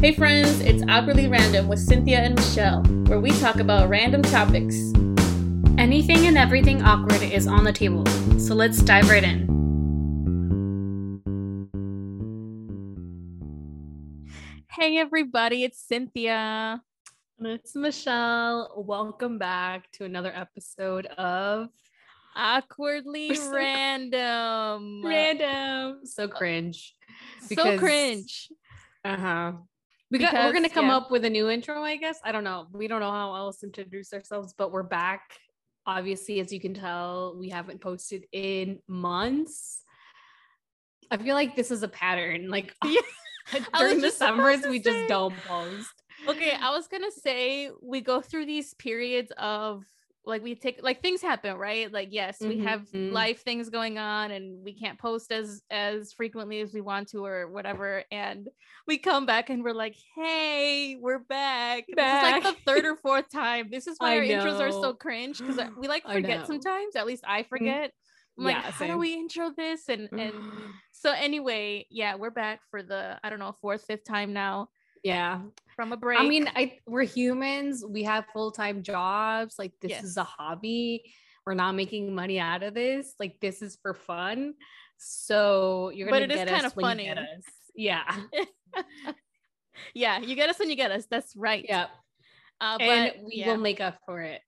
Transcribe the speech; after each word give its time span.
Hey 0.00 0.14
friends, 0.14 0.60
it's 0.60 0.82
Awkwardly 0.88 1.28
Random 1.28 1.68
with 1.68 1.78
Cynthia 1.78 2.20
and 2.20 2.34
Michelle, 2.34 2.82
where 3.06 3.20
we 3.20 3.32
talk 3.32 3.56
about 3.56 3.90
random 3.90 4.22
topics. 4.22 4.74
Anything 5.76 6.26
and 6.26 6.38
everything 6.38 6.80
awkward 6.82 7.20
is 7.20 7.46
on 7.46 7.64
the 7.64 7.72
table, 7.72 8.06
so 8.38 8.54
let's 8.54 8.80
dive 8.80 9.10
right 9.10 9.22
in. 9.22 9.46
Hey 14.70 14.96
everybody, 14.96 15.64
it's 15.64 15.86
Cynthia. 15.86 16.82
And 17.38 17.46
it's 17.46 17.76
Michelle. 17.76 18.72
Welcome 18.78 19.36
back 19.36 19.90
to 19.92 20.04
another 20.06 20.32
episode 20.34 21.04
of 21.04 21.68
Awkwardly 22.34 23.34
so- 23.34 23.52
Random. 23.52 25.02
Random. 25.04 26.06
So 26.06 26.26
cringe. 26.26 26.94
So 27.54 27.76
cringe. 27.78 28.48
Uh 29.04 29.16
huh. 29.18 29.52
We 30.10 30.18
got, 30.18 30.34
we're 30.34 30.52
gonna 30.52 30.68
come 30.68 30.86
yeah. 30.86 30.96
up 30.96 31.10
with 31.10 31.24
a 31.24 31.30
new 31.30 31.48
intro, 31.48 31.82
I 31.82 31.96
guess. 31.96 32.18
I 32.24 32.32
don't 32.32 32.44
know. 32.44 32.66
We 32.72 32.88
don't 32.88 33.00
know 33.00 33.12
how 33.12 33.34
else 33.34 33.58
to 33.58 33.66
introduce 33.66 34.12
ourselves, 34.12 34.54
but 34.56 34.72
we're 34.72 34.82
back. 34.82 35.38
Obviously, 35.86 36.40
as 36.40 36.52
you 36.52 36.60
can 36.60 36.74
tell, 36.74 37.36
we 37.38 37.48
haven't 37.48 37.80
posted 37.80 38.26
in 38.32 38.80
months. 38.88 39.82
I 41.10 41.16
feel 41.16 41.34
like 41.34 41.54
this 41.54 41.70
is 41.70 41.82
a 41.82 41.88
pattern. 41.88 42.48
Like 42.48 42.74
Yeah. 42.84 43.00
During 43.78 44.00
the 44.00 44.10
summers, 44.10 44.62
we 44.68 44.82
say. 44.82 44.92
just 44.92 45.08
don't 45.08 45.36
post. 45.46 46.02
Okay, 46.28 46.52
I 46.52 46.70
was 46.70 46.86
gonna 46.88 47.10
say 47.10 47.70
we 47.82 48.00
go 48.00 48.20
through 48.20 48.46
these 48.46 48.74
periods 48.74 49.32
of 49.38 49.84
like 50.24 50.42
we 50.42 50.54
take 50.54 50.82
like 50.82 51.02
things 51.02 51.22
happen, 51.22 51.56
right? 51.56 51.90
Like 51.90 52.08
yes, 52.10 52.44
we 52.46 52.58
have 52.58 52.86
Mhm. 52.92 53.10
life 53.10 53.42
things 53.42 53.70
going 53.70 53.98
on 53.98 54.30
and 54.30 54.62
we 54.64 54.74
can't 54.74 54.98
post 54.98 55.32
as 55.32 55.62
as 55.70 56.12
frequently 56.12 56.60
as 56.60 56.72
we 56.72 56.80
want 56.80 57.08
to 57.08 57.24
or 57.24 57.48
whatever. 57.50 58.04
And 58.10 58.48
we 58.86 58.98
come 58.98 59.26
back 59.26 59.50
and 59.50 59.64
we're 59.64 59.72
like, 59.72 59.96
hey, 60.16 60.96
we're 61.00 61.18
back. 61.20 61.84
This 61.96 62.12
is 62.12 62.22
like 62.22 62.42
the 62.42 62.54
third 62.66 62.84
or 62.84 62.96
fourth 62.96 63.30
time. 63.30 63.70
This 63.70 63.86
is 63.86 63.98
why 63.98 64.14
I 64.14 64.16
our 64.16 64.22
intros 64.22 64.60
are 64.60 64.72
so 64.72 64.92
cringe 64.94 65.42
because 65.44 65.58
we 65.76 65.88
like 65.88 66.04
forget 66.10 66.46
sometimes. 66.46 66.96
At 66.96 67.06
least 67.06 67.24
I 67.26 67.42
forget. 67.42 67.92
I'm 68.38 68.44
like, 68.44 68.58
Yeah, 68.58 68.70
how 68.78 68.86
do 68.86 68.98
we 68.98 69.14
intro 69.14 69.50
this? 69.56 69.88
And 69.88 70.10
and 70.16 70.44
so 70.92 71.12
anyway, 71.12 71.86
yeah, 71.90 72.14
we're 72.16 72.30
back 72.30 72.60
for 72.70 72.82
the 72.82 73.18
I 73.22 73.30
don't 73.30 73.38
know 73.38 73.56
fourth, 73.60 73.84
fifth 73.84 74.04
time 74.04 74.32
now 74.32 74.68
yeah. 75.02 75.40
from 75.76 75.92
a 75.92 75.96
break. 75.96 76.18
I 76.20 76.26
mean, 76.28 76.48
I 76.54 76.78
we're 76.86 77.02
humans. 77.04 77.84
We 77.86 78.02
have 78.04 78.24
full 78.32 78.50
time 78.52 78.82
jobs. 78.82 79.56
Like 79.58 79.72
this 79.80 80.02
is 80.02 80.16
a 80.16 80.24
hobby. 80.24 81.12
We're 81.46 81.54
not 81.54 81.72
making 81.74 82.14
money 82.14 82.38
out 82.38 82.62
of 82.62 82.74
this. 82.74 83.14
Like 83.18 83.40
this 83.40 83.62
is 83.62 83.78
for 83.82 83.94
fun. 83.94 84.54
So 84.98 85.90
you're 85.94 86.08
gonna 86.08 86.24
it 86.24 86.30
is 86.30 86.36
get 86.36 86.76
when 86.76 86.98
you 86.98 87.04
get 87.06 87.16
funny. 87.16 87.28
us. 87.38 87.44
Yeah. 87.74 88.16
yeah, 89.94 90.18
you 90.20 90.34
get 90.34 90.50
us 90.50 90.58
when 90.58 90.68
you 90.70 90.76
get 90.76 90.90
us. 90.90 91.06
That's 91.10 91.34
right. 91.36 91.64
Yeah. 91.66 91.86
Uh, 92.60 92.76
but 92.78 92.82
and 92.82 93.12
we 93.24 93.36
yeah. 93.36 93.48
will 93.48 93.56
make 93.56 93.80
up 93.80 93.98
for 94.04 94.20
it. 94.20 94.42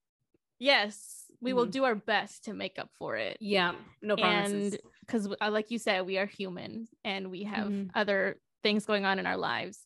yes, 0.59 1.25
we 1.41 1.53
will 1.55 1.67
Mhm. 1.67 1.71
do 1.73 1.85
our 1.85 1.95
best 1.97 2.45
to 2.45 2.53
make 2.55 2.79
up 2.79 2.89
for 2.99 3.17
it. 3.17 3.37
Yeah. 3.41 3.73
No 4.01 4.17
promises. 4.17 4.75
and 4.75 4.83
because 5.01 5.29
like 5.41 5.71
you 5.73 5.79
said, 5.79 6.07
we 6.07 6.19
are 6.19 6.27
human 6.27 6.87
and 7.05 7.31
we 7.31 7.45
have 7.45 7.67
Mhm. 7.69 7.91
other 7.95 8.39
things 8.63 8.87
going 8.87 9.05
on 9.05 9.19
in 9.19 9.27
our 9.27 9.37
lives. 9.37 9.81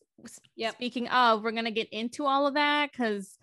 Yep. 0.55 0.73
Speaking 0.75 1.07
of, 1.09 1.43
we're 1.43 1.51
gonna 1.51 1.71
get 1.71 1.89
into 1.91 2.25
all 2.25 2.47
of 2.47 2.55
that 2.55 2.91
because 2.91 3.37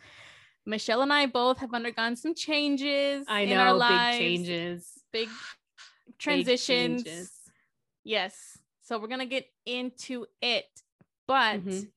Michelle 0.66 1.02
and 1.02 1.12
I 1.12 1.26
both 1.26 1.58
have 1.58 1.72
undergone 1.74 2.16
some 2.16 2.34
changes 2.34 3.24
I 3.28 3.40
in 3.42 3.56
our 3.56 3.68
know 3.72 3.76
lives. 3.76 4.18
big 4.18 4.26
changes. 4.46 4.92
big 5.12 5.28
big 6.06 6.18
transitions. 6.18 7.02
changes. 7.04 7.30
Yes. 8.02 8.58
So 8.82 8.98
we're 8.98 9.08
gonna 9.08 9.26
get 9.26 9.46
into 9.64 10.26
it. 10.42 10.66
But 11.26 11.60
Mhm. 11.64 11.90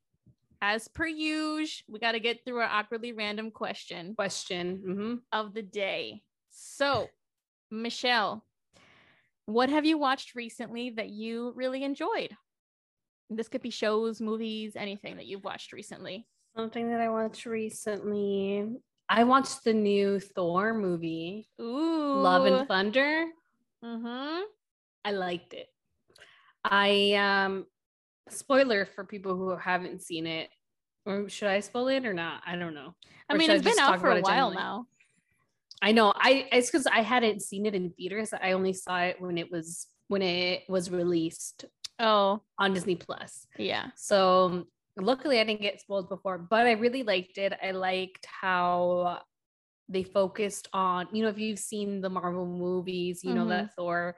as 0.62 0.88
per 0.88 1.06
usual, 1.08 1.86
we 1.94 2.00
gotta 2.00 2.20
get 2.20 2.46
through 2.46 2.58
our 2.60 2.70
awkwardly 2.70 3.12
random 3.14 3.52
question 3.52 4.16
Question. 4.16 4.84
Mhm. 4.86 5.22
of 5.32 5.54
the 5.54 5.62
day. 5.64 6.24
So, 6.50 7.10
Michelle, 7.72 8.46
what 9.46 9.70
have 9.70 9.86
you 9.86 9.98
watched 9.98 10.34
recently 10.36 10.90
that 10.92 11.10
you 11.10 11.52
really 11.56 11.84
enjoyed? 11.84 12.36
This 13.30 13.48
could 13.48 13.62
be 13.62 13.70
shows, 13.70 14.22
movies, 14.22 14.74
anything 14.76 15.18
that 15.18 15.26
you've 15.26 15.44
watched 15.44 15.74
recently. 15.74 16.26
Something 16.56 16.90
that 16.90 17.02
I 17.02 17.10
watched 17.10 17.46
recently. 17.46 18.66
I 19.10 19.24
watched 19.24 19.64
the 19.64 19.74
new 19.74 20.20
Thor 20.20 20.74
movie, 20.74 21.48
Ooh. 21.62 22.22
Love 22.22 22.46
and 22.46 22.68
Thunder. 22.68 23.26
Mm-hmm. 23.84 24.42
I 25.06 25.12
liked 25.12 25.54
it. 25.54 25.68
I 26.64 27.14
um 27.14 27.66
spoiler 28.30 28.86
for 28.86 29.06
people 29.06 29.36
who 29.38 29.56
haven't 29.56 30.02
seen 30.02 30.28
it. 30.28 30.50
Or 31.06 31.30
should 31.30 31.48
I 31.48 31.62
spoil 31.62 31.88
it 31.88 32.06
or 32.06 32.14
not? 32.14 32.42
I 32.46 32.58
don't 32.58 32.74
know. 32.74 32.94
I 33.30 33.36
Or 33.36 33.38
mean, 33.38 33.48
should 33.48 33.54
I 33.54 33.56
it's 33.56 33.64
been 33.64 33.80
out 33.80 34.02
for 34.02 34.12
a 34.12 34.20
while 34.20 34.52
now. 34.52 34.88
I 35.82 35.92
know. 35.94 36.12
I 36.16 36.48
it's 36.52 36.70
because 36.70 36.88
I 36.88 37.02
hadn't 37.02 37.42
seen 37.42 37.66
it 37.66 37.76
in 37.76 37.92
theaters. 37.92 38.34
I 38.34 38.52
only 38.54 38.74
saw 38.74 39.00
it 39.00 39.22
when 39.22 39.38
it 39.38 39.52
was 39.52 39.88
when 40.10 40.22
it 40.22 40.64
was 40.68 40.90
released 40.90 41.66
Oh, 42.00 42.42
on 42.60 42.74
Disney 42.74 42.96
Plus. 42.96 43.48
yeah. 43.58 43.88
So 43.96 44.66
luckily 44.98 45.40
I 45.40 45.44
didn't 45.44 45.62
get 45.62 45.82
spoiled 45.82 46.10
before, 46.10 46.38
but 46.38 46.66
I 46.68 46.72
really 46.74 47.04
liked 47.04 47.38
it. 47.38 47.54
I 47.62 47.72
liked 47.72 48.26
how 48.26 49.22
they 49.90 50.04
focused 50.04 50.68
on, 50.74 51.08
you 51.14 51.24
know, 51.24 51.30
if 51.30 51.40
you've 51.40 51.60
seen 51.60 52.02
the 52.02 52.10
Marvel 52.10 52.46
movies, 52.46 53.24
you 53.24 53.34
know 53.34 53.46
Mhm. 53.46 53.50
that 53.50 53.74
Thor 53.76 54.18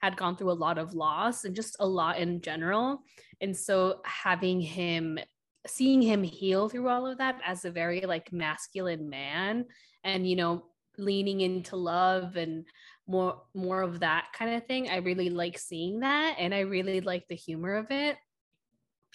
had 0.00 0.16
gone 0.16 0.36
through 0.36 0.50
a 0.52 0.62
lot 0.64 0.78
of 0.78 0.94
loss 0.94 1.44
and 1.44 1.54
just 1.54 1.76
a 1.80 1.86
lot 1.86 2.18
in 2.18 2.40
general. 2.40 3.02
And 3.40 3.56
so 3.56 4.00
having 4.04 4.60
him 4.60 5.18
seeing 5.66 6.00
him 6.00 6.22
heal 6.22 6.68
through 6.68 6.88
all 6.88 7.06
of 7.06 7.18
that 7.18 7.40
as 7.44 7.64
a 7.64 7.70
very 7.70 8.00
like 8.02 8.32
masculine 8.32 9.08
man 9.10 9.66
and 10.04 10.26
you 10.26 10.34
know 10.36 10.70
leaning 10.96 11.40
into 11.42 11.76
love 11.76 12.36
and 12.36 12.64
more 13.08 13.42
more 13.54 13.80
of 13.82 14.00
that 14.00 14.26
kind 14.32 14.54
of 14.54 14.66
thing 14.66 14.88
i 14.90 14.96
really 14.96 15.30
like 15.30 15.58
seeing 15.58 16.00
that 16.00 16.36
and 16.38 16.54
i 16.54 16.60
really 16.60 17.00
like 17.00 17.26
the 17.28 17.34
humor 17.34 17.74
of 17.74 17.90
it 17.90 18.16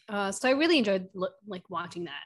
uh 0.10 0.32
so 0.32 0.50
i 0.50 0.52
really 0.52 0.80
enjoyed 0.80 1.08
lo- 1.14 1.28
like 1.48 1.64
watching 1.70 2.06
that 2.06 2.24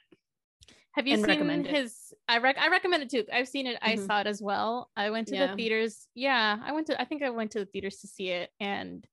Have 0.93 1.05
you 1.05 1.17
seen 1.17 1.63
his? 1.65 2.13
I 2.27 2.39
rec. 2.39 2.57
I 2.57 2.69
recommend 2.69 3.03
it 3.03 3.11
too. 3.11 3.23
I've 3.31 3.47
seen 3.47 3.67
it. 3.67 3.77
I 3.83 3.93
Mhm. 3.97 4.07
saw 4.07 4.21
it 4.21 4.25
as 4.27 4.41
well. 4.41 4.89
I 4.95 5.11
went 5.11 5.27
to 5.27 5.35
the 5.37 5.55
theaters. 5.55 6.07
Yeah, 6.15 6.57
I 6.59 6.71
went 6.71 6.87
to. 6.87 6.99
I 6.99 7.05
think 7.05 7.21
I 7.21 7.29
went 7.29 7.51
to 7.51 7.59
the 7.59 7.67
theaters 7.67 7.97
to 8.01 8.07
see 8.07 8.29
it, 8.29 8.49
and 8.59 9.05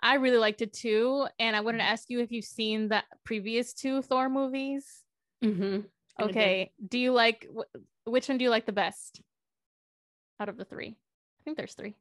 I 0.00 0.14
really 0.14 0.38
liked 0.38 0.62
it 0.62 0.72
too. 0.72 1.26
And 1.38 1.54
I 1.54 1.60
wanted 1.60 1.78
to 1.84 1.90
ask 1.92 2.08
you 2.08 2.20
if 2.20 2.32
you've 2.32 2.46
seen 2.46 2.88
the 2.88 3.04
previous 3.24 3.74
two 3.74 4.00
Thor 4.00 4.30
movies. 4.30 5.04
mm-hmm. 5.44 5.84
Okay. 6.18 6.72
Do 6.80 6.98
you 6.98 7.12
like 7.12 7.46
wh- 7.54 8.08
which 8.08 8.26
one? 8.28 8.38
Do 8.38 8.44
you 8.44 8.50
like 8.50 8.64
the 8.64 8.72
best 8.72 9.20
out 10.40 10.48
of 10.48 10.56
the 10.56 10.64
three? 10.64 10.96
I 11.48 11.50
think 11.50 11.56
there's 11.56 11.72
three. 11.74 11.94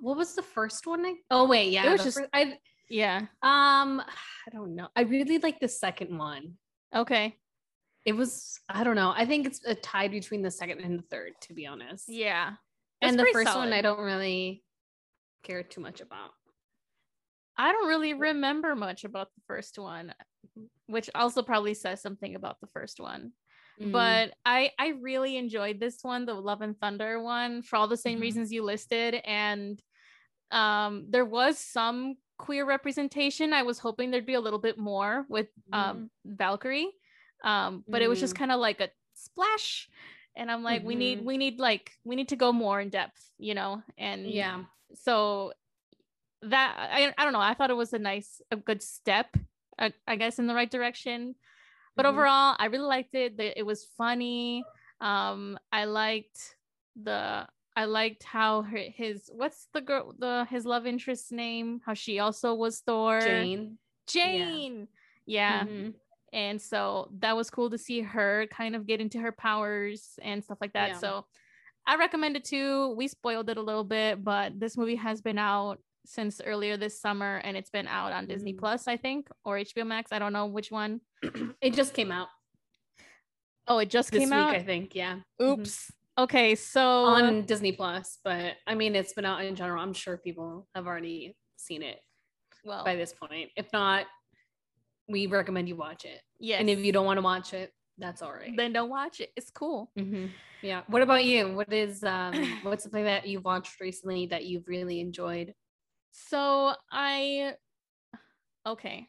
what 0.00 0.16
was 0.16 0.34
the 0.36 0.42
first 0.42 0.86
one 0.86 1.04
I- 1.04 1.16
oh 1.32 1.48
wait 1.48 1.72
yeah 1.72 1.84
it 1.86 1.90
was 1.90 2.04
just- 2.04 2.18
fir- 2.18 2.28
I 2.32 2.58
Yeah. 2.88 3.18
um 3.42 4.00
i 4.00 4.50
don't 4.52 4.74
know 4.76 4.88
i 4.96 5.02
really 5.02 5.38
like 5.38 5.58
the 5.60 5.66
second 5.68 6.16
one 6.16 6.58
Okay. 6.94 7.36
it 8.04 8.12
was 8.12 8.60
i 8.68 8.84
don't 8.84 8.94
know 8.96 9.12
i 9.16 9.24
think 9.26 9.46
it's 9.48 9.64
a 9.64 9.74
tie 9.74 10.06
between 10.08 10.42
the 10.42 10.50
second 10.50 10.78
and 10.80 10.98
the 11.00 11.02
third 11.10 11.32
to 11.42 11.54
be 11.54 11.66
honest 11.66 12.08
Yeah. 12.08 12.54
and 13.00 13.18
the 13.18 13.26
first 13.32 13.54
one 13.56 13.72
i 13.72 13.82
don't 13.82 14.00
really 14.00 14.62
care 15.42 15.62
too 15.64 15.80
much 15.80 16.00
about 16.00 16.30
I 17.58 17.70
don't 17.72 17.86
really 17.88 18.14
remember 18.14 18.74
much 18.74 19.04
about 19.04 19.28
the 19.34 19.42
first 19.46 19.78
one, 19.78 20.14
which 20.86 21.10
also 21.14 21.42
probably 21.42 21.74
says 21.74 22.00
something 22.00 22.34
about 22.34 22.58
the 22.62 22.66
first 22.68 22.98
one. 22.98 23.32
Mm. 23.80 23.92
but 23.92 24.34
I 24.44 24.72
I 24.78 24.88
really 25.00 25.36
enjoyed 25.36 25.80
this 25.80 25.98
one, 26.02 26.26
the 26.26 26.34
Love 26.34 26.60
and 26.62 26.78
Thunder 26.78 27.20
one, 27.22 27.62
for 27.62 27.76
all 27.76 27.88
the 27.88 27.96
same 27.96 28.18
Mhm. 28.18 28.22
reasons 28.22 28.52
you 28.52 28.62
listed, 28.62 29.14
and 29.24 29.80
um, 30.50 31.06
there 31.10 31.24
was 31.24 31.58
some 31.58 32.16
queer 32.38 32.64
representation. 32.66 33.52
I 33.52 33.62
was 33.62 33.78
hoping 33.78 34.10
there'd 34.10 34.26
be 34.26 34.34
a 34.34 34.40
little 34.40 34.58
bit 34.58 34.78
more 34.78 35.24
with 35.28 35.48
um 35.72 36.10
Valkyrie, 36.24 36.90
um, 37.44 37.84
but 37.88 38.02
it 38.02 38.08
was 38.08 38.20
just 38.20 38.34
Mm. 38.34 38.38
kind 38.38 38.52
of 38.52 38.60
like 38.60 38.80
a 38.80 38.90
splash, 39.14 39.88
and 40.36 40.50
I'm 40.50 40.62
like, 40.62 40.84
we 40.84 40.94
need 40.94 41.20
Mhm. 41.20 41.24
we 41.24 41.36
need 41.38 41.58
like 41.60 41.92
we 42.04 42.16
need 42.16 42.28
to 42.28 42.36
go 42.36 42.52
more 42.52 42.80
in 42.80 42.90
depth, 42.90 43.30
you 43.38 43.54
know, 43.54 43.82
and 43.98 44.26
yeah 44.26 44.64
so 44.94 45.52
that 46.42 46.76
I, 46.78 47.14
I 47.16 47.24
don't 47.24 47.32
know 47.32 47.40
i 47.40 47.54
thought 47.54 47.70
it 47.70 47.74
was 47.76 47.92
a 47.92 47.98
nice 47.98 48.40
a 48.50 48.56
good 48.56 48.82
step 48.82 49.36
I, 49.78 49.92
I 50.06 50.16
guess 50.16 50.38
in 50.38 50.46
the 50.46 50.54
right 50.54 50.70
direction 50.70 51.34
but 51.96 52.04
Mhm. 52.06 52.10
overall 52.10 52.56
i 52.58 52.66
really 52.66 52.86
liked 52.86 53.14
it. 53.14 53.34
It 53.38 53.66
was 53.66 53.84
funny. 53.98 54.64
Um 55.00 55.58
i 55.72 55.84
liked 55.84 56.56
the 56.96 57.46
i 57.74 57.84
liked 57.86 58.22
how 58.22 58.62
her, 58.62 58.76
his 58.78 59.30
what's 59.32 59.68
the 59.72 59.80
girl 59.80 60.14
the 60.18 60.46
his 60.50 60.64
love 60.66 60.86
interest's 60.86 61.32
name? 61.32 61.80
How 61.86 61.94
she 61.94 62.18
also 62.18 62.54
was 62.54 62.80
thor. 62.80 63.20
Jane? 63.20 63.78
Jane! 64.06 64.88
Yeah. 65.26 65.64
Mhm. 65.64 65.94
and 66.32 66.60
so 66.60 67.10
that 67.20 67.36
was 67.36 67.50
cool 67.50 67.68
to 67.70 67.78
see 67.78 68.00
her 68.00 68.46
kind 68.50 68.74
of 68.74 68.86
get 68.86 69.00
into 69.00 69.18
her 69.20 69.32
powers 69.32 70.18
and 70.22 70.42
stuff 70.42 70.58
like 70.60 70.72
that. 70.72 70.88
Yeah. 70.92 70.98
so 70.98 71.26
i 71.86 71.96
recommend 71.96 72.36
it 72.36 72.44
too. 72.44 72.94
We 72.96 73.08
spoiled 73.08 73.50
it 73.50 73.56
a 73.56 73.62
little 73.62 73.84
bit 73.84 74.22
but 74.24 74.58
this 74.58 74.76
movie 74.76 74.96
has 74.96 75.20
been 75.20 75.38
out 75.38 75.78
since 76.04 76.40
earlier 76.44 76.76
this 76.76 77.00
summer 77.00 77.36
and 77.44 77.56
it's 77.56 77.70
been 77.70 77.86
out 77.86 78.12
on 78.12 78.26
Disney 78.26 78.52
Mhm. 78.54 78.58
Plus, 78.58 78.88
I 78.88 78.96
think, 78.96 79.28
or 79.44 79.56
HBO 79.58 79.84
Max. 79.86 80.12
I 80.12 80.18
don't 80.18 80.32
know 80.32 80.46
which 80.46 80.70
one. 80.70 81.00
it 81.60 81.74
just 81.74 81.94
came 81.94 82.10
out 82.12 82.28
Oh, 83.68 83.78
it 83.78 83.90
just 83.90 84.10
this 84.10 84.18
came 84.18 84.30
week, 84.30 84.38
out. 84.38 84.54
I 84.56 84.62
think. 84.62 84.94
Yeah. 84.94 85.20
Oops. 85.40 85.92
Okay, 86.18 86.56
so 86.56 86.82
On 87.04 87.42
Disney 87.46 87.72
Plus, 87.72 88.18
but 88.24 88.54
I 88.66 88.74
mean, 88.74 88.96
it's 88.96 89.12
been 89.12 89.24
out 89.24 89.44
in 89.44 89.54
general. 89.54 89.80
I'm 89.82 89.94
sure 89.94 90.16
people 90.16 90.66
have 90.74 90.86
already 90.86 91.36
seen 91.56 91.82
it 91.82 92.00
well, 92.64 92.84
by 92.84 92.96
this 92.96 93.12
point. 93.14 93.50
If 93.56 93.72
not, 93.72 94.06
we 95.08 95.26
recommend 95.26 95.68
you 95.68 95.76
watch 95.76 96.04
it. 96.04 96.20
Yeah. 96.40 96.58
And 96.58 96.68
if 96.68 96.80
you 96.80 96.90
don't 96.92 97.06
want 97.06 97.18
to 97.18 97.22
watch 97.22 97.54
it, 97.54 97.72
that's 97.98 98.20
all 98.20 98.32
right. 98.32 98.52
then 98.56 98.72
don't 98.72 98.90
watch 98.90 99.20
it. 99.20 99.30
It's 99.36 99.50
cool. 99.50 99.90
Mhm. 99.96 100.30
Yeah. 100.60 100.82
What 100.88 101.02
about 101.02 101.24
you? 101.24 101.54
What 101.54 101.72
is 101.72 102.02
um 102.02 102.58
what's 102.62 102.82
something 102.82 103.04
that 103.04 103.26
you've 103.28 103.44
watched 103.44 103.80
recently 103.80 104.26
that 104.26 104.44
you've 104.44 104.66
really 104.66 104.98
enjoyed? 105.00 105.54
So 106.12 106.72
I 106.90 107.54
okay. 108.66 109.08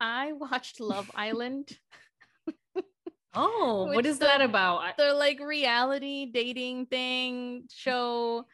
I 0.00 0.32
watched 0.32 0.80
Love 0.80 1.10
Island. 1.14 1.76
Oh, 3.36 3.86
what 3.92 4.06
is 4.06 4.18
the- 4.18 4.26
that 4.26 4.40
about? 4.40 4.96
The 4.96 5.12
like 5.12 5.40
reality 5.40 6.26
dating 6.32 6.86
thing 6.86 7.64
show. 7.72 8.46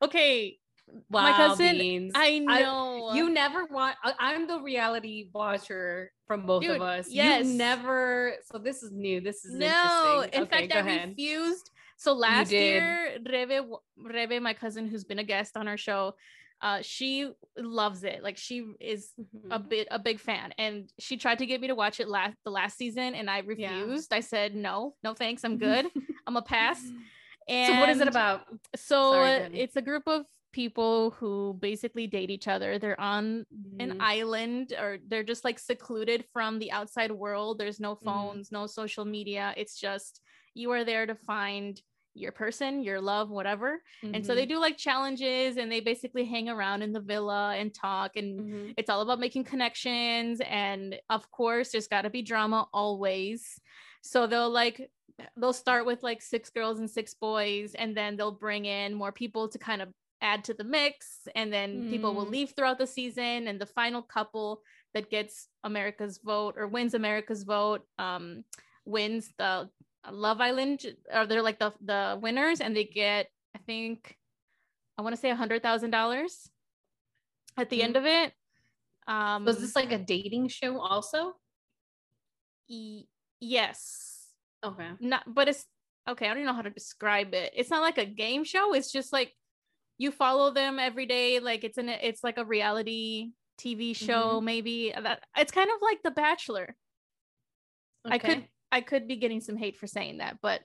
Okay, 0.00 0.58
Wow, 1.10 1.36
cousin- 1.36 1.76
beans. 1.78 2.12
I 2.14 2.38
know. 2.38 3.12
you 3.12 3.28
never 3.28 3.64
watch. 3.66 3.96
I'm 4.04 4.46
the 4.46 4.60
reality 4.60 5.28
watcher 5.34 6.12
from 6.26 6.46
both 6.46 6.62
Dude, 6.62 6.76
of 6.76 6.82
us. 6.82 7.08
yes. 7.10 7.44
You 7.44 7.54
never. 7.58 8.34
So 8.50 8.58
this 8.58 8.82
is 8.82 8.92
new. 8.92 9.20
This 9.20 9.44
is 9.44 9.54
no. 9.54 10.24
In 10.32 10.44
Okay, 10.44 10.68
fact, 10.68 10.76
I 10.76 10.78
ahead. 10.78 11.08
refused. 11.10 11.70
So 11.96 12.12
last 12.12 12.52
year, 12.52 13.18
Rebe, 13.26 13.56
w- 13.56 13.78
Rebe, 14.00 14.40
my 14.40 14.54
cousin 14.54 14.86
who's 14.86 15.02
been 15.04 15.18
a 15.18 15.24
guest 15.24 15.56
on 15.56 15.66
our 15.66 15.76
show, 15.76 16.14
uh, 16.60 16.80
she 16.82 17.30
loves 17.56 18.04
it. 18.04 18.22
Like 18.22 18.36
she 18.36 18.64
is 18.80 19.12
a 19.50 19.58
Mhm. 19.58 19.68
bit 19.68 19.88
a 19.90 19.98
big 19.98 20.20
fan, 20.20 20.52
and 20.58 20.90
she 20.98 21.16
tried 21.16 21.38
to 21.38 21.46
get 21.46 21.60
me 21.60 21.68
to 21.68 21.74
watch 21.74 22.00
it 22.00 22.08
last 22.08 22.36
the 22.44 22.50
last 22.50 22.76
season, 22.76 23.14
and 23.14 23.30
I 23.30 23.38
Yeah. 23.38 23.82
refused. 23.82 24.12
I 24.12 24.20
said 24.20 24.54
no, 24.54 24.94
no 25.02 25.14
thanks, 25.14 25.44
I'm 25.44 25.56
good. 25.58 25.86
I'm 26.26 26.36
a 26.36 26.42
pass. 26.42 26.82
And 27.48 27.74
so 27.74 27.80
what 27.80 27.88
is 27.88 28.00
it 28.00 28.08
about? 28.08 28.42
So 28.76 29.12
Sorry, 29.12 29.48
it's 29.54 29.76
a 29.76 29.82
group 29.82 30.02
of 30.06 30.26
people 30.52 31.12
who 31.12 31.56
basically 31.60 32.06
date 32.06 32.30
each 32.30 32.48
other. 32.48 32.78
They're 32.78 33.00
on 33.00 33.44
an 33.80 33.92
Mhm. 33.92 33.96
island 34.00 34.72
or 34.78 34.98
they're 35.06 35.22
just 35.22 35.44
like 35.44 35.58
secluded 35.58 36.24
from 36.32 36.58
the 36.58 36.72
outside 36.72 37.12
world. 37.12 37.58
There's 37.58 37.78
no 37.80 37.94
Mhm. 37.94 38.04
phones, 38.04 38.50
no 38.52 38.66
social 38.66 39.04
media. 39.04 39.54
It's 39.56 39.78
just 39.78 40.20
you 40.54 40.70
are 40.72 40.84
there 40.84 41.06
to 41.06 41.14
find 41.14 41.80
your 42.18 42.32
person, 42.32 42.82
your 42.82 43.00
love, 43.00 43.30
whatever. 43.30 43.82
And 44.12 44.24
so 44.24 44.34
they 44.34 44.44
Mhm. 44.44 44.48
do 44.48 44.58
like 44.58 44.76
challenges 44.76 45.56
and 45.56 45.70
they 45.70 45.80
basically 45.80 46.24
hang 46.24 46.48
around 46.48 46.82
in 46.82 46.92
the 46.92 47.00
villa 47.00 47.54
and 47.56 47.72
talk 47.74 48.16
and 48.16 48.44
Mhm. 48.44 48.74
it's 48.76 48.90
all 48.90 49.00
about 49.00 49.20
making 49.20 49.44
connections 49.44 50.40
and 50.42 51.00
of 51.10 51.30
course 51.30 51.70
there's 51.72 51.88
got 51.88 52.02
to 52.02 52.10
be 52.10 52.22
drama 52.22 52.68
always 52.72 53.60
so 54.02 54.26
they'll 54.26 54.50
like 54.50 54.90
they'll 55.36 55.52
start 55.52 55.84
with 55.86 56.02
like 56.02 56.22
six 56.22 56.50
girls 56.50 56.78
and 56.78 56.90
six 56.90 57.14
boys 57.14 57.74
and 57.74 57.96
then 57.96 58.16
they'll 58.16 58.32
bring 58.32 58.64
in 58.66 58.94
more 58.94 59.12
people 59.12 59.48
to 59.48 59.58
kind 59.58 59.82
of 59.82 59.88
add 60.20 60.44
to 60.44 60.54
the 60.54 60.64
mix 60.64 61.26
and 61.34 61.52
then 61.52 61.84
people 61.84 62.14
will 62.14 62.26
Mm. 62.26 62.30
leave 62.30 62.52
throughout 62.54 62.78
the 62.78 62.86
season 62.86 63.46
and 63.48 63.60
the 63.60 63.66
final 63.66 64.02
couple 64.02 64.62
that 64.94 65.10
gets 65.10 65.48
america's 65.64 66.18
vote 66.18 66.54
or 66.56 66.66
wins 66.66 66.94
america's 66.94 67.44
vote 67.44 67.82
um 67.98 68.44
wins 68.84 69.32
the 69.38 69.68
Uh, 70.06 70.12
love 70.12 70.40
island 70.40 70.84
are 71.12 71.26
they're 71.26 71.42
like 71.42 71.58
the 71.58 71.72
the 71.84 72.18
winners 72.22 72.60
and 72.60 72.76
they 72.76 72.84
get 72.84 73.26
i 73.54 73.58
think 73.58 74.16
i 74.96 75.02
want 75.02 75.14
to 75.14 75.20
say 75.20 75.30
a 75.30 75.36
hundred 75.36 75.62
thousand 75.62 75.90
dollars 75.90 76.48
at 77.56 77.68
the 77.68 77.82
end 77.82 77.96
mm-hmm. 77.96 78.06
of 78.06 78.12
it 78.12 78.32
um 79.06 79.44
Was 79.44 79.58
this 79.58 79.74
like 79.74 79.92
a 79.92 79.98
dating 79.98 80.48
show 80.48 80.78
also? 80.80 81.34
y- 82.68 83.04
yes 83.40 84.28
Okay. 84.64 84.90
not 85.00 85.22
but 85.26 85.48
it's 85.48 85.64
okay 86.08 86.26
i 86.26 86.28
don't 86.28 86.38
even 86.38 86.46
know 86.46 86.54
how 86.54 86.62
to 86.62 86.70
describe 86.70 87.32
it 87.34 87.52
it's 87.56 87.70
not 87.70 87.82
like 87.82 87.98
a 87.98 88.04
game 88.04 88.44
show 88.44 88.74
it's 88.74 88.90
just 88.90 89.12
like 89.12 89.32
you 89.98 90.10
follow 90.10 90.52
them 90.52 90.78
every 90.78 91.06
day 91.06 91.38
like 91.40 91.64
it's 91.64 91.78
an 91.78 91.88
it's 91.88 92.22
like 92.24 92.38
a 92.38 92.44
reality 92.44 93.30
tv 93.60 93.94
show 93.94 94.36
mm-hmm. 94.36 94.44
maybe 94.44 94.92
that 95.00 95.22
it's 95.36 95.52
kind 95.52 95.70
of 95.74 95.80
like 95.82 96.02
the 96.02 96.10
bachelor 96.10 96.74
i 98.04 98.18
could 98.18 98.30
Okay. 98.30 98.48
I 98.72 98.80
could 98.80 99.06
be 99.08 99.16
getting 99.16 99.40
some 99.40 99.56
hate 99.56 99.76
for 99.78 99.86
saying 99.86 100.18
that 100.18 100.38
but 100.42 100.60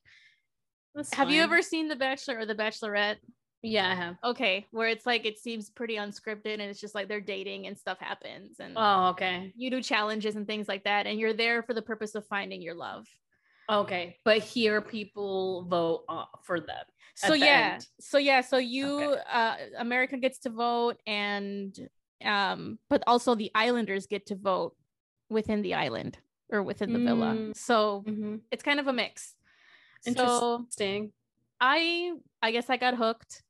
That's 0.95 1.13
have 1.13 1.29
you 1.31 1.41
ever 1.41 1.61
seen 1.61 1.87
the 1.87 1.95
bachelor 1.95 2.39
or 2.39 2.45
the 2.45 2.55
bachelorette 2.55 3.17
Yeah, 3.61 3.89
I 3.91 3.95
have. 3.95 4.15
okay 4.23 4.65
where 4.71 4.87
it's 4.89 5.05
like 5.05 5.25
it 5.25 5.39
seems 5.39 5.69
pretty 5.69 5.95
unscripted 5.95 6.53
and 6.53 6.61
it's 6.63 6.79
just 6.81 6.95
like 6.95 7.07
they're 7.07 7.21
dating 7.21 7.67
and 7.67 7.77
stuff 7.77 7.97
happens 7.99 8.59
and 8.59 8.73
Oh, 8.75 9.09
okay. 9.09 9.53
you 9.55 9.69
do 9.71 9.81
challenges 9.81 10.35
and 10.35 10.45
things 10.47 10.67
like 10.67 10.83
that 10.83 11.07
and 11.07 11.19
you're 11.19 11.33
there 11.33 11.63
for 11.63 11.73
the 11.73 11.81
purpose 11.81 12.15
of 12.15 12.25
finding 12.27 12.61
your 12.61 12.75
love 12.75 13.05
Okay. 13.71 14.17
But 14.25 14.39
here 14.39 14.81
people 14.81 15.65
vote 15.69 16.03
uh, 16.09 16.25
for 16.43 16.59
them. 16.59 16.83
so 17.15 17.33
yeah 17.33 17.79
so 18.01 18.17
yeah 18.17 18.41
so 18.41 18.57
you 18.57 19.03
Okay. 19.13 19.21
uh 19.31 19.55
america 19.77 20.17
gets 20.17 20.39
to 20.39 20.49
vote 20.49 20.97
and 21.07 21.73
um 22.25 22.77
but 22.89 23.01
also 23.07 23.35
the 23.35 23.51
islanders 23.55 24.07
get 24.07 24.25
to 24.27 24.35
vote 24.35 24.75
within 25.29 25.61
the 25.61 25.75
island 25.75 26.17
or 26.53 26.63
within 26.63 26.93
the 26.93 26.99
villa 26.99 27.33
Mm. 27.35 27.55
so 27.57 28.03
Mm-hmm. 28.07 28.35
it's 28.51 28.63
kind 28.63 28.79
of 28.79 28.87
a 28.87 28.93
mix 28.93 29.35
so 30.01 30.09
Interesting. 30.11 31.11
i 31.59 32.13
i 32.41 32.51
guess 32.51 32.69
i 32.69 32.77
got 32.77 32.95
hooked 32.95 33.41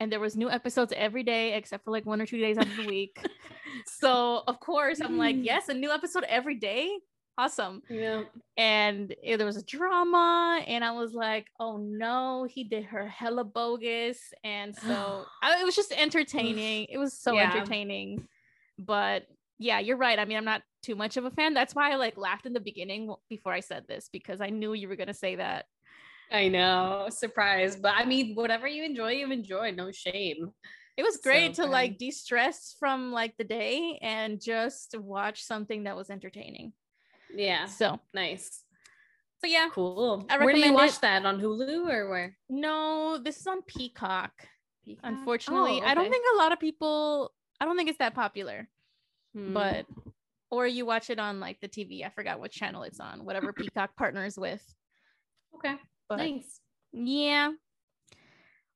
and 0.00 0.10
there 0.12 0.20
was 0.20 0.36
new 0.36 0.50
episodes 0.50 0.92
every 0.96 1.22
day 1.22 1.54
except 1.54 1.84
for 1.84 1.90
like 1.90 2.06
one 2.06 2.20
or 2.20 2.26
two 2.26 2.38
days 2.38 2.56
out 2.58 2.66
of 2.66 2.76
the 2.76 2.86
week 2.86 3.18
so 3.86 4.42
of 4.46 4.60
course 4.60 5.00
i'm 5.00 5.18
like 5.18 5.36
yes 5.40 5.68
a 5.68 5.74
new 5.74 5.90
episode 5.90 6.24
every 6.28 6.54
day 6.56 6.90
awesome 7.36 7.82
yeah. 7.90 8.22
and 8.56 9.12
it- 9.22 9.38
there 9.38 9.46
was 9.46 9.56
a 9.56 9.64
drama 9.64 10.60
and 10.68 10.84
i 10.84 10.92
was 10.92 11.14
like 11.14 11.46
oh 11.58 11.76
no 11.78 12.46
he 12.48 12.62
did 12.64 12.84
her 12.84 13.08
hella 13.08 13.42
bogus 13.44 14.32
and 14.44 14.76
so 14.86 15.24
I, 15.42 15.60
it 15.60 15.64
was 15.64 15.74
just 15.74 15.92
entertaining 15.92 16.86
it 16.90 16.98
was 16.98 17.12
so 17.18 17.34
Yeah. 17.34 17.50
entertaining 17.52 18.28
but 18.78 19.26
yeah 19.58 19.78
you're 19.78 19.96
right 19.96 20.18
i 20.18 20.24
mean 20.24 20.36
i'm 20.36 20.44
not 20.44 20.62
too 20.82 20.94
much 20.94 21.16
of 21.16 21.24
a 21.24 21.30
fan 21.30 21.54
that's 21.54 21.74
why 21.74 21.92
i 21.92 21.96
like 21.96 22.16
laughed 22.16 22.46
in 22.46 22.52
the 22.52 22.60
beginning 22.60 23.12
before 23.28 23.52
i 23.52 23.60
said 23.60 23.84
this 23.88 24.08
because 24.12 24.40
i 24.40 24.50
knew 24.50 24.72
you 24.72 24.88
were 24.88 24.96
going 24.96 25.06
to 25.08 25.14
say 25.14 25.36
that 25.36 25.66
I 26.32 26.48
know. 26.48 27.08
Surprise. 27.10 27.76
But 27.76 27.92
I 27.96 28.06
mean, 28.06 28.34
whatever 28.34 28.66
you 28.66 28.82
enjoy, 28.82 29.10
you 29.12 29.30
enjoy. 29.30 29.72
No 29.72 29.92
shame. 29.92 30.52
it 30.96 31.02
was 31.02 31.18
great 31.18 31.54
So 31.54 31.64
to 31.64 31.70
like 31.70 31.98
de-stress 31.98 32.74
from 32.80 33.12
like 33.12 33.36
the 33.36 33.44
day 33.44 33.98
and 34.00 34.40
just 34.40 34.98
watch 34.98 35.42
something 35.44 35.84
that 35.84 35.94
was 35.96 36.08
entertaining 36.08 36.72
Yeah. 37.32 37.66
so 37.66 38.00
Nice. 38.14 38.62
so 39.42 39.46
yeah 39.46 39.68
Cool. 39.70 40.24
I 40.30 40.38
Where 40.42 40.54
do 40.54 40.60
you 40.60 40.72
watch 40.72 40.94
it. 40.96 41.00
that? 41.02 41.26
On 41.26 41.38
Hulu 41.38 41.92
or 41.92 42.08
where? 42.08 42.36
no 42.48 43.18
this 43.22 43.36
is 43.38 43.46
on 43.46 43.60
peacock 43.62 44.32
Peacock? 44.84 45.04
unfortunately 45.04 45.80
Oh, 45.82 45.86
i 45.86 45.94
don't 45.94 46.10
think 46.10 46.24
a 46.34 46.38
lot 46.38 46.52
of 46.52 46.58
people 46.58 47.32
i 47.60 47.66
don't 47.66 47.76
think 47.76 47.90
it's 47.90 47.98
that 47.98 48.14
popular 48.14 48.68
Hmm. 49.34 49.52
but 49.52 49.86
or 50.50 50.66
you 50.66 50.86
watch 50.86 51.10
it 51.10 51.18
on 51.18 51.40
like 51.40 51.58
the 51.60 51.68
tv 51.68 52.04
i 52.06 52.08
forgot 52.10 52.38
what 52.38 52.52
channel 52.52 52.82
it's 52.84 53.00
on 53.00 53.24
whatever 53.24 53.52
peacock 53.60 53.96
partners 53.96 54.38
with 54.38 54.62
okay. 55.56 55.74
but 56.08 56.18
nice. 56.18 56.60
yeah 56.92 57.50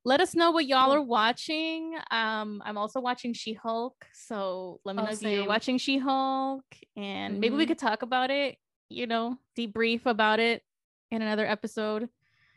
let 0.05 0.21
us 0.21 0.33
know 0.35 0.51
what 0.51 0.65
y'all 0.65 0.91
are 0.91 1.01
watching 1.01 1.95
um 2.11 2.61
i'm 2.65 2.77
also 2.77 2.99
watching 2.99 3.33
she-hulk 3.33 4.05
so 4.13 4.79
let 4.85 4.95
me 4.95 5.01
Oh, 5.01 5.05
know 5.05 5.11
if 5.11 5.21
you're 5.21 5.47
watching 5.47 5.77
she-hulk 5.77 6.63
and 6.97 7.39
maybe 7.39 7.55
we 7.55 7.65
Mhm. 7.65 7.69
could 7.69 7.77
talk 7.79 8.01
about 8.01 8.29
it 8.31 8.57
you 8.89 9.07
know 9.07 9.37
debrief 9.57 10.05
about 10.05 10.39
it 10.39 10.63
in 11.11 11.21
another 11.21 11.45
episode 11.45 12.09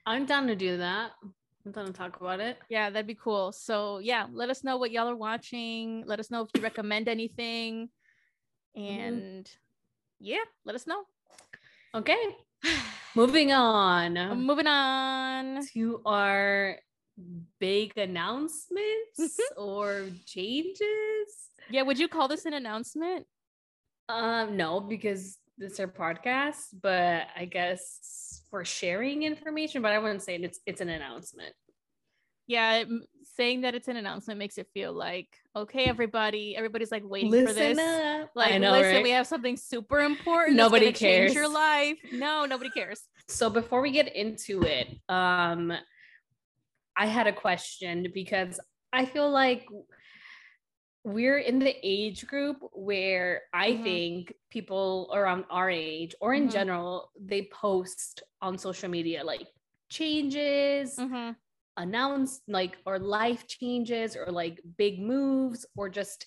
I'm 0.05 0.27
down 0.27 0.49
to 0.49 0.57
do 0.57 0.79
that. 0.79 1.13
I'm 1.65 1.73
gonna 1.73 1.93
talk 1.93 2.21
about 2.21 2.41
it. 2.41 2.59
yeah 2.69 2.91
that'd 2.91 3.07
be 3.07 3.15
cool 3.15 3.53
so 3.53 3.99
yeah 3.99 4.27
let 4.33 4.51
us 4.51 4.65
know 4.65 4.77
what 4.79 4.91
y'all 4.91 5.09
are 5.09 5.17
watching 5.17 6.05
let 6.07 6.19
us 6.21 6.31
know 6.31 6.43
if 6.43 6.49
you 6.55 6.63
recommend 6.63 7.09
anything 7.09 7.89
Mm-hmm. 8.77 9.01
and 9.01 9.51
yeah 10.19 10.45
let 10.65 10.75
us 10.75 10.87
know 10.87 11.03
Okay. 11.95 12.17
Moving 13.15 13.53
on 13.53 14.15
moving 14.41 14.67
on 14.67 15.61
to 15.75 16.01
our 16.07 16.79
big 17.61 17.93
announcements 17.99 19.39
or 19.59 20.07
changes. 20.25 21.29
yeah 21.71 21.83
would 21.83 21.99
you 21.99 22.09
call 22.09 22.29
this 22.29 22.47
an 22.47 22.55
announcement 22.55 23.27
Um, 24.09 24.57
no, 24.57 24.81
because 24.81 25.37
this 25.59 25.73
is 25.75 25.81
our 25.81 25.87
podcast, 25.89 26.73
but 26.81 27.27
I 27.37 27.45
guess 27.45 28.32
we're 28.53 28.65
sharing 28.65 29.23
information, 29.23 29.83
but 29.83 29.93
I 29.93 29.99
wouldn't 29.99 30.23
say 30.23 30.37
it's 30.37 30.61
it's 30.67 30.81
an 30.81 30.91
announcement. 30.91 31.55
yeah 32.47 32.85
saying 33.37 33.63
that 33.63 33.75
it's 33.75 33.89
an 33.89 33.97
announcement 33.97 34.37
makes 34.39 34.59
it 34.59 34.67
feel 34.75 34.93
like 34.93 35.29
okay 35.57 35.85
everybody 35.85 36.55
everybody's 36.57 36.91
like 36.91 37.05
waiting 37.05 37.31
for 37.47 37.53
this 37.53 37.79
up. 37.79 38.31
like 38.35 38.53
I 38.53 38.59
know, 38.59 38.73
listen 38.73 38.95
right? 38.97 39.03
we 39.03 39.11
have 39.11 39.27
something 39.27 39.57
super 39.57 40.01
important 40.01 40.57
Nobody 40.57 40.93
change 40.93 41.33
your 41.35 41.49
life 41.49 41.97
no 42.13 42.45
nobody 42.45 42.69
cares 42.71 43.01
so 43.29 43.49
before 43.49 43.81
we 43.81 43.91
get 43.93 44.15
into 44.15 44.63
it 44.65 44.89
um 45.09 45.73
i 46.97 47.07
had 47.07 47.27
a 47.29 47.33
question 47.33 48.09
because 48.13 48.59
i 48.93 49.05
feel 49.07 49.31
like 49.31 49.65
we're 51.05 51.39
in 51.39 51.59
the 51.59 51.75
age 51.83 52.27
group 52.27 52.59
where 52.73 53.43
I 53.53 53.73
Mhm. 53.73 53.83
think 53.85 54.35
people 54.51 55.11
around 55.13 55.45
our 55.51 55.69
age 55.71 56.15
or 56.21 56.35
in 56.35 56.47
Mhm. 56.47 56.53
general, 56.53 57.11
they 57.19 57.49
post 57.53 58.23
on 58.41 58.57
social 58.59 58.89
media 58.89 59.25
like 59.25 59.49
changes, 59.89 60.97
Mhm. 60.99 61.37
announce 61.77 62.41
like 62.49 62.79
or 62.87 62.99
life 62.99 63.47
changes 63.49 64.15
or 64.17 64.31
like 64.31 64.61
big 64.77 65.01
moves 65.01 65.67
or 65.77 65.89
just 65.89 66.27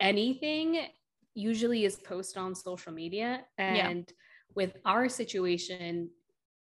anything 0.00 0.88
usually 1.34 1.84
is 1.84 1.96
posted 1.96 2.38
on 2.38 2.54
social 2.54 2.92
media 2.92 3.44
Yeah. 3.58 3.88
and 3.88 4.12
with 4.54 4.76
our 4.84 5.08
situation 5.08 6.10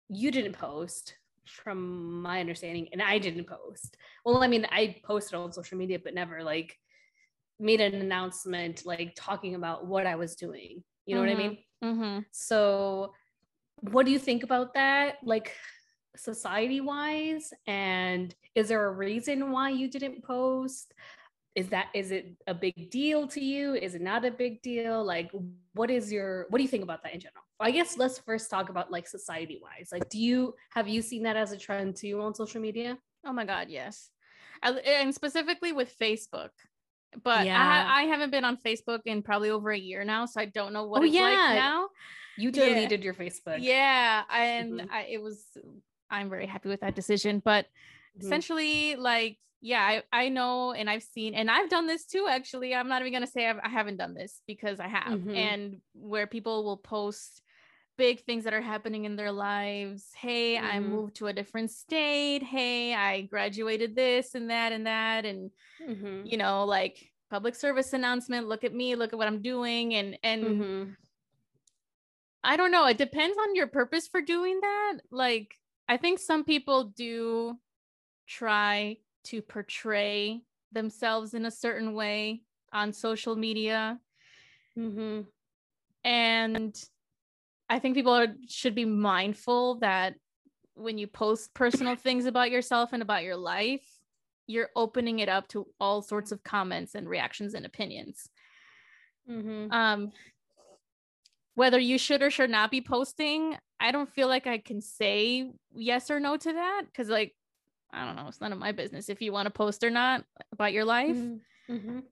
you 0.09 0.31
didn't 0.31 0.53
post 0.53 1.15
from 1.45 2.21
my 2.21 2.39
understanding 2.39 2.87
and 2.93 3.01
i 3.01 3.17
didn't 3.19 3.45
post 3.45 3.97
well 4.25 4.41
i 4.43 4.47
mean 4.47 4.65
i 4.71 4.95
posted 5.03 5.35
on 5.35 5.51
social 5.51 5.77
media 5.77 5.99
but 6.03 6.13
never 6.13 6.43
like 6.43 6.77
made 7.63 7.81
an 7.81 7.95
announcement 7.95 8.85
like 8.85 9.13
talking 9.15 9.55
about 9.55 9.85
what 9.87 10.05
i 10.05 10.15
was 10.23 10.35
doing 10.35 10.83
you 11.05 11.15
know 11.15 11.21
what 11.21 11.29
i 11.29 11.33
Mhm. 11.35 11.37
mean 11.37 11.57
Mhm. 11.83 12.25
so, 12.31 13.13
what 13.91 14.05
do 14.05 14.11
you 14.11 14.19
think 14.19 14.43
about 14.43 14.73
that? 14.75 15.17
Like, 15.23 15.51
society 16.15 16.79
wise? 16.79 17.51
And 17.67 18.33
is 18.55 18.69
there 18.69 18.85
a 18.85 18.91
reason 18.91 19.51
why 19.51 19.69
you 19.79 19.89
didn't 19.89 20.23
post? 20.23 20.93
Is 21.55 21.67
that 21.69 21.87
is 21.93 22.11
it 22.11 22.25
a 22.47 22.53
big 22.53 22.89
deal 22.89 23.27
to 23.35 23.41
you? 23.43 23.75
Is 23.75 23.93
it 23.95 24.01
not 24.01 24.23
a 24.25 24.31
big 24.31 24.61
deal? 24.61 25.03
Like, 25.03 25.29
what 25.73 25.91
is 25.91 26.11
your 26.11 26.45
what 26.49 26.57
do 26.59 26.63
you 26.63 26.69
think 26.69 26.83
about 26.83 27.03
that 27.03 27.13
in 27.13 27.19
general? 27.19 27.43
I 27.59 27.71
guess 27.71 27.97
let's 27.97 28.17
first 28.19 28.49
talk 28.49 28.69
about 28.69 28.89
like 28.91 29.07
society 29.07 29.59
wise. 29.61 29.89
Like, 29.91 30.07
do 30.09 30.17
you 30.19 30.55
have 30.71 30.87
you 30.87 31.01
seen 31.01 31.23
that 31.23 31.35
as 31.35 31.51
a 31.51 31.57
trend 31.57 31.95
too 31.97 32.21
on 32.21 32.33
social 32.33 32.61
media? 32.61 32.97
Oh 33.25 33.33
my 33.33 33.45
god, 33.45 33.69
yes. 33.69 34.09
I- 34.63 34.79
And 35.01 35.13
specifically 35.13 35.73
with 35.73 35.93
Facebook. 35.99 36.51
But 37.21 37.39
I, 37.39 37.43
Yeah. 37.45 37.63
ha- 37.63 37.93
I 37.95 38.03
haven't 38.03 38.31
been 38.31 38.45
on 38.45 38.57
Facebook 38.57 39.01
in 39.05 39.21
probably 39.23 39.49
over 39.49 39.71
a 39.71 39.77
year 39.77 40.03
now, 40.03 40.25
so 40.25 40.41
I 40.41 40.45
don't 40.45 40.73
know 40.73 40.85
what 40.85 41.01
Oh, 41.01 41.05
it's 41.05 41.13
like 41.15 41.55
now. 41.55 41.89
You 42.37 42.49
Yeah. 42.49 42.65
deleted 42.65 43.03
your 43.03 43.13
Facebook. 43.13 43.57
Yeah, 43.61 44.23
and 44.31 44.81
Mhm. 44.81 44.87
I, 44.91 45.01
it 45.03 45.21
was 45.21 45.45
I'm 46.09 46.29
very 46.29 46.45
happy 46.47 46.69
with 46.69 46.81
that 46.81 46.95
decision. 46.95 47.39
But 47.43 47.67
Mhm. 48.17 48.23
essentially, 48.23 48.95
like, 48.95 49.37
yeah, 49.61 49.81
I, 49.81 50.03
I 50.11 50.29
know 50.29 50.73
and 50.73 50.89
I've 50.89 51.03
seen 51.03 51.35
and 51.35 51.49
I've 51.49 51.69
done 51.69 51.85
this 51.87 52.05
too. 52.05 52.27
Actually, 52.29 52.73
I'm 52.75 52.87
not 52.89 53.01
even 53.01 53.13
gonna 53.13 53.27
say 53.27 53.47
I've, 53.47 53.59
I 53.63 53.69
haven't 53.69 53.97
done 53.97 54.13
this 54.15 54.41
because 54.47 54.79
I 54.79 54.87
have, 54.87 55.19
Mhm. 55.19 55.35
and 55.35 55.81
where 55.93 56.25
people 56.27 56.63
will 56.65 56.77
post 56.77 57.42
big 57.97 58.23
things 58.25 58.43
that 58.43 58.53
are 58.53 58.61
happening 58.61 59.05
in 59.05 59.15
their 59.15 59.31
lives. 59.31 60.13
Hey, 60.15 60.57
I 60.57 60.79
Mhm. 60.79 60.89
moved 60.89 61.15
to 61.15 61.27
a 61.27 61.33
different 61.33 61.71
state. 61.71 62.43
Hey, 62.43 62.93
I 62.93 63.21
graduated 63.21 63.95
this 63.95 64.35
and 64.35 64.49
that 64.49 64.71
and 64.71 64.85
that, 64.87 65.25
and 65.25 65.51
Mhm. 65.79 66.29
you 66.29 66.37
know, 66.37 66.65
like 66.65 67.11
public 67.29 67.55
service 67.55 67.93
announcement. 67.93 68.47
Look 68.47 68.63
at 68.63 68.73
me. 68.73 68.95
Look 68.95 69.13
at 69.13 69.17
what 69.17 69.27
I'm 69.27 69.41
doing, 69.41 69.93
and 69.95 70.17
and 70.23 70.43
Mhm. 70.43 70.97
I 72.43 72.57
don't 72.57 72.71
know. 72.71 72.85
It 72.87 72.97
depends 72.97 73.37
on 73.37 73.55
your 73.55 73.67
purpose 73.67 74.07
for 74.07 74.21
doing 74.21 74.59
that. 74.61 74.99
Like, 75.11 75.59
I 75.87 75.97
think 75.97 76.19
some 76.19 76.43
people 76.43 76.85
do 76.85 77.59
try 78.27 78.97
to 79.25 79.41
portray 79.41 80.43
themselves 80.71 81.33
in 81.33 81.45
a 81.45 81.51
certain 81.51 81.93
way 81.93 82.43
on 82.73 82.91
social 82.91 83.35
media. 83.35 84.01
Mhm. 84.77 85.27
And 86.03 86.89
I 87.73 87.79
think 87.79 87.95
people 87.95 88.13
are, 88.13 88.27
should 88.47 88.75
be 88.75 88.85
mindful 88.85 89.79
that 89.79 90.13
when 90.75 90.99
you 90.99 91.07
post 91.07 91.51
personal 91.55 91.95
things 91.95 92.27
about 92.27 92.51
yourself 92.51 92.93
and 92.93 93.01
about 93.01 93.23
your 93.23 93.35
life, 93.35 93.81
you're 94.45 94.69
opening 94.75 95.19
it 95.19 95.27
up 95.29 95.47
to 95.49 95.65
all 95.79 96.03
sorts 96.03 96.31
of 96.31 96.43
comments 96.43 96.93
and 96.93 97.09
reactions 97.09 97.55
and 97.55 97.65
opinions. 97.65 98.29
Mhm. 99.27 99.71
um 99.71 100.11
whether 101.55 101.79
you 101.79 101.97
should 101.97 102.21
or 102.21 102.29
should 102.29 102.49
not 102.49 102.69
be 102.71 102.81
posting 102.81 103.55
i 103.79 103.91
don't 103.91 104.09
feel 104.09 104.27
like 104.27 104.47
i 104.47 104.57
can 104.57 104.81
say 104.81 105.49
yes 105.73 106.11
or 106.11 106.19
no 106.19 106.35
to 106.35 106.51
that 106.51 106.81
because 106.87 107.07
like 107.07 107.33
i 107.93 108.03
don't 108.03 108.17
know 108.17 108.27
it's 108.27 108.41
none 108.41 108.51
of 108.51 108.59
my 108.59 108.73
business 108.73 109.07
if 109.07 109.21
you 109.21 109.31
want 109.31 109.45
to 109.45 109.49
post 109.51 109.81
or 109.83 109.89
not 109.89 110.25
about 110.51 110.73
your 110.73 110.83
life 110.83 111.15
Mhm. 111.15 111.39
Mhm. 111.69 112.03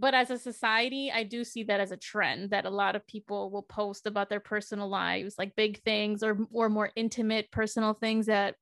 But 0.00 0.14
as 0.14 0.30
a 0.30 0.38
society 0.38 1.10
i 1.12 1.22
do 1.22 1.44
see 1.44 1.62
that 1.64 1.80
as 1.80 1.92
a 1.92 1.96
trend 1.96 2.50
that 2.50 2.64
a 2.64 2.70
lot 2.70 2.96
of 2.96 3.06
people 3.06 3.50
will 3.50 3.62
post 3.62 4.06
about 4.06 4.28
their 4.30 4.40
personal 4.40 4.88
lives 4.88 5.34
like 5.38 5.54
big 5.56 5.80
things 5.84 6.22
or 6.22 6.38
or 6.52 6.68
more 6.68 6.90
intimate 6.96 7.50
personal 7.52 7.94
things 7.94 8.26
that 8.26 8.54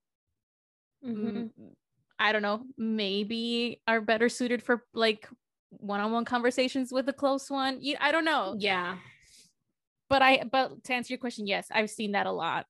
Mhm. 1.05 1.51
mm, 1.59 1.75
i 2.19 2.33
don't 2.33 2.43
know 2.43 2.65
maybe 2.77 3.81
are 3.87 4.01
better 4.01 4.29
suited 4.29 4.63
for 4.63 4.85
like 4.93 5.29
one-on-one 5.71 6.25
conversations 6.25 6.93
with 6.93 7.09
a 7.09 7.13
close 7.13 7.49
one 7.51 7.81
you, 7.81 7.97
i 8.01 8.11
don't 8.11 8.25
know 8.25 8.55
Yeah. 8.59 8.99
but 10.11 10.23
I 10.23 10.43
but 10.51 10.83
to 10.85 10.95
answer 10.95 11.13
your 11.13 11.19
question, 11.19 11.47
yes, 11.47 11.69
I've 11.71 11.91
seen 11.91 12.13
that 12.13 12.27
a 12.27 12.33
lot, 12.33 12.65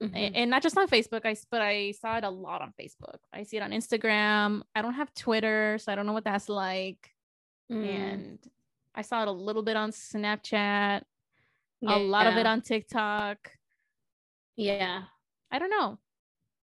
Mhm. 0.00 0.32
and 0.36 0.50
not 0.50 0.62
just 0.62 0.78
on 0.78 0.86
Facebook. 0.88 1.26
I 1.26 1.34
but 1.50 1.60
I 1.60 1.90
saw 2.00 2.16
it 2.18 2.22
a 2.24 2.30
lot 2.30 2.62
on 2.62 2.72
Facebook. 2.80 3.18
I 3.32 3.42
see 3.42 3.56
it 3.56 3.62
on 3.64 3.72
Instagram. 3.72 4.62
I 4.76 4.80
don't 4.82 4.94
have 4.94 5.12
Twitter, 5.14 5.78
so 5.78 5.90
I 5.90 5.96
don't 5.96 6.06
know 6.06 6.12
what 6.12 6.22
that's 6.24 6.48
like. 6.48 7.10
Mm. 7.70 7.84
And 7.84 8.38
I 8.94 9.02
saw 9.02 9.22
it 9.22 9.28
a 9.28 9.32
little 9.32 9.62
bit 9.62 9.76
on 9.76 9.90
Snapchat, 9.90 11.02
a 11.86 11.98
lot 11.98 12.26
of 12.26 12.36
it 12.36 12.46
on 12.46 12.60
TikTok. 12.60 13.50
Yeah. 14.56 15.02
I 15.50 15.58
don't 15.58 15.70
know. 15.70 15.98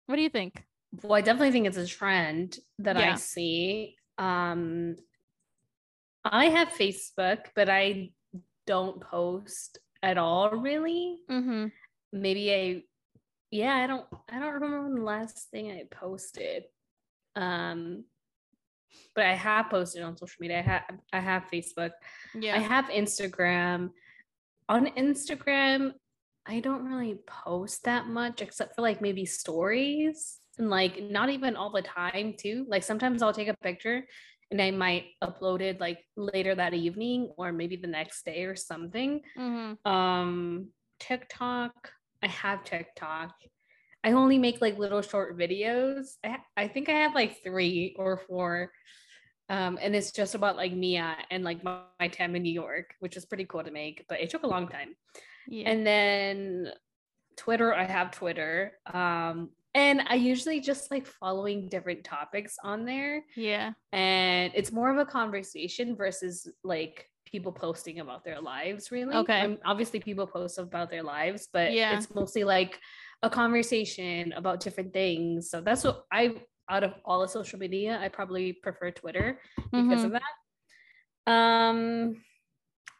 What 0.06 0.16
do 0.16 0.22
you 0.22 0.28
think? 0.28 0.64
Well, 1.02 1.14
I 1.14 1.20
definitely 1.20 1.52
think 1.52 1.66
it's 1.66 1.76
a 1.76 1.86
trend 1.86 2.58
that 2.78 2.96
I 2.96 3.14
see. 3.16 3.96
Um, 4.16 4.96
I 6.24 6.46
have 6.46 6.68
Facebook, 6.68 7.38
but 7.54 7.68
I 7.68 8.10
don't 8.66 9.00
post 9.00 9.78
at 10.02 10.18
all 10.18 10.50
really. 10.50 11.18
Mm-hmm. 11.30 11.66
Maybe 12.12 12.54
I 12.54 12.82
yeah, 13.50 13.76
I 13.76 13.86
don't 13.86 14.06
I 14.28 14.38
don't 14.38 14.54
remember 14.54 14.82
when 14.82 14.94
the 14.94 15.02
last 15.02 15.50
thing 15.50 15.70
I 15.70 15.84
posted. 15.90 16.64
Um 17.34 18.04
but 19.14 19.26
I 19.26 19.34
have 19.34 19.70
posted 19.70 20.02
on 20.02 20.16
social 20.16 20.36
media. 20.40 20.58
I 20.58 20.62
have 20.62 20.82
I 21.12 21.20
have 21.20 21.44
Facebook. 21.52 21.90
Yeah. 22.34 22.56
I 22.56 22.58
have 22.58 22.86
Instagram. 22.86 23.90
On 24.68 24.86
Instagram, 24.86 25.92
I 26.46 26.60
don't 26.60 26.84
really 26.84 27.18
post 27.26 27.84
that 27.84 28.06
much 28.06 28.42
except 28.42 28.74
for 28.74 28.82
like 28.82 29.00
maybe 29.00 29.24
stories 29.26 30.38
and 30.58 30.70
like 30.70 31.02
not 31.02 31.30
even 31.30 31.56
all 31.56 31.70
the 31.70 31.82
time 31.82 32.34
too. 32.38 32.66
Like 32.68 32.82
sometimes 32.82 33.22
I'll 33.22 33.32
take 33.32 33.48
a 33.48 33.56
picture 33.62 34.04
and 34.50 34.60
I 34.60 34.70
might 34.70 35.04
upload 35.22 35.60
it 35.60 35.80
like 35.80 35.98
later 36.16 36.54
that 36.54 36.74
evening 36.74 37.32
or 37.36 37.52
maybe 37.52 37.76
the 37.76 37.86
next 37.86 38.24
day 38.24 38.44
or 38.44 38.56
something. 38.56 39.20
mm-hmm. 39.38 39.90
Um 39.90 40.68
TikTok, 41.00 41.92
I 42.22 42.26
have 42.28 42.64
TikTok. 42.64 43.32
I 44.08 44.12
only 44.12 44.38
make 44.38 44.62
like 44.62 44.78
little 44.78 45.02
short 45.02 45.36
videos. 45.38 46.14
I, 46.24 46.28
ha- 46.28 46.44
I 46.56 46.66
think 46.68 46.88
I 46.88 46.92
have 46.92 47.14
like 47.14 47.42
three 47.42 47.94
or 47.98 48.16
four. 48.16 48.72
Um, 49.50 49.78
and 49.82 49.94
it's 49.94 50.12
just 50.12 50.34
about 50.34 50.56
like 50.56 50.72
Mia 50.72 51.14
and 51.30 51.44
like 51.44 51.62
my, 51.62 51.80
my 52.00 52.08
time 52.08 52.34
in 52.34 52.42
New 52.42 52.52
York, 52.52 52.94
which 53.00 53.18
is 53.18 53.26
pretty 53.26 53.44
cool 53.44 53.62
to 53.62 53.70
make, 53.70 54.06
but 54.08 54.20
it 54.20 54.30
took 54.30 54.44
a 54.44 54.46
long 54.46 54.66
time. 54.68 54.94
Yeah. 55.46 55.68
And 55.70 55.86
then 55.86 56.70
Twitter, 57.36 57.74
I 57.74 57.84
have 57.84 58.10
Twitter. 58.10 58.72
Um, 58.92 59.50
and 59.74 60.00
I 60.08 60.14
usually 60.14 60.60
just 60.60 60.90
like 60.90 61.06
following 61.06 61.68
different 61.68 62.02
topics 62.02 62.56
on 62.64 62.86
there. 62.86 63.22
yeah. 63.36 63.72
And 63.92 64.52
it's 64.54 64.72
more 64.72 64.90
of 64.90 64.96
a 64.96 65.04
conversation 65.04 65.96
versus 65.96 66.48
like 66.64 67.10
people 67.26 67.52
posting 67.52 68.00
about 68.00 68.24
their 68.24 68.40
lives, 68.40 68.90
really. 68.90 69.14
Okay. 69.14 69.42
Um, 69.42 69.58
obviously, 69.66 70.00
people 70.00 70.26
post 70.26 70.58
about 70.58 70.90
their 70.90 71.02
lives, 71.02 71.48
but 71.52 71.74
Yeah. 71.74 71.94
it's 71.96 72.14
mostly 72.14 72.44
like 72.44 72.80
a 73.22 73.30
conversation 73.30 74.32
about 74.32 74.60
different 74.60 74.92
things. 74.92 75.50
So 75.50 75.60
that's 75.60 75.84
what 75.84 76.04
I, 76.12 76.34
out 76.70 76.84
of 76.84 76.94
all 77.04 77.20
the 77.20 77.28
social 77.28 77.58
media, 77.58 77.98
I 78.00 78.08
probably 78.08 78.52
prefer 78.52 78.90
Twitter 78.90 79.40
because 79.72 80.02
Mhm. 80.02 80.04
of 80.04 80.10
that. 80.12 80.22
Um, 81.32 82.24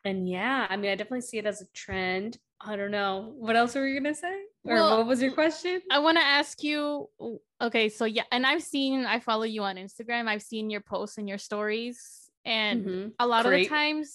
and 0.05 0.29
yeah, 0.29 0.67
I 0.69 0.77
mean, 0.77 0.91
I 0.91 0.95
definitely 0.95 1.23
see 1.23 1.39
it 1.39 1.47
as 1.47 1.61
a 1.61 1.67
trend. 1.73 2.39
I 2.61 2.77
don't 2.77 2.91
know. 2.91 3.35
What 3.39 3.57
else 3.57 3.75
were 3.75 3.87
you 3.87 4.01
gonna 4.01 4.15
say? 4.15 4.43
Or 4.65 4.75
Well, 4.75 4.99
what 4.99 5.07
was 5.07 5.23
your 5.23 5.33
question? 5.33 5.81
I 5.91 6.01
want 6.01 6.19
to 6.19 6.25
ask 6.25 6.63
you. 6.63 7.09
Okay, 7.61 7.89
so 7.89 8.05
yeah, 8.05 8.25
and 8.33 8.45
I've 8.45 8.63
seen. 8.63 9.05
I 9.07 9.21
follow 9.21 9.45
you 9.45 9.63
on 9.63 9.77
Instagram. 9.77 10.27
I've 10.29 10.43
seen 10.43 10.69
your 10.69 10.81
posts 10.81 11.19
and 11.19 11.29
your 11.29 11.39
stories, 11.39 12.28
and 12.45 12.85
Mhm. 12.85 13.13
a 13.19 13.27
lot 13.27 13.47
of 13.47 13.53
the 13.53 13.67
times. 13.67 14.15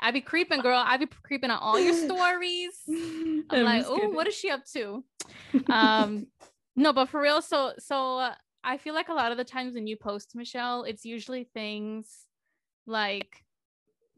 I 0.00 0.10
be 0.10 0.20
creeping, 0.20 0.60
girl. 0.60 0.82
I 0.84 0.96
be 0.96 1.06
creeping 1.06 1.50
on 1.50 1.58
all 1.58 1.78
your 1.78 1.92
stories. 2.10 2.82
I'm, 2.88 3.44
I'm 3.50 3.64
like, 3.64 3.84
oh, 3.86 4.10
what 4.10 4.26
is 4.26 4.34
she 4.34 4.50
up 4.50 4.64
to? 4.74 5.04
Um, 5.70 6.26
no, 6.76 6.92
but 6.92 7.08
for 7.08 7.20
real. 7.20 7.42
So, 7.42 7.72
so 7.78 8.18
uh, 8.18 8.34
I 8.64 8.78
feel 8.78 8.94
like 8.94 9.08
a 9.08 9.14
lot 9.14 9.32
of 9.32 9.38
the 9.38 9.44
times 9.44 9.74
when 9.74 9.86
you 9.86 9.96
post, 9.96 10.34
Michelle, 10.34 10.84
it's 10.84 11.04
usually 11.04 11.44
things 11.44 12.26
like, 12.86 13.44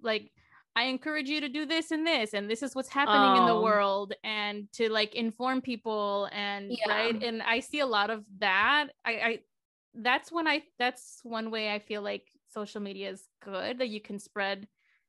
like. 0.03 0.31
I 0.77 0.85
encourage 0.85 1.29
you 1.29 1.41
to 1.41 1.49
do 1.49 1.67
this 1.67 1.91
and 1.91 2.07
this, 2.07 2.33
and 2.33 2.49
this 2.49 2.63
is 2.63 2.77
what's 2.77 2.89
happening 2.89 3.35
in 3.37 3.45
the 3.45 3.53
Oh. 3.55 3.61
world, 3.61 4.15
and 4.23 4.69
to 4.75 4.89
like 4.89 5.17
inform 5.17 5.61
people, 5.63 6.29
and 6.31 6.71
Yeah. 6.71 6.89
right. 6.89 7.21
And 7.21 7.43
I 7.43 7.59
see 7.59 7.81
a 7.81 7.87
lot 7.87 8.09
of 8.09 8.25
that. 8.39 8.91
I, 9.05 9.11
I 9.11 9.39
that's 9.95 10.31
when 10.31 10.47
I 10.47 10.63
that's 10.79 11.21
one 11.25 11.51
way 11.51 11.75
I 11.75 11.81
feel 11.81 12.03
like 12.03 12.29
social 12.53 12.81
media 12.81 13.11
is 13.11 13.25
good 13.45 13.79
that 13.79 13.89
you 13.89 14.01
can 14.01 14.19
spread 14.19 14.67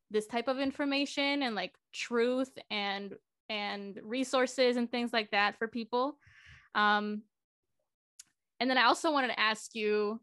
this 0.10 0.28
type 0.28 0.48
of 0.48 0.60
information 0.60 1.44
and 1.44 1.56
like 1.56 1.74
truth 1.94 2.52
and 2.70 3.16
and 3.50 4.00
resources 4.04 4.78
and 4.78 4.90
things 4.90 5.12
like 5.12 5.32
that 5.32 5.58
for 5.58 5.68
people. 5.68 6.18
Um, 6.74 7.24
and 8.60 8.70
then 8.70 8.78
I 8.78 8.86
also 8.86 9.12
wanted 9.12 9.30
to 9.30 9.40
ask 9.40 9.76
you 9.76 10.22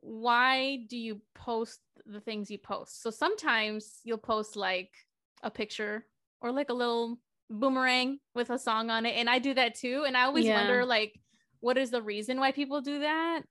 why 0.00 0.84
do 0.88 0.98
you 0.98 1.22
post 1.34 1.80
the 2.04 2.20
things 2.20 2.50
you 2.50 2.58
post? 2.58 3.02
So 3.02 3.10
sometimes 3.10 4.00
you'll 4.04 4.18
post 4.18 4.54
like 4.54 4.90
a 5.42 5.50
picture 5.50 6.06
or 6.42 6.52
like 6.52 6.68
a 6.68 6.74
little 6.74 7.18
boomerang 7.48 8.18
with 8.34 8.50
a 8.50 8.58
song 8.58 8.90
on 8.90 9.06
it 9.06 9.16
and 9.16 9.28
I 9.30 9.38
do 9.38 9.54
that 9.54 9.74
too 9.74 10.04
and 10.06 10.16
I 10.16 10.24
always 10.24 10.44
yeah. 10.44 10.56
wonder 10.58 10.84
like 10.84 11.18
what 11.60 11.78
is 11.78 11.90
the 11.90 12.02
reason 12.02 12.38
why 12.38 12.52
people 12.52 12.82
do 12.82 13.00
that? 13.00 13.42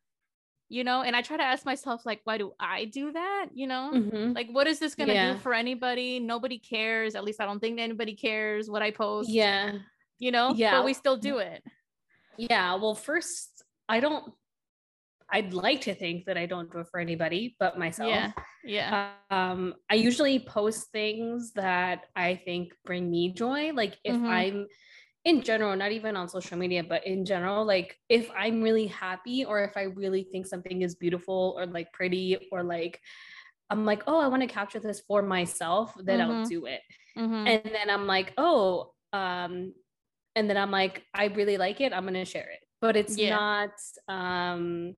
You 0.74 0.84
know, 0.84 1.04
and 1.04 1.16
I 1.16 1.22
try 1.22 1.38
to 1.38 1.44
ask 1.44 1.68
myself 1.68 2.04
like 2.04 2.22
why 2.24 2.40
do 2.40 2.54
I 2.60 2.86
do 2.86 3.12
that? 3.12 3.50
You 3.54 3.68
know? 3.68 3.92
Mm-hmm. 3.94 4.34
Like 4.34 4.50
what 4.50 4.66
is 4.66 4.80
this 4.80 4.96
going 4.96 5.10
to 5.10 5.14
yeah. 5.14 5.34
do 5.34 5.38
for 5.38 5.54
anybody? 5.54 6.20
Nobody 6.20 6.58
cares. 6.58 7.14
At 7.14 7.24
least 7.24 7.40
I 7.40 7.46
don't 7.46 7.60
think 7.60 7.80
anybody 7.80 8.16
cares 8.16 8.72
what 8.72 8.82
I 8.82 8.90
post. 8.90 9.30
Yeah. 9.30 9.74
You 10.18 10.32
know? 10.32 10.52
Yeah. 10.56 10.72
But 10.72 10.86
we 10.86 10.96
still 10.96 11.16
do 11.16 11.38
it. 11.38 11.64
Yeah, 12.38 12.74
well 12.74 12.96
first 12.96 13.64
I 13.88 14.00
don't 14.00 14.34
I'd 15.30 15.54
like 15.54 15.82
to 15.82 15.94
think 15.94 16.26
that 16.26 16.40
I 16.40 16.48
don't 16.48 16.72
do 16.72 16.80
it 16.80 16.88
for 16.90 17.00
anybody 17.00 17.56
but 17.60 17.78
myself. 17.78 18.10
Yeah. 18.10 18.32
Yeah. 18.64 19.12
Um, 19.30 19.76
I 19.92 19.96
usually 19.96 20.40
post 20.40 20.92
things 20.92 21.52
that 21.54 22.06
I 22.16 22.42
think 22.46 22.74
bring 22.84 23.12
me 23.12 23.32
joy. 23.32 23.74
Like 23.74 24.00
if 24.04 24.16
mm-hmm. 24.16 24.26
I'm 24.26 24.68
in 25.26 25.42
general, 25.42 25.76
not 25.76 25.92
even 25.92 26.18
on 26.18 26.28
social 26.28 26.58
media, 26.58 26.84
but 26.84 27.06
in 27.08 27.26
general, 27.26 27.66
like 27.66 27.98
if 28.10 28.30
I'm 28.38 28.62
really 28.62 28.88
happy 28.88 29.46
or 29.46 29.64
if 29.64 29.78
I 29.78 29.84
really 29.84 30.24
think 30.24 30.46
something 30.46 30.82
is 30.82 30.96
beautiful 30.96 31.56
or 31.58 31.66
like 31.66 31.94
pretty 31.94 32.50
or 32.52 32.64
like 32.64 33.00
I'm 33.70 33.86
like, 33.86 34.04
oh, 34.08 34.20
I 34.20 34.28
want 34.28 34.42
to 34.42 34.48
capture 34.48 34.80
this 34.80 35.02
for 35.08 35.22
myself, 35.22 35.94
then 35.98 36.20
mm-hmm. 36.20 36.32
I'll 36.32 36.46
do 36.46 36.66
it. 36.66 36.82
Mm-hmm. 37.18 37.48
And 37.48 37.62
then 37.74 37.90
I'm 37.90 38.06
like, 38.06 38.34
oh, 38.38 38.92
um, 39.14 39.74
and 40.36 40.50
then 40.50 40.58
I'm 40.58 40.72
like, 40.72 41.04
I 41.14 41.26
really 41.26 41.58
like 41.58 41.80
it, 41.80 41.94
I'm 41.94 42.06
gonna 42.06 42.26
share 42.26 42.50
it. 42.50 42.60
But 42.82 42.98
it's 42.98 43.18
yeah. 43.18 43.36
not 43.36 43.72
um 44.10 44.96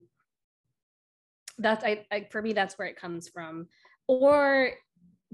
that's 1.58 1.86
I, 1.86 2.06
I 2.12 2.28
for 2.32 2.42
me 2.42 2.54
that's 2.54 2.78
where 2.78 2.88
it 2.88 3.00
comes 3.00 3.30
from 3.30 3.68
or 4.08 4.72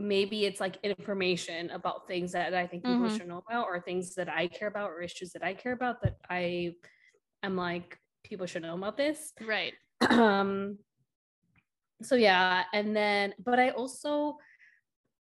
maybe 0.02 0.46
it's 0.46 0.60
like 0.60 0.78
information 0.84 1.70
about 1.72 2.08
things 2.08 2.32
that 2.32 2.54
I 2.54 2.68
think 2.68 2.84
people 2.84 3.00
mm-hmm. 3.00 3.18
should 3.18 3.28
know 3.28 3.44
about 3.48 3.66
or 3.66 3.80
things 3.80 4.16
that 4.16 4.30
I 4.30 4.48
care 4.48 4.68
about 4.68 4.90
or 4.90 5.02
issues 5.02 5.32
that 5.32 5.44
I 5.44 5.54
care 5.54 5.74
about 5.74 6.02
that 6.04 6.18
I 6.30 6.74
am 7.44 7.56
like 7.56 7.98
people 8.24 8.46
should 8.46 8.62
know 8.64 8.76
about 8.76 8.98
this. 8.98 9.34
Right. 9.46 9.74
Um 10.10 10.78
so 12.04 12.16
yeah, 12.16 12.64
and 12.74 12.96
then 12.96 13.34
but 13.44 13.60
I 13.60 13.70
also 13.70 14.38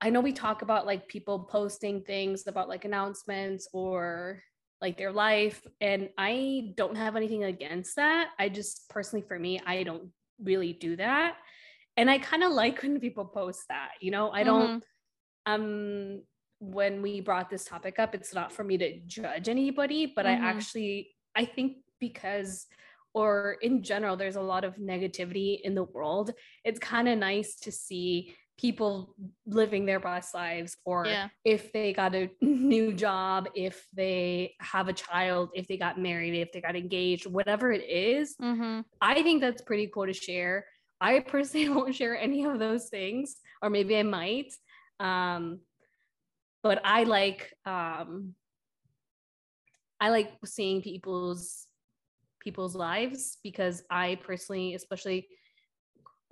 I 0.01 0.11
know 0.11 0.21
we 0.21 0.33
talk 0.33 0.63
about 0.63 0.87
like 0.87 1.09
people 1.09 1.41
posting 1.41 2.03
things 2.03 2.47
about 2.47 2.69
like 2.69 2.85
announcements 2.85 3.69
or 3.73 4.43
like 4.81 4.99
their 4.99 5.13
life 5.13 5.63
and 5.81 6.11
I 6.19 6.73
don't 6.77 6.97
have 6.97 7.17
anything 7.17 7.45
against 7.45 7.97
that. 7.97 8.31
I 8.39 8.49
just 8.49 8.89
personally 8.91 9.25
for 9.27 9.39
me 9.39 9.61
I 9.65 9.85
don't 9.85 10.11
really 10.43 10.73
do 10.73 10.97
that 10.97 11.37
and 11.97 12.11
i 12.11 12.19
kind 12.19 12.43
of 12.43 12.53
like 12.53 12.83
when 12.83 13.01
people 13.01 13.25
post 13.25 13.63
that 13.69 13.91
you 14.01 14.11
know 14.11 14.31
i 14.31 14.43
don't 14.43 14.83
mm-hmm. 15.47 15.53
um 15.53 16.23
when 16.61 17.03
we 17.03 17.21
brought 17.21 17.51
this 17.51 17.65
topic 17.65 17.99
up 17.99 18.15
it's 18.15 18.35
not 18.35 18.53
for 18.53 18.65
me 18.65 18.79
to 18.79 18.99
judge 19.07 19.49
anybody 19.49 20.13
but 20.15 20.25
mm-hmm. 20.25 20.45
i 20.45 20.49
actually 20.49 21.11
i 21.35 21.45
think 21.45 21.77
because 22.01 22.67
or 23.13 23.57
in 23.63 23.83
general 23.83 24.17
there's 24.17 24.37
a 24.37 24.41
lot 24.41 24.65
of 24.65 24.77
negativity 24.77 25.61
in 25.61 25.75
the 25.75 25.85
world 25.85 26.33
it's 26.65 26.79
kind 26.79 27.09
of 27.09 27.19
nice 27.19 27.57
to 27.57 27.71
see 27.71 28.35
people 28.57 29.15
living 29.47 29.85
their 29.85 29.99
best 29.99 30.33
lives 30.33 30.77
or 30.85 31.07
yeah. 31.07 31.29
if 31.45 31.73
they 31.73 31.93
got 31.93 32.15
a 32.15 32.31
new 32.41 32.93
job 32.93 33.49
if 33.55 33.87
they 33.93 34.55
have 34.61 34.89
a 34.89 34.93
child 34.93 35.51
if 35.55 35.67
they 35.67 35.77
got 35.77 35.99
married 35.99 36.35
if 36.35 36.53
they 36.53 36.61
got 36.61 36.77
engaged 36.77 37.27
whatever 37.27 37.73
it 37.73 37.85
is, 37.89 38.37
mm-hmm. 38.41 38.81
i 39.01 39.23
think 39.23 39.41
that's 39.41 39.63
pretty 39.63 39.89
cool 39.93 40.07
to 40.07 40.13
share 40.13 40.67
i 41.01 41.21
personally 41.21 41.69
won't 41.75 41.95
share 41.95 42.19
any 42.19 42.45
of 42.45 42.59
those 42.59 42.89
things 42.89 43.37
or 43.63 43.71
maybe 43.71 43.97
i 43.97 44.03
might 44.03 44.53
um, 45.01 45.61
but 46.63 46.81
i 46.85 47.05
like 47.05 47.53
um, 47.67 48.35
i 50.01 50.11
like 50.11 50.33
seeing 50.45 50.83
people's 50.83 51.67
people's 52.41 52.77
lives 52.77 53.39
because 53.43 53.83
i 53.91 54.19
personally 54.23 54.75
especially 54.75 55.27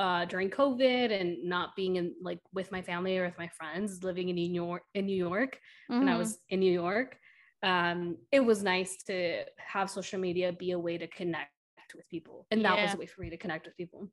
uh, 0.02 0.24
during 0.24 0.50
COVID 0.50 1.12
and 1.12 1.44
not 1.44 1.76
being 1.76 1.94
in 1.94 2.14
like 2.20 2.40
with 2.52 2.72
my 2.72 2.82
family 2.82 3.16
or 3.18 3.26
with 3.26 3.38
my 3.38 3.48
friends, 3.48 4.02
living 4.02 4.30
in 4.30 4.34
New 4.34 4.50
York 4.52 4.82
in 4.94 5.06
New 5.06 5.16
York 5.16 5.60
mm-hmm. 5.88 6.00
when 6.00 6.08
I 6.08 6.16
was 6.16 6.32
mm-hmm. 6.32 6.54
in 6.54 6.60
New 6.60 6.72
York, 6.72 7.16
um, 7.62 8.16
it 8.32 8.40
was 8.40 8.62
nice 8.62 9.02
to 9.04 9.44
have 9.58 9.90
social 9.90 10.18
media 10.18 10.52
be 10.52 10.72
a 10.72 10.78
way 10.78 10.98
to 10.98 11.06
connect 11.06 11.50
with 11.94 12.08
people, 12.08 12.46
and 12.50 12.64
that 12.64 12.76
yeah. 12.76 12.84
was 12.84 12.94
a 12.94 12.96
way 12.96 13.06
for 13.06 13.20
me 13.20 13.30
to 13.30 13.36
connect 13.36 13.66
with 13.66 13.76
people. 13.76 14.08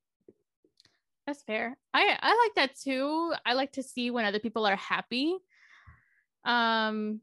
That's 1.30 1.44
fair. 1.44 1.78
I 1.94 2.18
I 2.20 2.48
like 2.48 2.56
that 2.56 2.76
too. 2.76 3.34
I 3.46 3.54
like 3.54 3.74
to 3.74 3.84
see 3.84 4.10
when 4.10 4.26
other 4.26 4.40
people 4.40 4.66
are 4.66 4.76
happy. 4.76 5.38
Um, 6.44 7.22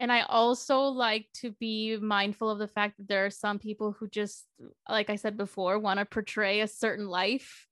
and 0.00 0.10
I 0.10 0.22
also 0.22 0.80
like 0.80 1.28
to 1.34 1.52
be 1.52 1.96
mindful 1.96 2.50
of 2.50 2.58
the 2.58 2.66
fact 2.66 2.96
that 2.96 3.06
there 3.06 3.24
are 3.24 3.30
some 3.30 3.60
people 3.60 3.92
who 3.92 4.08
just, 4.08 4.46
like 4.88 5.10
I 5.10 5.14
said 5.14 5.36
before, 5.36 5.78
want 5.78 6.00
to 6.00 6.04
portray 6.04 6.58
a 6.58 6.66
certain 6.66 7.06
life 7.06 7.68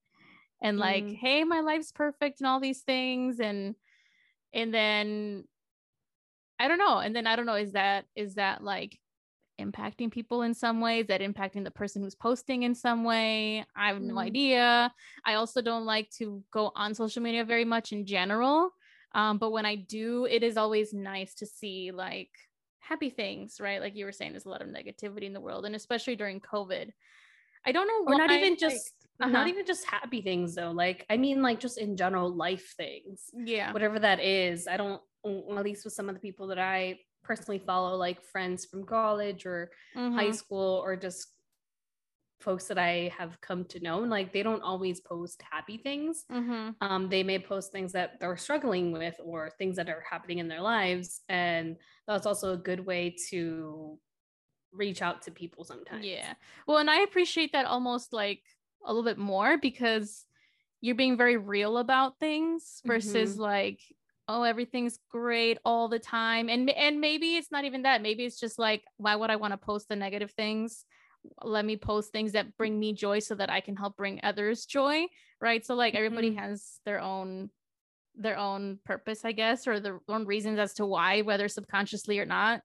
and 0.62 0.78
like, 0.78 1.02
mm. 1.02 1.16
hey, 1.16 1.42
my 1.42 1.58
life's 1.58 1.90
perfect 1.90 2.38
and 2.38 2.46
all 2.46 2.60
these 2.60 2.82
things. 2.82 3.40
And, 3.40 3.74
and 4.54 4.72
then 4.72 5.42
I 6.60 6.68
don't 6.68 6.78
know. 6.78 6.98
And 6.98 7.16
then 7.16 7.26
I 7.26 7.34
don't 7.34 7.46
know, 7.46 7.54
is 7.54 7.72
that, 7.72 8.04
is 8.14 8.36
that 8.36 8.62
like 8.62 8.96
impacting 9.64 10.10
people 10.10 10.42
in 10.42 10.54
some 10.54 10.80
way? 10.80 11.00
Is 11.00 11.06
that 11.08 11.20
impacting 11.20 11.64
the 11.64 11.70
person 11.70 12.02
who's 12.02 12.14
posting 12.14 12.64
in 12.64 12.74
some 12.74 13.04
way? 13.04 13.64
I 13.76 13.88
have 13.88 14.00
no 14.00 14.14
mm. 14.14 14.22
idea. 14.22 14.92
I 15.24 15.34
also 15.34 15.62
don't 15.62 15.84
like 15.84 16.10
to 16.18 16.42
go 16.52 16.72
on 16.74 16.94
social 16.94 17.22
media 17.22 17.44
very 17.44 17.64
much 17.64 17.92
in 17.92 18.06
general 18.06 18.72
um, 19.12 19.38
but 19.38 19.50
when 19.50 19.66
I 19.66 19.74
do, 19.76 20.26
it 20.26 20.42
is 20.42 20.56
always 20.56 20.92
nice 20.92 21.34
to 21.34 21.46
see 21.46 21.90
like 21.92 22.30
happy 22.78 23.10
things, 23.10 23.60
right? 23.60 23.80
Like 23.80 23.96
you 23.96 24.04
were 24.04 24.12
saying, 24.12 24.32
there's 24.32 24.44
a 24.44 24.50
lot 24.50 24.62
of 24.62 24.68
negativity 24.68 25.24
in 25.24 25.32
the 25.32 25.40
world, 25.40 25.66
and 25.66 25.74
especially 25.74 26.16
during 26.16 26.40
COVID. 26.40 26.90
I 27.66 27.72
don't 27.72 27.88
know. 27.88 28.12
Or 28.12 28.16
not 28.16 28.30
even 28.30 28.56
just 28.56 28.94
like, 29.18 29.28
uh-huh. 29.28 29.38
not 29.38 29.48
even 29.48 29.66
just 29.66 29.84
happy 29.84 30.22
things 30.22 30.54
though. 30.54 30.70
Like 30.70 31.04
I 31.10 31.16
mean, 31.16 31.42
like 31.42 31.60
just 31.60 31.78
in 31.78 31.96
general 31.96 32.34
life 32.34 32.74
things. 32.76 33.30
Yeah. 33.34 33.72
Whatever 33.72 33.98
that 33.98 34.20
is. 34.20 34.66
I 34.66 34.76
don't. 34.76 35.00
At 35.26 35.64
least 35.64 35.84
with 35.84 35.92
some 35.92 36.08
of 36.08 36.14
the 36.14 36.20
people 36.20 36.46
that 36.46 36.58
I 36.58 36.98
personally 37.30 37.62
follow, 37.64 37.94
like 37.94 38.20
friends 38.24 38.66
from 38.66 38.84
college 38.84 39.46
or 39.46 39.70
mm-hmm. 39.96 40.16
high 40.16 40.32
school, 40.32 40.82
or 40.84 40.96
just 40.96 41.28
folks 42.40 42.64
that 42.64 42.78
I 42.78 43.12
have 43.16 43.40
come 43.40 43.64
to 43.66 43.78
know, 43.78 44.02
and 44.02 44.10
like 44.10 44.32
they 44.32 44.42
don't 44.42 44.62
always 44.62 45.00
post 45.00 45.40
happy 45.48 45.78
things. 45.78 46.24
Mm-hmm. 46.32 46.70
Um, 46.80 47.08
they 47.08 47.22
may 47.22 47.38
post 47.38 47.70
things 47.70 47.92
that 47.92 48.18
they're 48.18 48.36
struggling 48.36 48.90
with 48.90 49.14
or 49.22 49.52
things 49.58 49.76
that 49.76 49.88
are 49.88 50.02
happening 50.10 50.38
in 50.38 50.48
their 50.48 50.60
lives. 50.60 51.20
And 51.28 51.76
that's 52.08 52.26
also 52.26 52.52
a 52.52 52.56
good 52.56 52.84
way 52.84 53.14
to 53.30 53.96
reach 54.72 55.00
out 55.00 55.22
to 55.22 55.30
people 55.30 55.62
sometimes. 55.62 56.04
Yeah. 56.04 56.34
Well, 56.66 56.78
and 56.78 56.90
I 56.90 57.02
appreciate 57.02 57.52
that 57.52 57.66
almost 57.66 58.12
like 58.12 58.42
a 58.84 58.92
little 58.92 59.08
bit 59.08 59.18
more 59.18 59.56
because 59.56 60.24
you're 60.80 60.96
being 60.96 61.16
very 61.16 61.36
real 61.36 61.78
about 61.78 62.18
things 62.18 62.80
versus 62.84 63.34
mm-hmm. 63.34 63.42
like 63.42 63.80
oh 64.30 64.44
everything's 64.44 64.98
great 65.10 65.58
all 65.64 65.88
the 65.88 65.98
time 65.98 66.48
and 66.48 66.70
and 66.70 67.00
maybe 67.00 67.36
it's 67.36 67.50
not 67.50 67.64
even 67.64 67.82
that 67.82 68.00
maybe 68.00 68.24
it's 68.24 68.38
just 68.38 68.58
like 68.58 68.82
why 68.96 69.14
would 69.16 69.30
i 69.30 69.36
want 69.36 69.52
to 69.52 69.58
post 69.58 69.88
the 69.88 69.96
negative 69.96 70.30
things 70.32 70.84
let 71.42 71.64
me 71.64 71.76
post 71.76 72.12
things 72.12 72.32
that 72.32 72.56
bring 72.56 72.78
me 72.78 72.92
joy 72.92 73.18
so 73.18 73.34
that 73.34 73.50
I 73.50 73.60
can 73.60 73.76
help 73.76 73.96
bring 73.96 74.20
others 74.22 74.64
joy, 74.64 75.06
right? 75.40 75.64
So 75.64 75.74
like 75.74 75.94
everybody 75.94 76.30
mm-hmm. 76.30 76.38
has 76.38 76.80
their 76.84 77.00
own 77.00 77.50
their 78.16 78.36
own 78.36 78.78
purpose, 78.84 79.24
I 79.24 79.32
guess, 79.32 79.66
or 79.66 79.80
their 79.80 80.00
own 80.08 80.26
reasons 80.26 80.58
as 80.58 80.74
to 80.74 80.86
why, 80.86 81.22
whether 81.22 81.48
subconsciously 81.48 82.18
or 82.18 82.26
not. 82.26 82.60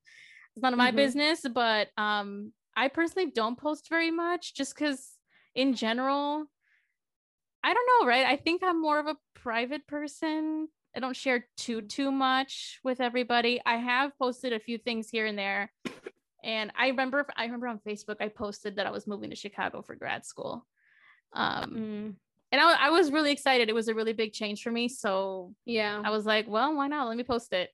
It's 0.55 0.63
none 0.63 0.73
of 0.73 0.77
my 0.77 0.89
mm-hmm. 0.89 0.97
business, 0.97 1.45
but 1.53 1.89
um 1.97 2.51
I 2.75 2.87
personally 2.87 3.31
don't 3.31 3.57
post 3.57 3.89
very 3.89 4.11
much 4.11 4.55
just 4.55 4.75
cuz 4.75 5.11
in 5.53 5.73
general 5.73 6.45
I 7.63 7.73
don't 7.73 7.89
know, 7.99 8.07
right? 8.07 8.25
I 8.27 8.35
think 8.35 8.61
I'm 8.63 8.79
more 8.79 8.99
of 8.99 9.07
a 9.07 9.17
private 9.33 9.87
person. 9.87 10.67
I 10.95 10.99
don't 10.99 11.15
share 11.15 11.47
too 11.57 11.81
too 11.81 12.11
much 12.11 12.79
with 12.83 13.01
everybody. 13.01 13.61
I 13.65 13.75
have 13.75 14.17
posted 14.17 14.53
a 14.53 14.59
few 14.59 14.77
things 14.77 15.09
here 15.09 15.25
and 15.25 15.37
there 15.37 15.71
and 16.43 16.71
I 16.77 16.87
remember 16.87 17.25
I 17.35 17.45
remember 17.45 17.67
on 17.67 17.79
Facebook 17.79 18.17
I 18.21 18.29
posted 18.29 18.77
that 18.77 18.87
I 18.87 18.91
was 18.91 19.07
moving 19.07 19.29
to 19.31 19.35
Chicago 19.35 19.81
for 19.81 19.95
grad 19.95 20.25
school. 20.25 20.65
Um 21.33 21.71
mm. 21.71 22.15
and 22.51 22.61
I, 22.61 22.87
I 22.87 22.89
was 22.91 23.11
really 23.11 23.31
excited. 23.31 23.67
It 23.67 23.75
was 23.75 23.87
a 23.87 23.95
really 23.95 24.13
big 24.13 24.31
change 24.31 24.61
for 24.61 24.71
me. 24.71 24.87
So 24.87 25.53
yeah, 25.65 26.01
I 26.03 26.11
was 26.11 26.25
like, 26.25 26.47
well, 26.47 26.75
why 26.75 26.87
not? 26.87 27.07
Let 27.07 27.17
me 27.17 27.23
post 27.23 27.51
it. 27.51 27.69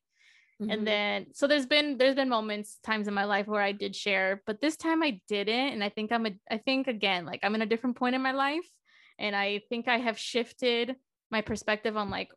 Mhm. 0.62 0.74
and 0.74 0.88
then 0.88 1.26
so 1.34 1.48
there's 1.48 1.66
been 1.66 1.98
there's 1.98 2.16
been 2.16 2.30
moments 2.30 2.78
times 2.84 3.08
in 3.08 3.14
my 3.14 3.24
life 3.24 3.48
where 3.48 3.62
i 3.62 3.72
did 3.72 3.96
share 3.96 4.44
but 4.46 4.62
this 4.62 4.78
time 4.78 5.02
i 5.02 5.20
didn't 5.28 5.74
and 5.74 5.84
i 5.84 5.90
think 5.90 6.12
i'm 6.12 6.26
a 6.28 6.32
i 6.52 6.58
think 6.58 6.88
again 6.88 7.26
like 7.26 7.40
i'm 7.42 7.56
in 7.56 7.64
a 7.64 7.66
different 7.66 7.96
point 7.96 8.14
in 8.14 8.22
my 8.22 8.32
life 8.32 8.70
and 9.18 9.36
i 9.36 9.62
think 9.70 9.88
i 9.88 9.98
have 9.98 10.20
shifted 10.20 10.96
my 11.32 11.42
perspective 11.42 11.98
on 11.98 12.10
like 12.12 12.30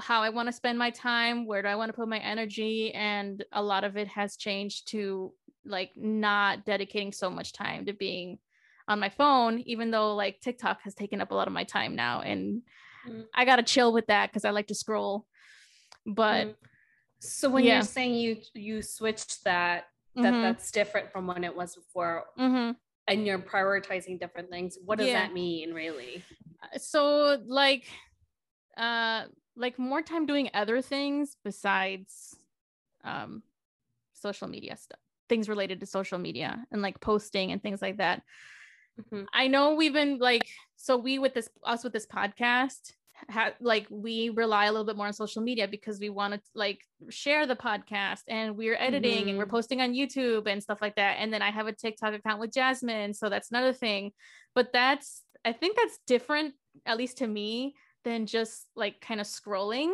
how 0.00 0.22
i 0.22 0.28
want 0.28 0.46
to 0.48 0.52
spend 0.52 0.78
my 0.78 0.90
time 0.90 1.46
where 1.46 1.62
do 1.62 1.68
i 1.68 1.74
want 1.74 1.88
to 1.88 1.92
put 1.92 2.08
my 2.08 2.18
energy 2.18 2.92
and 2.94 3.44
a 3.52 3.62
lot 3.62 3.84
of 3.84 3.96
it 3.96 4.08
has 4.08 4.36
changed 4.36 4.88
to 4.88 5.32
like 5.64 5.90
not 5.96 6.64
dedicating 6.64 7.12
so 7.12 7.28
much 7.30 7.52
time 7.52 7.84
to 7.86 7.92
being 7.92 8.38
on 8.88 9.00
my 9.00 9.08
phone 9.08 9.60
even 9.60 9.90
though 9.90 10.14
like 10.14 10.40
tiktok 10.40 10.80
has 10.82 10.94
taken 10.94 11.20
up 11.20 11.30
a 11.30 11.34
lot 11.34 11.46
of 11.48 11.52
my 11.52 11.64
time 11.64 11.94
now 11.96 12.20
and 12.20 12.62
Mm. 13.04 13.24
i 13.34 13.44
gotta 13.44 13.64
chill 13.64 13.92
with 13.92 14.06
that 14.06 14.30
because 14.30 14.44
i 14.44 14.50
like 14.50 14.68
to 14.68 14.76
scroll 14.76 15.26
but 16.06 16.46
Mhm. 16.46 16.54
so 17.18 17.48
when 17.50 17.64
yeah. 17.64 17.74
you're 17.74 17.82
saying 17.82 18.14
you 18.14 18.36
you 18.54 18.80
switched 18.80 19.42
that 19.42 19.86
that 20.14 20.34
mhm, 20.34 20.42
that's 20.42 20.70
different 20.70 21.10
from 21.10 21.26
when 21.26 21.42
it 21.42 21.56
was 21.56 21.74
before 21.74 22.26
mhm. 22.38 22.76
and 23.08 23.26
you're 23.26 23.40
prioritizing 23.40 24.20
different 24.20 24.50
things 24.50 24.78
what 24.84 24.98
does 24.98 25.08
Yeah. 25.08 25.24
that 25.26 25.32
mean 25.34 25.74
really 25.74 26.22
so 26.76 27.42
like 27.44 27.86
uh 28.76 29.24
like 29.56 29.78
more 29.78 30.02
time 30.02 30.26
doing 30.26 30.50
other 30.54 30.80
things 30.80 31.36
besides 31.44 32.36
um 33.04 33.42
social 34.12 34.48
media 34.48 34.76
stuff 34.76 34.98
things 35.28 35.48
related 35.48 35.80
to 35.80 35.86
social 35.86 36.18
media 36.18 36.64
and 36.70 36.82
like 36.82 37.00
posting 37.00 37.52
and 37.52 37.62
things 37.62 37.82
like 37.82 37.96
that 37.98 38.22
Mhm. 39.10 39.26
i 39.32 39.48
know 39.48 39.74
we've 39.74 39.92
been 39.92 40.18
like 40.18 40.46
so 40.76 40.96
we 40.96 41.18
with 41.18 41.34
this 41.34 41.48
us 41.64 41.82
with 41.82 41.92
this 41.94 42.06
podcast 42.06 42.92
ha- 43.30 43.54
like 43.60 43.86
we 43.88 44.28
rely 44.30 44.66
a 44.66 44.70
little 44.72 44.84
bit 44.84 44.96
more 44.96 45.06
on 45.06 45.12
social 45.14 45.42
media 45.42 45.66
because 45.66 45.98
we 45.98 46.10
want 46.10 46.34
to 46.34 46.40
like 46.54 46.80
share 47.08 47.46
the 47.46 47.56
podcast 47.56 48.22
and 48.28 48.54
we're 48.56 48.76
editing 48.76 49.28
and 49.30 49.38
we're 49.38 49.46
Mhm. 49.46 49.50
posting 49.50 49.80
on 49.80 49.94
youtube 49.94 50.46
and 50.46 50.62
stuff 50.62 50.82
like 50.82 50.96
that 50.96 51.16
and 51.20 51.32
then 51.32 51.40
i 51.42 51.50
have 51.50 51.66
a 51.66 51.72
tiktok 51.72 52.12
account 52.14 52.38
with 52.40 52.52
jasmine 52.52 53.14
so 53.14 53.28
that's 53.30 53.50
another 53.50 53.72
thing 53.72 54.12
but 54.54 54.72
that's 54.74 55.24
i 55.44 55.52
think 55.52 55.76
that's 55.76 55.98
different 56.06 56.54
at 56.84 56.96
least 56.98 57.16
to 57.18 57.26
me 57.26 57.74
than 58.04 58.26
just 58.26 58.66
like 58.76 59.00
kind 59.00 59.20
of 59.20 59.26
scrolling 59.26 59.92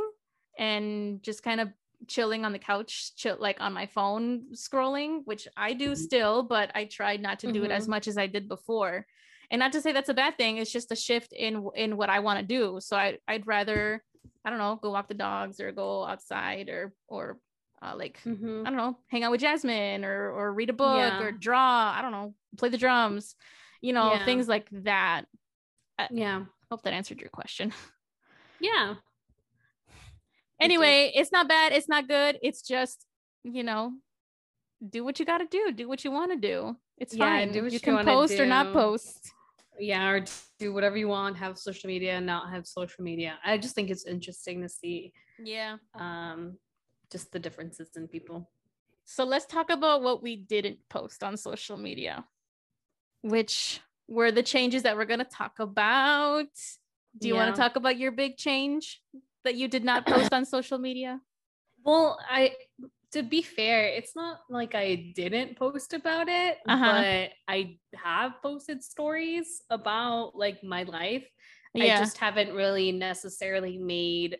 and 0.58 1.22
just 1.22 1.42
kind 1.42 1.60
of 1.60 1.68
chilling 2.06 2.44
on 2.44 2.52
the 2.52 2.58
couch 2.58 3.16
chill 3.16 3.36
like 3.40 3.60
on 3.60 3.72
my 3.72 3.86
phone 3.86 4.42
scrolling 4.54 5.22
which 5.24 5.48
i 5.56 5.72
do 5.72 5.96
still 5.96 6.44
but 6.44 6.70
i 6.74 6.84
tried 6.84 7.20
not 7.20 7.40
to 7.40 7.50
do 7.52 7.64
it 7.64 7.72
as 7.72 7.86
Mhm. 7.86 7.90
much 7.90 8.06
as 8.06 8.16
i 8.16 8.26
did 8.28 8.48
before 8.48 9.04
and 9.50 9.58
not 9.58 9.72
to 9.72 9.80
say 9.80 9.90
that's 9.92 10.08
a 10.08 10.14
bad 10.14 10.36
thing 10.38 10.58
it's 10.58 10.70
just 10.70 10.92
a 10.92 10.96
shift 10.96 11.32
in 11.32 11.68
in 11.74 11.96
what 11.96 12.08
i 12.08 12.20
want 12.20 12.38
to 12.38 12.44
do 12.44 12.78
so 12.80 12.96
I, 12.96 13.18
i'd 13.26 13.48
rather 13.48 14.04
i 14.44 14.50
don't 14.50 14.60
know 14.60 14.78
go 14.80 14.92
walk 14.92 15.08
the 15.08 15.14
dogs 15.14 15.58
or 15.58 15.72
go 15.72 16.04
outside 16.04 16.68
or 16.68 16.94
or 17.08 17.38
uh, 17.82 17.94
like 17.96 18.20
Mhm. 18.24 18.64
i 18.64 18.70
don't 18.70 18.78
know 18.78 18.96
hang 19.08 19.24
out 19.24 19.32
with 19.32 19.40
jasmine 19.40 20.04
or 20.04 20.30
or 20.30 20.52
read 20.52 20.70
a 20.70 20.74
book 20.74 20.96
Yeah. 20.96 21.20
or 21.20 21.32
draw 21.32 21.92
i 21.96 22.00
don't 22.00 22.12
know 22.12 22.32
play 22.56 22.68
the 22.68 22.78
drums 22.78 23.34
you 23.82 23.92
know 23.92 24.10
Yeah. 24.12 24.24
things 24.24 24.46
like 24.46 24.68
that 24.70 25.24
yeah 26.12 26.44
hope 26.70 26.82
that 26.82 26.92
answered 26.92 27.20
your 27.20 27.30
question 27.30 27.72
yeah. 28.60 28.94
Anyway 30.60 31.12
it's 31.14 31.30
not 31.30 31.48
bad 31.48 31.72
it's 31.72 31.88
not 31.88 32.08
good 32.08 32.38
it's 32.42 32.62
just 32.62 33.06
you 33.44 33.62
know 33.62 33.92
do 34.90 35.04
what 35.04 35.18
you 35.20 35.24
got 35.24 35.38
to 35.38 35.46
do 35.46 35.72
do 35.72 35.88
what 35.88 36.04
you 36.04 36.10
want 36.10 36.32
to 36.32 36.38
do 36.38 36.76
it's 36.98 37.14
Yeah, 37.14 37.26
fine. 37.26 37.52
do 37.52 37.62
what 37.62 37.72
you 37.72 37.76
you 37.76 37.80
can 37.80 38.04
post 38.04 38.38
or 38.38 38.46
not 38.46 38.72
post. 38.72 39.30
Yeah 39.78 40.10
or 40.10 40.24
do 40.58 40.74
whatever 40.74 40.96
you 40.96 41.06
want 41.08 41.36
have 41.36 41.56
social 41.56 41.86
media 41.86 42.16
and 42.16 42.26
not 42.26 42.50
have 42.50 42.66
social 42.66 43.04
media. 43.04 43.38
I 43.44 43.58
just 43.58 43.76
think 43.76 43.90
it's 43.90 44.04
interesting 44.06 44.62
to 44.62 44.68
see 44.68 45.12
yeah. 45.38 45.76
um 45.94 46.58
just 47.12 47.30
the 47.32 47.38
differences 47.38 47.90
in 47.96 48.08
people. 48.08 48.50
So 49.04 49.24
let's 49.24 49.46
talk 49.46 49.70
about 49.70 50.02
what 50.02 50.22
we 50.22 50.36
didn't 50.36 50.78
post 50.88 51.22
on 51.22 51.36
social 51.36 51.76
media 51.76 52.24
which 53.22 53.80
were 54.06 54.30
the 54.30 54.42
changes 54.42 54.82
that 54.84 54.96
we're 54.96 55.04
going 55.04 55.18
to 55.18 55.24
talk 55.24 55.58
about 55.58 56.46
do 57.18 57.28
you 57.28 57.35
want 57.35 57.54
to 57.54 57.61
talk 57.61 57.76
about 57.76 57.98
your 57.98 58.12
big 58.12 58.37
change 58.37 59.00
that 59.44 59.54
you 59.54 59.68
did 59.68 59.85
not 59.85 60.07
post 60.07 60.33
on 60.33 60.44
social 60.44 60.78
media? 60.78 61.20
Well 61.85 62.18
i 62.28 62.52
to 63.12 63.22
be 63.22 63.40
fair 63.40 63.87
it's 63.87 64.14
not 64.14 64.40
like 64.50 64.74
i 64.74 65.12
didn't 65.14 65.57
post 65.57 65.94
about 65.94 66.28
it 66.28 66.59
Uh-huh. 66.68 66.92
but 66.92 67.31
i 67.48 67.78
have 67.94 68.33
posted 68.42 68.83
stories 68.83 69.62
about 69.70 70.33
like 70.35 70.62
my 70.62 70.83
life. 70.83 71.24
Yeah. 71.74 71.94
i 71.94 71.98
just 71.98 72.18
haven't 72.18 72.52
really 72.52 72.92
necessarily 72.92 73.78
made 73.78 74.37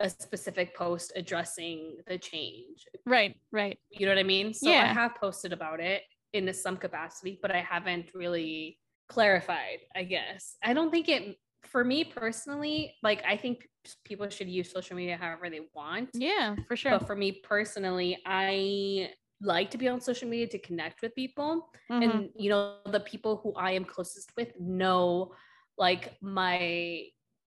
a 0.00 0.08
specific 0.08 0.74
post 0.74 1.12
addressing 1.14 1.98
the 2.06 2.16
change. 2.18 2.86
Right 3.04 3.36
right. 3.52 3.78
You 3.90 4.06
know 4.06 4.12
what 4.12 4.18
i 4.18 4.24
mean? 4.24 4.54
So 4.54 4.70
i 4.72 4.86
have 4.86 5.14
posted 5.16 5.52
about 5.52 5.78
it 5.80 6.02
in 6.32 6.52
some 6.54 6.76
capacity 6.76 7.38
but 7.42 7.50
i 7.50 7.60
haven't 7.60 8.06
really 8.14 8.78
clarified 9.08 9.78
i 9.94 10.02
guess. 10.04 10.56
I 10.64 10.72
don't 10.72 10.90
think 10.90 11.08
it 11.08 11.36
for 11.64 11.84
me 11.84 12.04
personally 12.04 12.94
like 13.02 13.22
i 13.26 13.36
think 13.36 13.68
people 14.04 14.28
should 14.28 14.48
use 14.48 14.70
social 14.70 14.96
media 14.96 15.16
however 15.16 15.48
they 15.50 15.60
want 15.74 16.10
yeah 16.14 16.54
for 16.68 16.76
sure 16.76 16.92
but 16.92 17.06
for 17.06 17.16
me 17.16 17.32
personally 17.42 18.18
i 18.26 19.10
like 19.42 19.70
to 19.70 19.78
be 19.78 19.88
on 19.88 20.00
social 20.00 20.28
media 20.28 20.46
to 20.46 20.58
connect 20.58 21.00
with 21.02 21.14
people 21.14 21.70
Mhm. 21.90 22.02
and 22.02 22.30
you 22.36 22.50
know 22.50 22.76
the 22.86 23.00
people 23.00 23.36
who 23.42 23.52
i 23.54 23.72
am 23.72 23.84
closest 23.84 24.30
with 24.36 24.52
know 24.60 25.32
like 25.78 26.14
my 26.20 27.06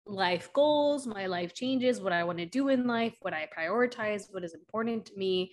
life 0.08 0.50
goals 0.54 1.08
my 1.08 1.26
life 1.26 1.54
changes 1.54 2.00
what 2.02 2.13
i 2.13 2.24
want 2.24 2.38
to 2.38 2.46
do 2.46 2.70
in 2.70 2.86
life 2.88 3.15
what 3.22 3.34
i 3.34 3.48
prioritize 3.58 4.32
what 4.32 4.44
is 4.44 4.54
important 4.54 5.06
to 5.08 5.13
me 5.18 5.52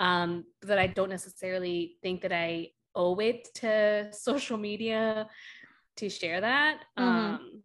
um 0.00 0.44
that 0.62 0.78
i 0.78 0.86
don't 0.86 1.08
necessarily 1.10 1.96
think 2.02 2.20
that 2.20 2.32
i 2.32 2.68
owe 2.94 3.16
it 3.18 3.48
to 3.54 4.08
social 4.12 4.58
media 4.58 5.26
to 5.96 6.08
share 6.10 6.40
that 6.42 6.84
Mhm. 6.98 7.04
um 7.04 7.62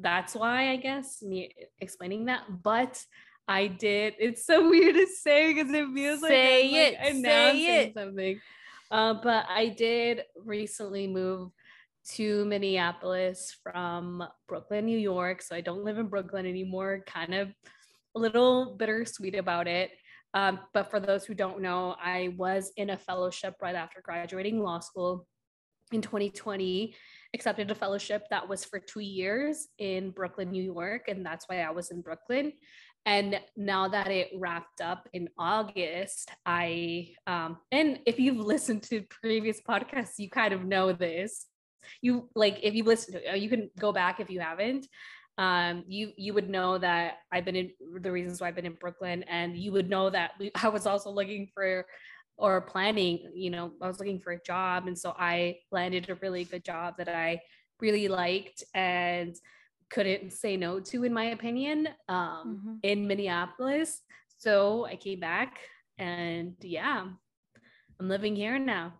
that's 0.00 0.34
why 0.34 0.70
i 0.70 0.76
guess 0.76 1.22
me 1.22 1.52
explaining 1.80 2.26
that 2.26 2.42
but 2.62 3.02
I 3.48 3.66
did. 3.66 4.14
It's 4.18 4.44
so 4.44 4.68
weird 4.70 4.94
to 4.94 5.06
say 5.06 5.52
because 5.54 5.72
it 5.72 5.88
feels 5.94 6.20
like 6.20 6.30
Say 6.30 6.94
I'm 7.00 7.16
it, 7.16 7.22
like 7.22 7.24
say 7.24 7.82
it. 7.84 7.94
something. 7.94 8.40
Uh, 8.90 9.14
but 9.14 9.46
I 9.48 9.68
did 9.68 10.22
recently 10.44 11.06
move 11.06 11.50
to 12.10 12.44
Minneapolis 12.44 13.56
from 13.62 14.24
Brooklyn, 14.48 14.86
New 14.86 14.98
York. 14.98 15.42
So 15.42 15.54
I 15.56 15.60
don't 15.60 15.84
live 15.84 15.98
in 15.98 16.06
Brooklyn 16.06 16.46
anymore. 16.46 17.04
Kind 17.06 17.34
of 17.34 17.48
a 18.14 18.18
little 18.18 18.76
bittersweet 18.76 19.34
about 19.34 19.66
it. 19.66 19.90
Um, 20.34 20.60
but 20.74 20.90
for 20.90 21.00
those 21.00 21.24
who 21.24 21.34
don't 21.34 21.60
know, 21.60 21.96
I 22.02 22.34
was 22.36 22.72
in 22.76 22.90
a 22.90 22.98
fellowship 22.98 23.54
right 23.62 23.74
after 23.74 24.00
graduating 24.02 24.62
law 24.62 24.80
school 24.80 25.26
in 25.92 26.02
2020 26.02 26.94
accepted 27.34 27.70
a 27.70 27.74
fellowship 27.74 28.24
that 28.30 28.48
was 28.48 28.64
for 28.64 28.78
two 28.78 29.00
years 29.00 29.68
in 29.78 30.10
Brooklyn, 30.10 30.50
New 30.50 30.62
York. 30.62 31.08
And 31.08 31.24
that's 31.24 31.46
why 31.48 31.60
I 31.60 31.70
was 31.70 31.90
in 31.90 32.00
Brooklyn. 32.00 32.52
And 33.06 33.40
now 33.56 33.88
that 33.88 34.08
it 34.08 34.30
wrapped 34.34 34.80
up 34.80 35.08
in 35.12 35.28
August, 35.38 36.30
I, 36.44 37.14
um, 37.26 37.58
and 37.72 38.00
if 38.06 38.18
you've 38.18 38.38
listened 38.38 38.82
to 38.84 39.02
previous 39.22 39.60
podcasts, 39.60 40.18
you 40.18 40.28
kind 40.28 40.52
of 40.52 40.64
know 40.64 40.92
this. 40.92 41.46
You 42.02 42.28
like, 42.34 42.58
if 42.62 42.74
you 42.74 42.84
listen 42.84 43.14
to 43.14 43.38
you 43.38 43.48
can 43.48 43.70
go 43.78 43.92
back 43.92 44.20
if 44.20 44.30
you 44.30 44.40
haven't. 44.40 44.86
Um, 45.38 45.84
you 45.86 46.10
you 46.16 46.34
would 46.34 46.50
know 46.50 46.78
that 46.78 47.18
I've 47.30 47.44
been 47.44 47.54
in 47.54 47.70
the 48.00 48.10
reasons 48.10 48.40
why 48.40 48.48
I've 48.48 48.56
been 48.56 48.66
in 48.66 48.74
Brooklyn, 48.74 49.22
and 49.22 49.56
you 49.56 49.70
would 49.70 49.88
know 49.88 50.10
that 50.10 50.32
I 50.60 50.68
was 50.68 50.84
also 50.84 51.10
looking 51.10 51.48
for 51.54 51.86
or 52.38 52.60
planning, 52.60 53.30
you 53.34 53.50
know, 53.50 53.72
I 53.82 53.86
was 53.88 53.98
looking 53.98 54.20
for 54.20 54.32
a 54.32 54.40
job. 54.42 54.86
And 54.86 54.96
so 54.98 55.14
I 55.18 55.58
landed 55.72 56.08
a 56.08 56.14
really 56.16 56.44
good 56.44 56.64
job 56.64 56.94
that 56.98 57.08
I 57.08 57.42
really 57.80 58.08
liked 58.08 58.62
and 58.74 59.34
couldn't 59.90 60.32
say 60.32 60.56
no 60.56 60.80
to, 60.80 61.04
in 61.04 61.12
my 61.12 61.24
opinion, 61.26 61.88
um, 62.08 62.62
Mhm. 62.64 62.78
in 62.82 63.06
Minneapolis. 63.08 64.02
So 64.38 64.84
I 64.86 64.96
came 64.96 65.18
back 65.20 65.58
and 65.98 66.54
yeah, 66.60 67.08
I'm 67.98 68.08
living 68.08 68.36
here 68.36 68.58
now. 68.58 68.94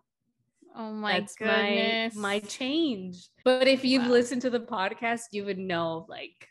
Oh 0.75 0.91
my 0.91 1.21
That's 1.21 1.35
goodness. 1.35 2.15
my 2.15 2.21
my 2.21 2.39
change. 2.39 3.29
But 3.45 3.67
if 3.67 3.85
you've 3.85 4.03
Wow. 4.03 4.09
listened 4.11 4.41
to 4.43 4.49
the 4.49 4.59
podcast, 4.59 5.31
you 5.31 5.45
would 5.45 5.57
know 5.57 6.05
like 6.09 6.47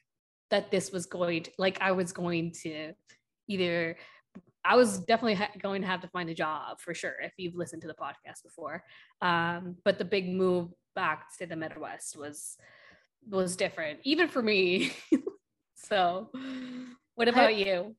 that 0.50 0.70
this 0.70 0.90
was 0.90 1.04
going 1.06 1.42
to 1.44 1.50
like 1.58 1.80
I 1.82 1.92
was 1.92 2.12
going 2.12 2.52
to 2.62 2.94
either 3.46 3.96
I 4.64 4.76
was 4.76 4.98
definitely 4.98 5.34
ha- 5.34 5.50
going 5.60 5.82
to 5.82 5.88
have 5.88 6.00
to 6.02 6.08
find 6.08 6.28
a 6.28 6.34
job 6.34 6.80
for 6.80 6.92
sure 6.94 7.14
if 7.22 7.32
you've 7.36 7.54
listened 7.54 7.82
to 7.82 7.88
the 7.88 7.94
podcast 7.94 8.42
before. 8.42 8.82
Um, 9.22 9.76
but 9.84 9.98
the 9.98 10.04
big 10.04 10.28
move 10.28 10.68
back 10.94 11.26
to 11.38 11.46
the 11.46 11.56
Midwest 11.56 12.16
was 12.18 12.56
was 13.28 13.56
different, 13.56 14.00
even 14.04 14.28
for 14.28 14.42
me. 14.42 14.92
so, 15.76 16.30
what 17.14 17.28
about 17.28 17.56
you? 17.56 17.94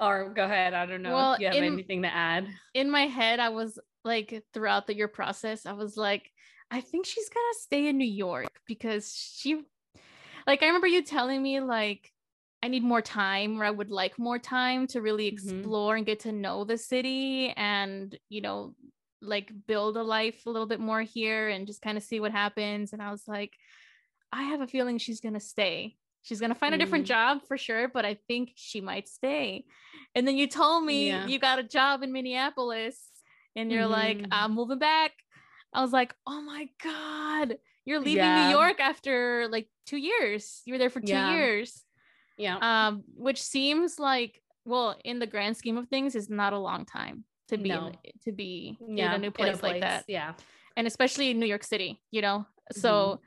Or 0.00 0.30
go 0.34 0.44
ahead. 0.44 0.74
I 0.74 0.86
don't 0.86 1.02
know 1.02 1.14
Well, 1.14 1.34
if 1.34 1.40
you 1.40 1.46
have 1.46 1.56
in- 1.56 1.64
anything 1.64 2.02
to 2.02 2.12
add. 2.12 2.46
in 2.74 2.90
my 2.90 3.02
head, 3.06 3.40
I 3.40 3.50
was 3.50 3.78
like 4.04 4.42
throughout 4.52 4.86
the 4.86 4.96
year 4.96 5.08
process, 5.08 5.66
I 5.66 5.72
was 5.72 5.96
like, 5.96 6.30
I 6.70 6.80
think 6.80 7.06
she's 7.06 7.28
gonna 7.28 7.54
stay 7.60 7.86
in 7.88 7.98
New 7.98 8.04
York 8.10 8.48
because 8.66 9.14
she 9.14 9.62
like 10.46 10.62
I 10.62 10.66
remember 10.66 10.86
you 10.88 11.02
telling 11.02 11.42
me 11.42 11.60
like 11.60 12.10
I 12.62 12.68
need 12.68 12.84
more 12.84 13.02
time 13.02 13.60
or 13.60 13.64
I 13.64 13.70
would 13.70 13.90
like 13.90 14.18
more 14.18 14.38
time 14.38 14.86
to 14.88 15.02
really 15.02 15.28
Mhm. 15.30 15.32
explore 15.32 15.96
and 15.96 16.06
get 16.06 16.20
to 16.20 16.32
know 16.32 16.64
the 16.64 16.78
city 16.78 17.50
and, 17.56 18.16
you 18.28 18.40
know, 18.40 18.74
like 19.20 19.50
build 19.66 19.96
a 19.96 20.02
life 20.02 20.46
a 20.46 20.50
little 20.50 20.66
bit 20.66 20.80
more 20.80 21.02
here 21.02 21.48
and 21.48 21.66
just 21.66 21.82
kind 21.82 21.96
of 21.98 22.04
see 22.04 22.20
what 22.20 22.32
happens. 22.32 22.92
And 22.92 23.02
I 23.02 23.10
was 23.10 23.26
like, 23.26 23.52
I 24.32 24.44
have 24.44 24.60
a 24.60 24.66
feeling 24.66 24.98
she's 24.98 25.20
going 25.20 25.34
to 25.34 25.40
stay. 25.40 25.96
She's 26.22 26.38
going 26.38 26.50
to 26.50 26.58
find 26.58 26.74
a 26.74 26.78
different 26.78 27.04
Mm. 27.04 27.08
job 27.08 27.42
for 27.48 27.58
sure, 27.58 27.88
but 27.88 28.04
I 28.04 28.14
think 28.28 28.52
she 28.54 28.80
might 28.80 29.08
stay. 29.08 29.64
And 30.14 30.26
then 30.26 30.36
you 30.36 30.46
told 30.46 30.84
me 30.84 31.08
Yeah. 31.08 31.26
you 31.26 31.38
got 31.40 31.58
a 31.58 31.64
job 31.64 32.02
in 32.04 32.12
Minneapolis 32.12 33.10
and 33.56 33.70
you're 33.72 33.86
like, 33.88 34.18
Mhm. 34.18 34.28
I'm 34.30 34.52
moving 34.54 34.78
back. 34.78 35.12
I 35.72 35.80
was 35.82 35.92
like, 35.92 36.14
oh 36.26 36.40
my 36.42 36.68
God, 36.82 37.58
you're 37.84 37.98
leaving 38.00 38.16
Yeah. 38.24 38.44
New 38.44 38.50
York 38.50 38.78
after 38.78 39.48
like 39.48 39.68
two 39.86 39.96
years. 39.96 40.62
You 40.64 40.74
were 40.74 40.78
there 40.78 40.90
for 40.90 41.00
two 41.00 41.08
Yeah. 41.08 41.32
years. 41.34 41.84
Yeah. 42.38 42.56
Um, 42.60 43.04
which 43.14 43.42
seems 43.42 43.98
like, 43.98 44.40
well, 44.64 44.96
in 45.04 45.18
the 45.18 45.26
grand 45.26 45.56
scheme 45.56 45.76
of 45.76 45.88
things, 45.88 46.14
is 46.14 46.30
not 46.30 46.52
a 46.52 46.58
long 46.58 46.84
time 46.84 47.24
to 47.48 47.58
be 47.58 47.68
No. 47.70 47.88
in, 47.88 47.94
to 48.24 48.32
be 48.32 48.78
yeah. 48.86 49.06
in 49.10 49.12
a 49.14 49.18
new 49.18 49.30
place, 49.30 49.62
like 49.62 49.80
that. 49.80 50.04
Yeah. 50.08 50.34
And 50.76 50.86
especially 50.86 51.30
in 51.30 51.38
New 51.38 51.46
York 51.46 51.64
City, 51.64 52.00
you 52.10 52.22
know. 52.22 52.46
So 52.72 53.20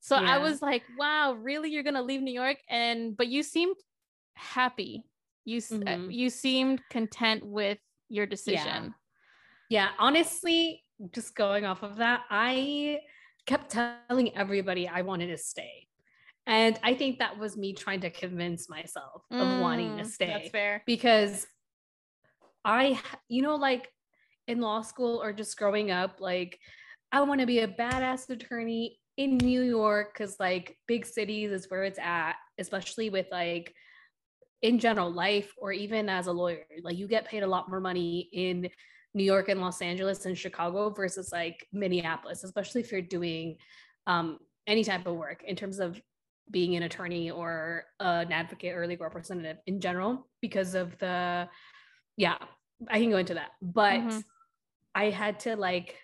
so 0.00 0.16
I 0.16 0.20
Mm-hmm. 0.20 0.26
Yeah. 0.28 0.38
was 0.38 0.62
like, 0.62 0.82
wow, 0.98 1.32
really 1.34 1.70
you're 1.70 1.82
gonna 1.82 2.02
leave 2.02 2.22
New 2.22 2.32
York? 2.32 2.58
And 2.68 3.16
but 3.16 3.28
you 3.28 3.42
seemed 3.42 3.76
happy. 4.34 5.04
You 5.44 5.58
uh, 5.58 5.60
Mhm. 5.60 6.14
you 6.14 6.30
seemed 6.30 6.80
content 6.90 7.44
with 7.44 7.78
your 8.08 8.26
decision. 8.26 8.94
Yeah, 9.68 9.88
honestly, 9.98 10.82
just 11.12 11.34
going 11.34 11.64
off 11.64 11.82
of 11.82 11.96
that, 11.96 12.22
I 12.30 13.00
kept 13.46 13.70
telling 13.70 14.34
everybody 14.36 14.88
I 14.88 15.02
wanted 15.02 15.26
to 15.28 15.36
stay. 15.38 15.88
And 16.46 16.78
I 16.82 16.94
think 16.94 17.18
that 17.18 17.38
was 17.38 17.56
me 17.56 17.72
trying 17.72 18.00
to 18.00 18.10
convince 18.10 18.68
myself 18.68 19.22
of 19.32 19.58
wanting 19.58 19.96
to 19.96 20.04
Mm, 20.04 20.06
stay 20.06 20.26
That's 20.32 20.50
fair. 20.50 20.82
because 20.86 21.46
I, 22.64 23.00
you 23.28 23.42
know, 23.42 23.56
like 23.56 23.90
in 24.46 24.60
law 24.60 24.82
school 24.82 25.20
or 25.22 25.32
just 25.32 25.56
growing 25.56 25.90
up, 25.90 26.20
like 26.20 26.58
I 27.10 27.20
want 27.22 27.40
to 27.40 27.46
be 27.46 27.60
a 27.60 27.68
badass 27.68 28.28
attorney 28.30 28.98
in 29.16 29.38
New 29.38 29.62
York 29.62 30.12
because 30.12 30.36
like 30.38 30.76
big 30.86 31.06
cities 31.06 31.50
is 31.50 31.66
where 31.68 31.84
it's 31.84 31.98
at, 31.98 32.36
especially 32.58 33.10
with 33.10 33.26
like 33.32 33.74
in 34.62 34.78
general 34.78 35.10
life 35.10 35.52
or 35.58 35.72
even 35.72 36.08
as 36.08 36.26
a 36.26 36.32
lawyer. 36.32 36.64
Like 36.82 36.96
you 36.96 37.08
get 37.08 37.26
paid 37.26 37.42
a 37.42 37.46
lot 37.46 37.68
more 37.68 37.80
money 37.80 38.28
in 38.32 38.68
New 39.14 39.24
York 39.24 39.48
and 39.48 39.60
Los 39.60 39.80
Angeles 39.80 40.26
and 40.26 40.36
Chicago 40.36 40.90
versus 40.90 41.30
like 41.32 41.66
Minneapolis, 41.72 42.44
especially 42.44 42.82
if 42.82 42.92
you're 42.92 43.00
doing 43.00 43.56
um, 44.06 44.38
any 44.66 44.84
type 44.84 45.06
of 45.06 45.16
work 45.16 45.42
in 45.44 45.56
terms 45.56 45.78
of 45.78 46.00
being 46.50 46.76
an 46.76 46.82
attorney 46.84 47.30
or 47.30 47.84
an 48.00 48.32
advocate 48.32 48.74
or 48.74 48.86
legal 48.86 49.04
representative 49.04 49.58
in 49.66 49.80
general 49.80 50.28
because 50.40 50.74
of 50.74 50.96
the 50.98 51.48
yeah 52.16 52.38
i 52.88 53.00
can 53.00 53.10
go 53.10 53.16
into 53.16 53.34
that 53.34 53.50
but 53.60 54.00
Mhm. 54.00 54.24
i 54.94 55.10
had 55.10 55.40
to 55.40 55.56
like 55.56 55.96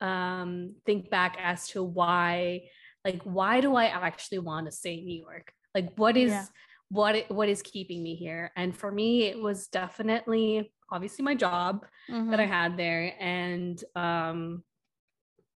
um 0.00 0.74
think 0.84 1.08
back 1.10 1.36
as 1.40 1.68
to 1.68 1.82
why 1.82 2.62
like 3.04 3.22
why 3.22 3.60
do 3.60 3.74
i 3.76 3.86
actually 3.86 4.38
want 4.38 4.66
to 4.66 4.72
stay 4.72 4.94
in 4.94 5.04
new 5.06 5.20
york 5.20 5.52
like 5.74 5.96
what 5.96 6.16
is 6.16 6.32
yeah. 6.32 6.44
what 6.88 7.30
what 7.30 7.48
is 7.48 7.62
keeping 7.62 8.02
me 8.02 8.14
here 8.14 8.52
and 8.56 8.76
for 8.76 8.90
me 8.90 9.24
it 9.24 9.40
was 9.40 9.68
definitely 9.68 10.72
obviously 10.90 11.24
my 11.24 11.34
job 11.34 11.84
that 12.08 12.38
I 12.38 12.44
Mhm. 12.44 12.48
had 12.48 12.76
there 12.76 13.14
and 13.18 13.82
um 13.96 14.62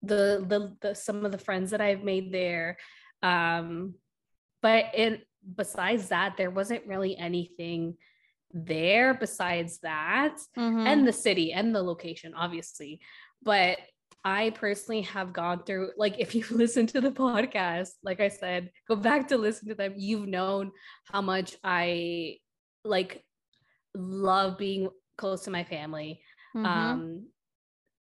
the, 0.02 0.44
the 0.48 0.76
the 0.80 0.94
some 0.94 1.24
of 1.24 1.32
the 1.32 1.38
friends 1.38 1.70
that 1.70 1.80
I've 1.80 2.02
made 2.02 2.32
there 2.32 2.78
um 3.22 3.94
but 4.62 4.86
it 4.94 5.26
besides 5.56 6.08
that 6.08 6.36
there 6.36 6.50
wasn't 6.50 6.86
really 6.86 7.16
anything 7.16 7.96
there 8.52 9.14
besides 9.14 9.78
that 9.80 10.36
Mhm. 10.56 10.86
and 10.86 11.06
the 11.08 11.12
city 11.12 11.52
and 11.52 11.74
the 11.74 11.82
location 11.82 12.34
obviously 12.34 13.00
but 13.42 13.78
I 14.22 14.50
personally 14.50 15.02
have 15.02 15.32
gone 15.32 15.62
through 15.64 15.92
like 15.96 16.18
if 16.18 16.34
you 16.34 16.44
listen 16.50 16.86
to 16.88 17.00
the 17.00 17.12
podcast 17.12 17.90
like 18.02 18.20
I 18.20 18.28
said 18.28 18.70
go 18.88 18.96
back 18.96 19.28
to 19.28 19.38
listen 19.38 19.68
to 19.68 19.74
them 19.74 19.94
you've 19.96 20.26
known 20.28 20.72
how 21.04 21.22
much 21.22 21.56
I 21.64 22.38
like 22.84 23.24
love 23.94 24.58
being 24.58 24.90
close 25.16 25.44
to 25.44 25.50
my 25.50 25.64
family 25.64 26.20
Mhm. 26.54 26.66
um 26.66 27.26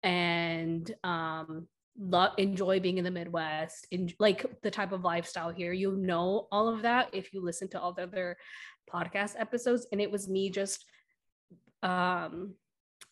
and 0.04 0.96
um 1.04 1.68
love 2.00 2.34
enjoy 2.38 2.80
being 2.80 2.98
in 2.98 3.04
the 3.04 3.12
midwest 3.12 3.88
in 3.92 4.10
like 4.20 4.46
the 4.62 4.70
type 4.72 4.92
of 4.92 5.04
lifestyle 5.04 5.50
here 5.50 5.74
you 5.74 5.96
know 5.98 6.48
all 6.52 6.68
of 6.68 6.82
that 6.84 7.10
if 7.14 7.34
you 7.34 7.42
listen 7.44 7.68
to 7.68 7.80
all 7.80 7.92
the 7.94 8.04
other 8.04 8.38
podcast 8.92 9.34
episodes 9.40 9.88
and 9.92 10.00
it 10.00 10.12
was 10.12 10.30
me 10.30 10.50
just 10.50 10.86
um 11.84 12.54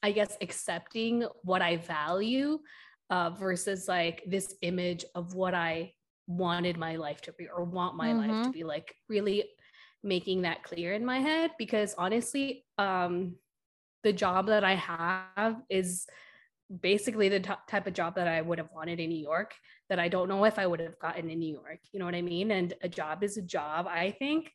i 0.03 0.11
guess 0.11 0.37
accepting 0.41 1.25
what 1.43 1.61
i 1.61 1.77
value 1.77 2.59
uh 3.09 3.29
versus 3.31 3.87
like 3.87 4.23
this 4.27 4.53
image 4.61 5.05
of 5.15 5.33
what 5.35 5.53
i 5.53 5.91
wanted 6.27 6.77
my 6.77 6.95
life 6.95 7.21
to 7.21 7.31
be 7.33 7.47
or 7.47 7.63
want 7.63 7.95
my 7.95 8.13
life 8.13 8.43
to 8.43 8.49
Mhm. 8.49 8.53
be 8.53 8.63
like 8.63 8.95
really 9.09 9.49
making 10.03 10.41
that 10.43 10.63
clear 10.63 10.93
in 10.93 11.05
my 11.05 11.19
head 11.19 11.51
because 11.57 11.93
honestly 11.97 12.65
um 12.77 13.35
the 14.03 14.13
job 14.13 14.45
that 14.47 14.63
I 14.63 14.75
have 14.75 15.63
is 15.67 16.05
basically 16.81 17.29
the 17.29 17.39
t- 17.39 17.51
type 17.67 17.87
of 17.87 17.93
job 17.93 18.15
that 18.15 18.27
I 18.27 18.41
would 18.41 18.57
have 18.57 18.69
wanted 18.73 18.99
in 18.99 19.09
New 19.09 19.21
York 19.21 19.53
that 19.89 19.99
I 19.99 20.07
don't 20.07 20.29
know 20.29 20.45
if 20.45 20.57
I 20.57 20.65
would 20.65 20.79
have 20.79 20.97
gotten 20.99 21.29
in 21.29 21.39
New 21.39 21.53
York. 21.53 21.79
You 21.91 21.99
know 21.99 22.05
what 22.05 22.15
I 22.15 22.21
mean? 22.21 22.51
And 22.51 22.73
a 22.81 22.89
job 22.89 23.23
is 23.23 23.37
a 23.37 23.41
job, 23.41 23.87
I 23.87 24.11
think. 24.11 24.51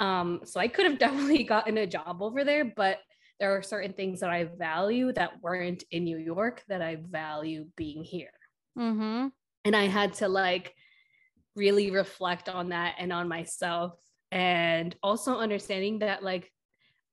Um, 0.00 0.40
so 0.44 0.58
I 0.58 0.68
could 0.68 0.86
have 0.86 0.98
definitely 0.98 1.44
gotten 1.44 1.78
a 1.78 1.86
job 1.86 2.22
over 2.22 2.44
there, 2.44 2.64
but 2.64 2.98
there 3.40 3.56
are 3.56 3.62
certain 3.62 3.92
things 3.92 4.20
that 4.20 4.30
I 4.30 4.44
value 4.44 5.12
that 5.12 5.42
weren't 5.42 5.84
in 5.90 6.04
New 6.04 6.18
York 6.18 6.62
that 6.68 6.82
I 6.82 6.96
value 6.96 7.66
being 7.76 8.04
here. 8.04 8.32
Mm-hmm. 8.78 9.28
And 9.64 9.76
I 9.76 9.86
had 9.86 10.14
to 10.14 10.28
like 10.28 10.74
really 11.56 11.90
reflect 11.90 12.48
on 12.48 12.70
that 12.70 12.96
and 12.98 13.12
on 13.12 13.28
myself 13.28 13.94
and 14.32 14.94
also 15.02 15.38
understanding 15.38 16.00
that 16.00 16.22
like 16.22 16.50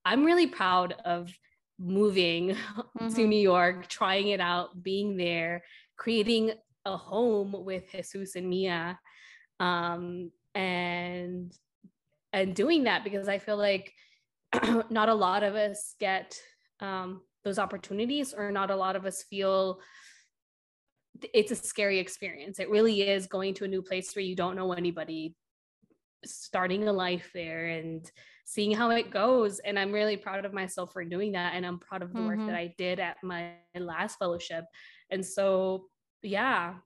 I'm 0.04 0.24
really 0.24 0.48
proud 0.48 0.94
of 1.06 1.32
moving 1.82 2.50
to 3.00 3.00
Mhm. 3.00 3.28
New 3.28 3.40
York, 3.40 3.88
trying 3.88 4.30
it 4.30 4.40
out, 4.40 4.82
being 4.82 5.18
there, 5.18 5.64
creating 5.98 6.54
a 6.86 6.98
home 6.98 7.54
with 7.66 7.92
Jesus 7.92 8.36
and 8.36 8.50
Mia, 8.50 9.00
um, 9.60 10.32
and 10.56 11.54
and 12.34 12.56
doing 12.56 12.86
that 12.86 13.04
because 13.04 13.28
I 13.28 13.40
feel 13.40 13.58
like 13.58 13.94
not 14.90 15.10
a 15.10 15.14
lot 15.14 15.44
of 15.44 15.56
us 15.56 15.96
get 16.00 16.40
um, 16.80 17.22
those 17.44 17.60
opportunities, 17.60 18.34
or 18.34 18.52
not 18.52 18.72
a 18.72 18.76
lot 18.76 18.96
of 18.96 19.06
us 19.06 19.24
feel 19.24 19.80
it's 21.34 21.52
a 21.52 21.56
scary 21.56 22.00
experience. 22.00 22.60
It 22.60 22.70
really 22.70 23.02
is 23.02 23.28
going 23.28 23.54
to 23.56 23.66
a 23.66 23.68
new 23.68 23.82
place 23.82 24.16
where 24.16 24.24
you 24.24 24.36
don't 24.36 24.56
know 24.56 24.74
anybody, 24.74 25.36
starting 26.26 26.88
a 26.88 26.94
life 26.94 27.30
there, 27.34 27.68
and 27.68 28.10
seeing 28.52 28.72
how 28.74 28.90
it 28.92 29.12
goes. 29.12 29.60
And 29.60 29.80
I'm 29.80 29.94
really 29.94 30.18
proud 30.18 30.44
of 30.44 30.52
myself 30.54 30.92
for 30.92 31.06
doing 31.06 31.32
that. 31.34 31.54
And 31.56 31.66
I'm 31.66 31.80
proud 31.80 32.02
of 32.04 32.16
the 32.16 32.24
work 32.24 32.42
Mhm. 32.42 32.48
that 32.48 32.56
I 32.56 32.76
did 32.78 33.00
at 33.00 33.18
my 33.24 33.60
last 33.76 34.18
fellowship. 34.20 34.66
And 35.10 35.26
so, 35.26 35.88
yeah, 36.22 36.80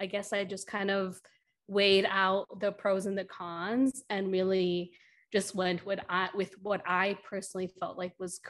I 0.00 0.06
guess 0.06 0.32
I 0.32 0.44
just 0.44 0.66
kind 0.66 0.90
of 0.90 1.20
weighed 1.68 2.06
out 2.08 2.60
the 2.60 2.72
pros 2.72 3.06
and 3.06 3.16
the 3.16 3.24
cons 3.24 4.02
and 4.10 4.32
really 4.32 4.92
just 5.32 5.54
went 5.54 5.86
with 5.86 6.00
I 6.08 6.28
with 6.34 6.54
what 6.60 6.82
I 6.86 7.18
personally 7.24 7.68
felt 7.68 7.96
like 7.96 8.14
was 8.18 8.40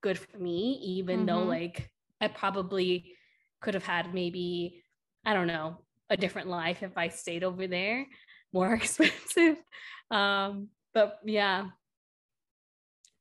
good 0.00 0.18
for 0.18 0.38
me, 0.38 0.72
even 0.82 1.26
though 1.26 1.44
Mhm. 1.44 1.44
like 1.44 1.90
I 2.20 2.28
probably 2.28 3.16
could 3.60 3.74
have 3.74 3.84
had 3.84 4.12
maybe, 4.14 4.82
I 5.24 5.34
don't 5.34 5.46
know, 5.46 5.84
a 6.10 6.16
different 6.16 6.48
life 6.48 6.82
if 6.82 6.96
I 6.96 7.08
stayed 7.08 7.44
over 7.44 7.66
there, 7.66 8.06
more 8.52 8.74
expensive. 8.74 9.62
Um, 10.10 10.70
but 10.92 11.20
yeah. 11.24 11.68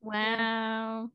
Wow. 0.02 1.10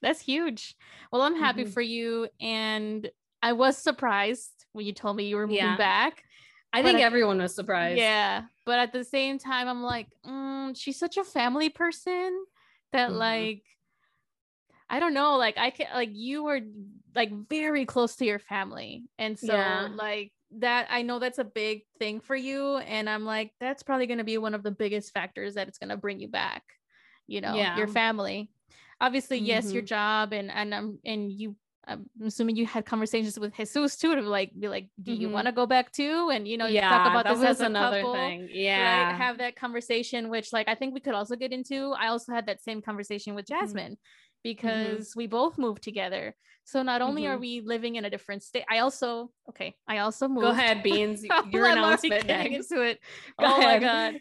That's 0.00 0.20
huge. 0.20 0.76
Well, 1.10 1.22
I'm 1.22 1.36
happy 1.36 1.64
Mhm. 1.64 1.72
for 1.72 1.80
you. 1.80 2.28
And 2.40 3.10
I 3.42 3.52
was 3.52 3.76
surprised 3.76 4.66
when 4.72 4.86
you 4.86 4.92
told 4.92 5.16
me 5.16 5.24
you 5.24 5.36
were 5.36 5.46
moving 5.46 5.56
Yeah. 5.56 5.76
back. 5.76 6.24
I 6.72 6.82
think 6.82 6.98
I- 6.98 7.02
everyone 7.02 7.38
was 7.38 7.54
surprised. 7.54 7.98
Yeah. 7.98 8.46
But 8.64 8.78
at 8.78 8.92
the 8.92 9.04
same 9.04 9.38
time, 9.38 9.68
I'm 9.68 9.82
like, 9.82 10.08
mm, 10.24 10.76
she's 10.76 10.98
such 10.98 11.16
a 11.16 11.24
family 11.24 11.68
person 11.70 12.44
that, 12.92 13.10
Mhm. 13.10 13.16
like, 13.18 13.64
I 14.90 15.00
don't 15.00 15.14
know. 15.14 15.36
Like, 15.36 15.58
I 15.58 15.70
can, 15.70 15.86
like, 15.92 16.10
you 16.12 16.44
were 16.44 16.60
like 17.14 17.30
very 17.48 17.84
close 17.86 18.16
to 18.16 18.24
your 18.24 18.38
family. 18.38 19.04
And 19.18 19.38
so, 19.38 19.46
Yeah. 19.46 19.88
like, 19.92 20.32
that 20.58 20.86
I 20.90 21.02
know 21.02 21.18
that's 21.18 21.38
a 21.38 21.44
big 21.44 21.82
thing 21.98 22.20
for 22.20 22.34
you. 22.36 22.78
And 22.78 23.08
I'm 23.08 23.24
like, 23.24 23.52
that's 23.60 23.82
probably 23.82 24.06
going 24.06 24.18
to 24.18 24.24
be 24.24 24.38
one 24.38 24.54
of 24.54 24.62
the 24.62 24.70
biggest 24.70 25.12
factors 25.12 25.54
that 25.54 25.68
it's 25.68 25.78
going 25.78 25.90
to 25.90 25.96
bring 25.96 26.20
you 26.20 26.28
back, 26.28 26.62
you 27.26 27.40
know, 27.40 27.56
Yeah. 27.56 27.76
your 27.76 27.86
family. 27.88 28.50
Obviously, 29.00 29.38
yes, 29.38 29.72
your 29.72 29.82
Mhm. 29.82 29.86
job 29.86 30.32
and, 30.32 30.50
and, 30.50 30.74
um, 30.74 30.98
and 31.04 31.30
you, 31.30 31.56
I'm 31.86 32.06
assuming 32.22 32.56
you 32.56 32.66
had 32.66 32.84
conversations 32.84 33.38
with 33.38 33.54
Jesus 33.54 33.96
too 33.96 34.14
to 34.14 34.20
like 34.22 34.52
be 34.58 34.68
like, 34.68 34.90
do 35.02 35.12
you 35.12 35.28
Mhm. 35.28 35.32
want 35.32 35.46
to 35.46 35.52
go 35.52 35.64
back 35.66 35.90
too? 35.92 36.28
And 36.30 36.46
you 36.46 36.58
know, 36.58 36.66
you 36.66 36.74
yeah, 36.74 36.88
talk 36.90 37.06
about 37.06 37.24
that 37.24 37.32
this 37.32 37.38
was 37.38 37.60
as 37.60 37.60
a 37.60 37.66
another 37.66 38.00
couple, 38.02 38.12
thing. 38.14 38.40
right? 38.42 38.50
Yeah. 38.50 39.16
Have 39.16 39.38
that 39.38 39.56
conversation, 39.56 40.28
which 40.28 40.52
like 40.52 40.68
I 40.68 40.74
think 40.74 40.92
we 40.92 41.00
could 41.00 41.14
also 41.14 41.34
get 41.36 41.52
into. 41.52 41.94
I 41.98 42.08
also 42.08 42.32
had 42.32 42.44
that 42.46 42.62
same 42.62 42.82
conversation 42.82 43.34
with 43.34 43.46
Mhm. 43.46 43.60
Jasmine 43.60 43.96
because 44.42 45.14
we 45.16 45.26
both 45.26 45.58
moved 45.58 45.82
together. 45.82 46.34
So 46.64 46.82
not 46.82 47.00
only 47.00 47.26
are 47.26 47.36
Mhm. 47.36 47.40
we 47.40 47.60
living 47.62 47.96
in 47.96 48.04
a 48.04 48.10
different 48.10 48.42
state, 48.42 48.64
I 48.70 48.80
also 48.80 49.30
okay, 49.48 49.74
I 49.86 49.98
also 49.98 50.28
moved. 50.28 50.42
Go 50.42 50.50
ahead, 50.50 50.82
Beans. 50.82 51.24
Your 51.50 51.66
announcement 51.66 52.26
next. 52.26 52.70
into 52.70 52.82
it. 52.82 53.00
Go 53.40 53.46
oh 53.46 53.58
my 53.58 53.78
god. 53.78 54.20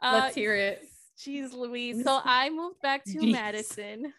Uh, 0.00 0.20
Let's 0.22 0.34
hear 0.36 0.54
it. 0.54 0.84
Jeez 1.18 1.52
Louise. 1.54 2.04
So 2.04 2.20
I 2.24 2.50
moved 2.50 2.80
back 2.82 3.02
to 3.04 3.18
Jeez. 3.18 3.32
Madison. 3.32 4.12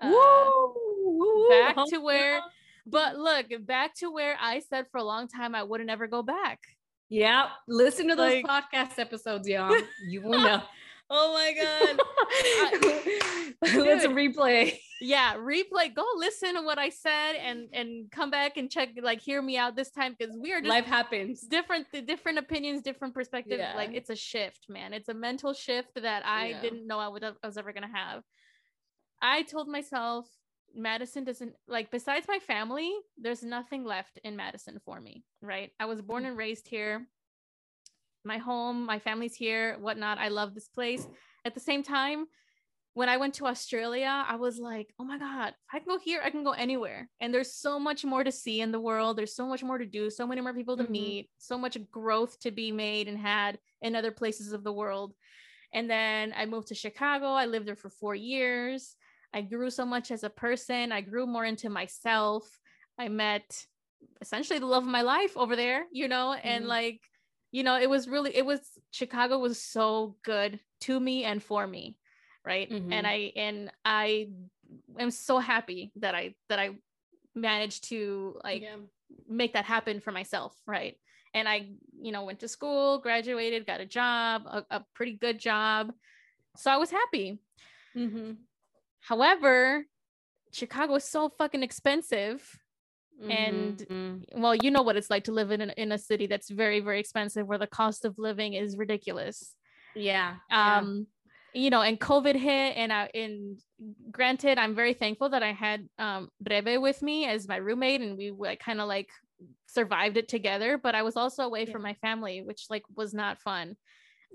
Uh, 0.00 0.08
Woo! 0.10 0.74
Woo! 1.04 1.48
back 1.50 1.76
to 1.88 1.98
where- 1.98 2.40
but 2.86 3.16
look, 3.16 3.46
back 3.66 3.94
to 3.96 4.10
where 4.10 4.36
I 4.40 4.60
said 4.60 4.86
for 4.90 4.98
a 4.98 5.04
long 5.04 5.26
time 5.28 5.54
I 5.54 5.62
wouldn't 5.62 5.90
ever 5.90 6.06
go 6.06 6.22
back. 6.22 6.60
Yeah, 7.08 7.48
listen 7.68 8.08
to 8.08 8.14
those 8.16 8.42
Like- 8.42 8.46
podcast 8.46 8.98
episodes, 8.98 9.48
y'all. 9.48 9.74
You 10.08 10.22
will 10.22 10.38
know. 10.40 10.62
Oh 11.10 11.32
my 11.32 11.52
god. 13.62 13.76
Let's 13.76 14.06
replay. 14.06 14.78
yeah, 15.00 15.34
replay. 15.36 15.94
Go 15.94 16.04
listen 16.16 16.54
to 16.54 16.62
what 16.62 16.78
I 16.78 16.88
said 16.88 17.34
and 17.34 17.68
and 17.72 18.10
come 18.10 18.30
back 18.30 18.56
and 18.56 18.70
check 18.70 18.90
like 19.02 19.20
hear 19.20 19.40
me 19.42 19.56
out 19.56 19.76
this 19.76 19.90
time 19.90 20.16
because 20.18 20.34
we 20.40 20.52
are 20.52 20.60
just 20.60 20.68
Life 20.70 20.86
happens. 20.86 21.40
different 21.42 21.86
the 21.92 22.00
different 22.00 22.38
opinions 22.38 22.82
different 22.82 23.14
perspectives 23.14 23.58
Yeah. 23.58 23.76
like 23.76 23.90
it's 23.92 24.10
a 24.10 24.16
shift 24.16 24.66
man 24.68 24.92
it's 24.92 25.08
a 25.08 25.14
mental 25.14 25.52
shift 25.52 25.90
that 26.02 26.24
i 26.24 26.48
Yeah. 26.48 26.60
didn't 26.60 26.86
know 26.86 26.98
i 26.98 27.08
would 27.08 27.22
I 27.24 27.32
was 27.44 27.56
ever 27.56 27.72
gonna 27.72 27.88
have 27.92 28.22
i 29.20 29.42
told 29.42 29.68
myself 29.68 30.26
madison 30.74 31.24
doesn't 31.24 31.54
like 31.68 31.90
besides 31.90 32.26
my 32.28 32.38
family 32.38 32.92
there's 33.18 33.42
nothing 33.42 33.84
left 33.84 34.18
in 34.24 34.36
madison 34.36 34.80
for 34.84 35.00
me 35.00 35.24
right 35.40 35.70
i 35.78 35.84
was 35.84 36.00
born 36.02 36.24
mm. 36.24 36.28
and 36.28 36.36
raised 36.36 36.66
here 36.68 37.06
my 38.24 38.38
home 38.38 38.86
my 38.86 38.98
family's 38.98 39.34
here 39.34 39.76
whatnot 39.80 40.18
i 40.18 40.28
love 40.28 40.54
this 40.54 40.68
place 40.68 41.06
at 41.44 41.54
the 41.54 41.60
same 41.60 41.82
time 41.82 42.26
when 42.96 43.08
I 43.08 43.16
went 43.16 43.34
to 43.34 43.46
Australia, 43.46 44.24
I 44.24 44.36
was 44.36 44.60
like, 44.60 44.94
oh 45.00 45.04
my 45.04 45.18
God, 45.18 45.52
I 45.72 45.80
can 45.80 45.88
go 45.88 45.98
here, 45.98 46.20
I 46.24 46.30
can 46.30 46.44
go 46.44 46.52
anywhere. 46.52 47.10
And 47.20 47.34
there's 47.34 47.52
so 47.52 47.80
much 47.80 48.04
more 48.04 48.22
to 48.22 48.30
see 48.30 48.60
in 48.60 48.70
the 48.70 48.78
world. 48.78 49.18
There's 49.18 49.34
so 49.34 49.48
much 49.48 49.64
more 49.64 49.78
to 49.78 49.84
do, 49.84 50.10
so 50.10 50.28
many 50.28 50.40
more 50.40 50.54
people 50.54 50.76
to 50.76 50.84
Mhm. 50.84 50.90
meet, 50.90 51.30
so 51.36 51.58
much 51.58 51.76
growth 51.90 52.38
to 52.38 52.52
be 52.52 52.70
made 52.70 53.08
and 53.08 53.18
had 53.18 53.58
in 53.82 53.96
other 53.96 54.12
places 54.12 54.52
of 54.52 54.62
the 54.62 54.72
world. 54.72 55.12
And 55.72 55.90
then 55.90 56.32
I 56.36 56.46
moved 56.46 56.68
to 56.68 56.76
Chicago. 56.76 57.32
I 57.32 57.46
lived 57.46 57.66
there 57.66 57.74
for 57.74 57.90
four 57.90 58.14
years. 58.14 58.94
I 59.32 59.42
grew 59.42 59.70
so 59.70 59.84
much 59.84 60.12
as 60.12 60.22
a 60.22 60.30
person. 60.30 60.92
I 60.92 61.00
grew 61.00 61.26
more 61.26 61.44
into 61.44 61.68
myself. 61.68 62.60
I 62.96 63.08
met 63.08 63.66
essentially 64.20 64.60
the 64.60 64.66
love 64.66 64.84
of 64.84 64.88
my 64.88 65.02
life 65.02 65.36
over 65.36 65.56
there, 65.56 65.86
you 65.90 66.06
know, 66.06 66.34
and 66.34 66.64
Mhm. 66.64 66.68
like, 66.68 67.00
you 67.54 67.62
know, 67.62 67.78
it 67.78 67.88
was 67.88 68.08
really, 68.08 68.34
it 68.36 68.44
was, 68.44 68.60
Chicago 68.90 69.38
was 69.38 69.62
so 69.62 70.16
good 70.24 70.58
to 70.80 70.98
me 70.98 71.24
and 71.24 71.40
for 71.42 71.66
me 71.66 71.96
right 72.44 72.68
Mhm. 72.70 72.92
and 72.92 73.06
i 73.06 73.32
and 73.36 73.70
i 73.86 74.28
am 74.98 75.10
so 75.10 75.38
happy 75.38 75.90
that 75.96 76.14
i 76.14 76.34
that 76.50 76.58
i 76.58 76.76
managed 77.34 77.84
to 77.84 78.38
like 78.44 78.62
yeah. 78.62 78.76
make 79.26 79.54
that 79.54 79.64
happen 79.64 80.00
for 80.00 80.12
myself 80.12 80.52
right 80.66 80.98
and 81.32 81.48
i 81.48 81.70
you 81.98 82.12
know 82.12 82.24
went 82.24 82.40
to 82.40 82.48
school 82.48 82.98
graduated 82.98 83.66
got 83.66 83.80
a 83.80 83.86
job 83.86 84.42
a, 84.46 84.64
a 84.70 84.84
pretty 84.94 85.12
good 85.12 85.38
job 85.38 85.90
so 86.56 86.70
i 86.70 86.76
was 86.76 86.90
happy 86.90 87.38
Mhm. 87.96 88.36
however 89.00 89.86
chicago 90.52 90.96
is 90.96 91.04
so 91.04 91.30
fucking 91.38 91.62
expensive 91.62 92.58
And- 93.22 93.78
Mhm. 93.78 94.24
well 94.40 94.54
you 94.54 94.70
know 94.70 94.82
what 94.82 94.96
it's 94.96 95.08
like 95.10 95.24
to 95.24 95.32
live 95.32 95.50
in 95.50 95.60
a, 95.62 95.74
in 95.76 95.92
a 95.92 95.98
city 95.98 96.26
that's 96.26 96.50
very 96.50 96.80
very 96.80 96.98
expensive 97.00 97.46
where 97.46 97.58
the 97.58 97.66
cost 97.66 98.04
of 98.04 98.18
living 98.18 98.54
is 98.54 98.76
ridiculous 98.76 99.54
yeah. 99.94 100.36
yeah. 100.50 100.78
um 100.78 101.06
you 101.54 101.70
know 101.70 101.80
and 101.82 102.00
covid 102.00 102.34
hit 102.34 102.76
and 102.76 102.92
i 102.92 103.08
and 103.14 103.58
granted 104.10 104.58
i'm 104.58 104.74
very 104.74 104.92
thankful 104.94 105.28
that 105.28 105.42
i 105.42 105.52
had 105.52 105.88
um 105.98 106.28
breve 106.42 106.80
with 106.80 107.00
me 107.02 107.26
as 107.26 107.46
my 107.48 107.56
roommate 107.56 108.00
and 108.00 108.18
we 108.18 108.30
like 108.32 108.58
kind 108.58 108.80
of 108.80 108.88
like 108.88 109.08
survived 109.66 110.16
it 110.16 110.28
together 110.28 110.76
but 110.76 110.94
i 110.96 111.02
was 111.02 111.16
also 111.16 111.44
away 111.44 111.64
from 111.66 111.82
my 111.82 111.94
family 111.94 112.42
which 112.42 112.66
like 112.70 112.82
was 112.96 113.14
not 113.14 113.40
fun 113.40 113.76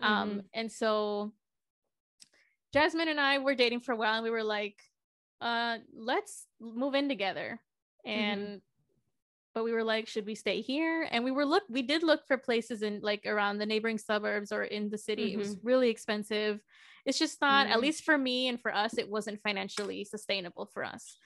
Mhm. 0.01 0.07
um 0.07 0.41
and 0.53 0.71
so 0.71 1.33
jasmine 2.73 3.09
and 3.09 3.19
i 3.19 3.37
were 3.39 3.55
dating 3.55 3.81
for 3.81 3.91
a 3.91 3.97
while 3.97 4.15
and 4.15 4.23
we 4.23 4.29
were 4.29 4.43
like 4.43 4.77
uh 5.41 5.77
let's 5.93 6.47
move 6.59 6.95
in 6.95 7.09
together 7.09 7.59
and 8.05 8.61
but 9.53 9.63
we 9.63 9.71
were 9.71 9.83
like 9.83 10.07
should 10.07 10.25
we 10.25 10.35
stay 10.35 10.61
here 10.61 11.07
and 11.11 11.23
we 11.23 11.31
were 11.31 11.45
look 11.45 11.63
we 11.69 11.81
did 11.81 12.03
look 12.03 12.25
for 12.27 12.37
places 12.37 12.81
in 12.81 12.99
like 13.01 13.25
around 13.25 13.57
the 13.57 13.65
neighboring 13.65 13.97
suburbs 13.97 14.51
or 14.51 14.63
in 14.63 14.89
the 14.89 14.97
city 14.97 15.33
it 15.33 15.37
was 15.37 15.57
really 15.63 15.89
expensive 15.89 16.59
it's 17.05 17.19
just 17.19 17.41
not 17.41 17.67
at 17.67 17.77
Mhm. 17.77 17.81
least 17.81 18.03
for 18.03 18.17
me 18.17 18.47
and 18.47 18.61
for 18.61 18.73
us 18.73 18.97
it 18.97 19.09
wasn't 19.09 19.41
financially 19.41 20.03
sustainable 20.03 20.65
for 20.73 20.83
us 20.83 21.17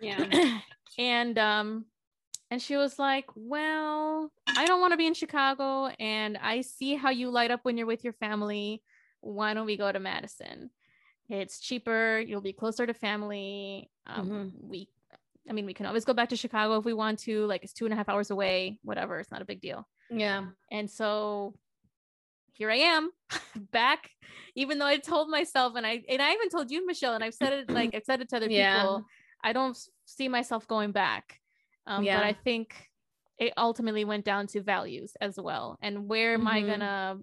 yeah. 0.00 0.24
and 0.98 1.38
um 1.38 1.84
and 2.50 2.62
she 2.62 2.76
was 2.76 2.98
like 2.98 3.26
well 3.34 4.32
i 4.46 4.64
don't 4.64 4.80
want 4.80 4.92
to 4.92 4.96
be 4.96 5.06
in 5.06 5.14
chicago 5.14 5.86
and 6.00 6.38
i 6.38 6.60
see 6.62 6.94
how 6.94 7.10
you 7.10 7.30
light 7.30 7.50
up 7.50 7.60
when 7.64 7.76
you're 7.76 7.86
with 7.86 8.04
your 8.04 8.12
family 8.14 8.82
why 9.20 9.52
don't 9.54 9.66
we 9.66 9.76
go 9.76 9.90
to 9.92 10.00
madison 10.00 10.70
it's 11.28 11.60
cheaper 11.60 12.18
you'll 12.26 12.40
be 12.40 12.52
closer 12.54 12.86
to 12.86 12.94
family 12.94 13.90
um 14.06 14.28
Mhm. 14.28 14.52
we 14.62 14.88
i 15.48 15.52
mean 15.52 15.66
we 15.66 15.74
can 15.74 15.86
always 15.86 16.04
go 16.04 16.12
back 16.14 16.28
to 16.28 16.36
chicago 16.36 16.78
if 16.78 16.84
we 16.84 16.92
want 16.94 17.18
to 17.18 17.46
like 17.46 17.62
it's 17.64 17.72
two 17.72 17.84
and 17.86 17.92
a 17.94 17.96
half 17.96 18.08
hours 18.08 18.30
away 18.30 18.78
whatever 18.82 19.18
it's 19.18 19.30
not 19.30 19.42
a 19.42 19.44
big 19.44 19.60
deal 19.60 19.86
Yeah. 20.10 20.46
and 20.70 20.90
so 20.90 21.54
here 22.52 22.70
I 22.72 22.76
am 22.78 23.10
back, 23.70 24.10
even 24.56 24.78
though 24.80 24.86
I 24.86 24.96
told 24.96 25.30
myself 25.30 25.74
and 25.76 25.86
I 25.86 26.02
and 26.08 26.20
I 26.20 26.32
even 26.32 26.48
told 26.48 26.72
you, 26.72 26.84
Michelle, 26.84 27.14
and 27.14 27.22
I've 27.22 27.34
said 27.34 27.52
it 27.52 27.70
like 27.70 27.94
I've 27.94 28.02
said 28.02 28.20
it 28.20 28.28
to 28.30 28.36
other 28.36 28.50
Yeah. 28.50 28.80
people. 28.82 29.04
I 29.44 29.52
don't 29.52 29.78
see 30.06 30.26
myself 30.28 30.66
going 30.66 30.90
back. 30.90 31.38
Um, 31.86 32.02
Yeah. 32.04 32.16
but 32.16 32.24
I 32.24 32.32
think 32.32 32.74
it 33.38 33.52
ultimately 33.56 34.04
went 34.04 34.24
down 34.24 34.48
to 34.48 34.60
values 34.60 35.12
as 35.20 35.38
well. 35.38 35.76
And 35.80 36.08
where 36.08 36.34
am 36.34 36.48
I 36.48 36.62
Mhm. 36.62 36.66
gonna 36.66 37.18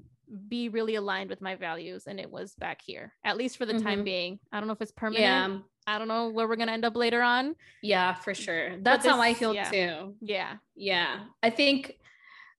be 0.47 0.69
really 0.69 0.95
aligned 0.95 1.29
with 1.29 1.41
my 1.41 1.55
values? 1.55 2.07
And 2.07 2.17
it 2.17 2.31
was 2.31 2.55
back 2.55 2.81
here, 2.81 3.13
at 3.25 3.35
least 3.35 3.57
for 3.57 3.65
the 3.65 3.77
time 3.81 4.01
Mhm. 4.01 4.05
being. 4.05 4.39
I 4.53 4.59
don't 4.61 4.67
know 4.67 4.73
if 4.73 4.81
it's 4.81 4.93
permanent. 4.93 5.21
Yeah. 5.21 5.59
I 5.87 5.97
don't 5.97 6.07
know 6.07 6.29
where 6.29 6.47
we're 6.47 6.55
gonna 6.55 6.71
end 6.71 6.85
up 6.85 6.95
later 6.95 7.21
on. 7.21 7.55
Yeah, 7.81 8.13
for 8.13 8.33
sure. 8.33 8.77
That's 8.81 9.05
how 9.05 9.21
I 9.21 9.33
feel 9.33 9.53
yeah. 9.53 9.69
too. 9.69 10.15
Yeah. 10.21 10.55
Yeah. 10.75 11.19
I 11.43 11.49
think 11.49 11.97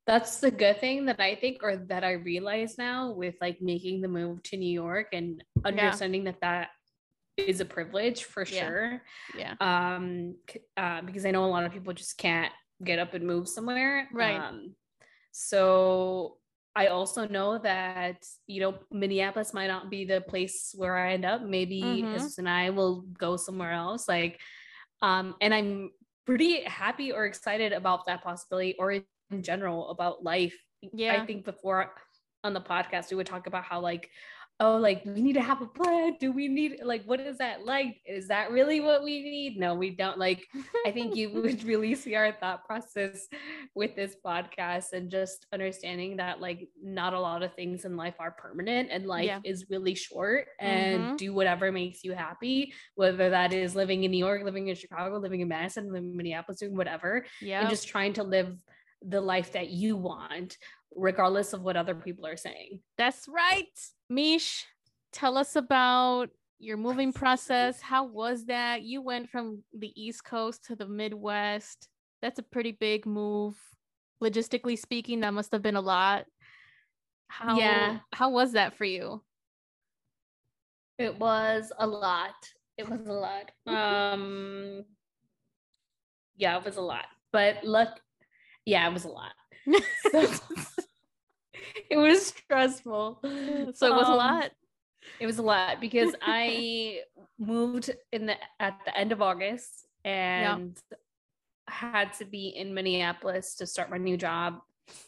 that's 0.07 0.39
the 0.39 0.51
good 0.51 0.81
thing 0.81 1.07
that 1.07 1.21
I 1.21 1.35
think 1.35 1.62
or 1.62 1.77
that 1.89 2.05
I 2.05 2.12
realize 2.12 2.79
now 2.79 3.11
with 3.11 3.35
like 3.41 3.61
making 3.61 4.01
the 4.01 4.09
move 4.09 4.43
to 4.45 4.57
New 4.57 4.71
York 4.71 5.09
and 5.12 5.43
understanding 5.65 6.25
that 6.25 6.41
that 6.41 6.69
is 7.37 7.61
a 7.61 7.65
privilege 7.65 8.25
for 8.25 8.45
sure. 8.45 9.03
Yeah. 9.37 9.55
Um 9.61 10.37
uh, 10.77 11.03
because 11.03 11.27
I 11.27 11.33
know 11.33 11.45
a 11.45 11.47
lot 11.47 11.65
of 11.65 11.73
people 11.73 11.93
just 11.93 12.17
can't 12.19 12.53
get 12.83 12.99
up 13.01 13.15
and 13.15 13.27
move 13.27 13.49
somewhere. 13.49 14.09
Right. 14.12 14.37
Um 14.37 14.75
so 15.33 16.39
I 16.77 16.89
also 16.89 17.27
know 17.27 17.59
that 17.59 18.23
you 18.47 18.61
know 18.61 18.75
Minneapolis 18.93 19.55
might 19.55 19.69
not 19.69 19.91
be 19.91 20.05
the 20.05 20.21
place 20.21 20.75
where 20.77 20.95
I 20.97 21.15
end 21.15 21.25
up. 21.25 21.41
Maybe 21.43 21.81
Mhm. 21.81 22.12
Jesus 22.12 22.37
and 22.39 22.49
I 22.49 22.69
will 22.71 23.01
go 23.19 23.37
somewhere 23.37 23.73
else. 23.73 24.07
Like, 24.07 24.41
um, 25.01 25.35
and 25.41 25.55
I'm 25.55 25.91
pretty 26.27 26.62
happy 26.65 27.12
or 27.12 27.25
excited 27.25 27.73
about 27.73 28.05
that 28.07 28.23
possibility, 28.23 28.75
or 28.79 28.93
in 28.93 29.43
general 29.43 29.89
about 29.91 30.23
life. 30.23 30.55
Yeah. 30.93 31.15
I 31.23 31.27
think 31.27 31.45
before 31.45 31.95
on 32.45 32.53
the 32.53 32.61
podcast 32.61 33.11
we 33.11 33.17
would 33.17 33.27
talk 33.27 33.47
about 33.47 33.65
how 33.65 33.81
like, 33.81 34.11
oh, 34.59 34.77
like 34.79 35.05
we 35.05 35.21
need 35.21 35.35
to 35.35 35.42
have 35.42 35.61
a 35.61 35.66
plan. 35.66 36.16
Do 36.19 36.33
we 36.33 36.49
need 36.49 36.81
like 36.83 37.05
what 37.05 37.21
is 37.21 37.38
that 37.38 37.64
like? 37.66 38.01
Is 38.07 38.29
that 38.29 38.51
really 38.51 38.81
what 38.81 39.05
we 39.05 39.23
need? 39.23 39.59
No, 39.59 39.75
we 39.75 39.90
don't. 39.90 40.19
Like, 40.19 40.47
I 40.87 40.92
think 40.92 41.14
you 41.14 41.31
would 41.35 41.62
really 41.64 41.95
see 41.95 42.14
our 42.14 42.33
thought 42.33 42.64
process 42.64 43.27
with 43.75 43.95
this 43.97 44.16
podcast 44.25 44.92
and 44.92 45.11
just 45.11 45.47
understanding 45.53 46.16
that 46.16 46.40
like 46.40 46.69
not 46.83 47.12
a 47.12 47.21
lot 47.21 47.42
of 47.42 47.55
things 47.55 47.85
in 47.85 47.97
life 47.97 48.14
are 48.19 48.31
permanent 48.31 48.88
and 48.90 49.07
life 49.07 49.27
Yeah. 49.27 49.40
is 49.45 49.66
really 49.69 49.95
short 49.95 50.47
and 50.59 51.03
Mhm. 51.03 51.16
do 51.19 51.35
whatever 51.35 51.71
makes 51.71 52.03
you 52.05 52.12
happy, 52.12 52.73
whether 52.95 53.29
that 53.31 53.53
is 53.53 53.77
living 53.77 54.05
in 54.05 54.11
New 54.11 54.19
York, 54.25 54.42
living 54.42 54.69
in 54.69 54.75
Chicago, 54.75 55.19
living 55.19 55.40
in 55.40 55.49
Madison, 55.49 55.93
living 55.93 56.11
in 56.12 56.16
Minneapolis, 56.16 56.61
doing 56.61 56.76
whatever, 56.76 57.26
Yeah. 57.43 57.61
and 57.61 57.68
just 57.68 57.89
trying 57.89 58.14
to 58.14 58.22
live 58.22 58.57
the 59.03 59.20
life 59.20 59.53
that 59.53 59.68
you 59.68 59.97
want, 59.97 60.57
regardless 60.95 61.53
of 61.53 61.62
what 61.62 61.76
other 61.76 61.95
people 61.95 62.26
are 62.26 62.39
saying. 62.39 62.81
That's 62.97 63.28
right. 63.28 63.68
Mish, 64.09 64.67
tell 65.13 65.37
us 65.37 65.57
about 65.57 66.31
your 66.59 66.77
moving 66.77 67.13
process. 67.13 67.81
How 67.81 68.05
was 68.07 68.47
that? 68.47 68.83
You 68.83 69.03
went 69.03 69.31
from 69.31 69.63
the 69.77 69.93
East 70.01 70.25
Coast 70.25 70.65
to 70.67 70.77
the 70.77 70.87
Midwest. 70.87 71.89
That's 72.23 72.39
a 72.39 72.43
pretty 72.43 72.73
big 72.73 73.05
move. 73.07 73.57
Logistically 74.23 74.79
speaking, 74.79 75.21
that 75.21 75.35
must 75.35 75.53
have 75.53 75.63
been 75.63 75.77
a 75.77 75.81
lot. 75.81 76.25
How 77.29 77.59
Yeah. 77.59 77.99
how 78.13 78.31
was 78.31 78.53
that 78.53 78.75
for 78.75 78.85
you? 78.85 79.23
It 80.99 81.19
was 81.19 81.73
a 81.79 81.87
lot. 81.87 82.35
It 82.79 82.89
was 82.89 83.01
a 83.07 83.13
lot. 83.13 83.51
Um 83.67 84.85
yeah, 86.39 86.57
it 86.59 86.65
was 86.65 86.77
a 86.77 86.83
lot. 86.83 87.07
But 87.33 87.65
look, 87.65 87.89
yeah, 88.65 88.87
it 88.89 88.93
was 88.93 89.05
a 89.05 89.09
lot. 89.09 89.33
So 90.13 90.23
it 91.91 91.97
was 91.97 92.27
stressful. 92.27 93.19
so 93.23 93.29
it 93.29 93.67
was 93.67 93.81
a 93.83 93.87
Um, 94.13 94.17
lot. 94.17 94.51
It 95.21 95.27
was 95.27 95.39
a 95.39 95.43
lot 95.43 95.81
because 95.81 96.15
I 96.21 97.01
moved 97.39 97.91
in 98.13 98.27
the 98.27 98.35
at 98.61 98.81
the 98.85 98.97
end 98.99 99.13
of 99.13 99.23
August 99.23 99.87
and 100.05 100.77
had 101.69 102.13
to 102.15 102.25
be 102.25 102.49
in 102.49 102.75
Minneapolis 102.75 103.57
to 103.57 103.67
start 103.67 103.91
my 103.91 103.99
new 103.99 104.17
job 104.17 104.59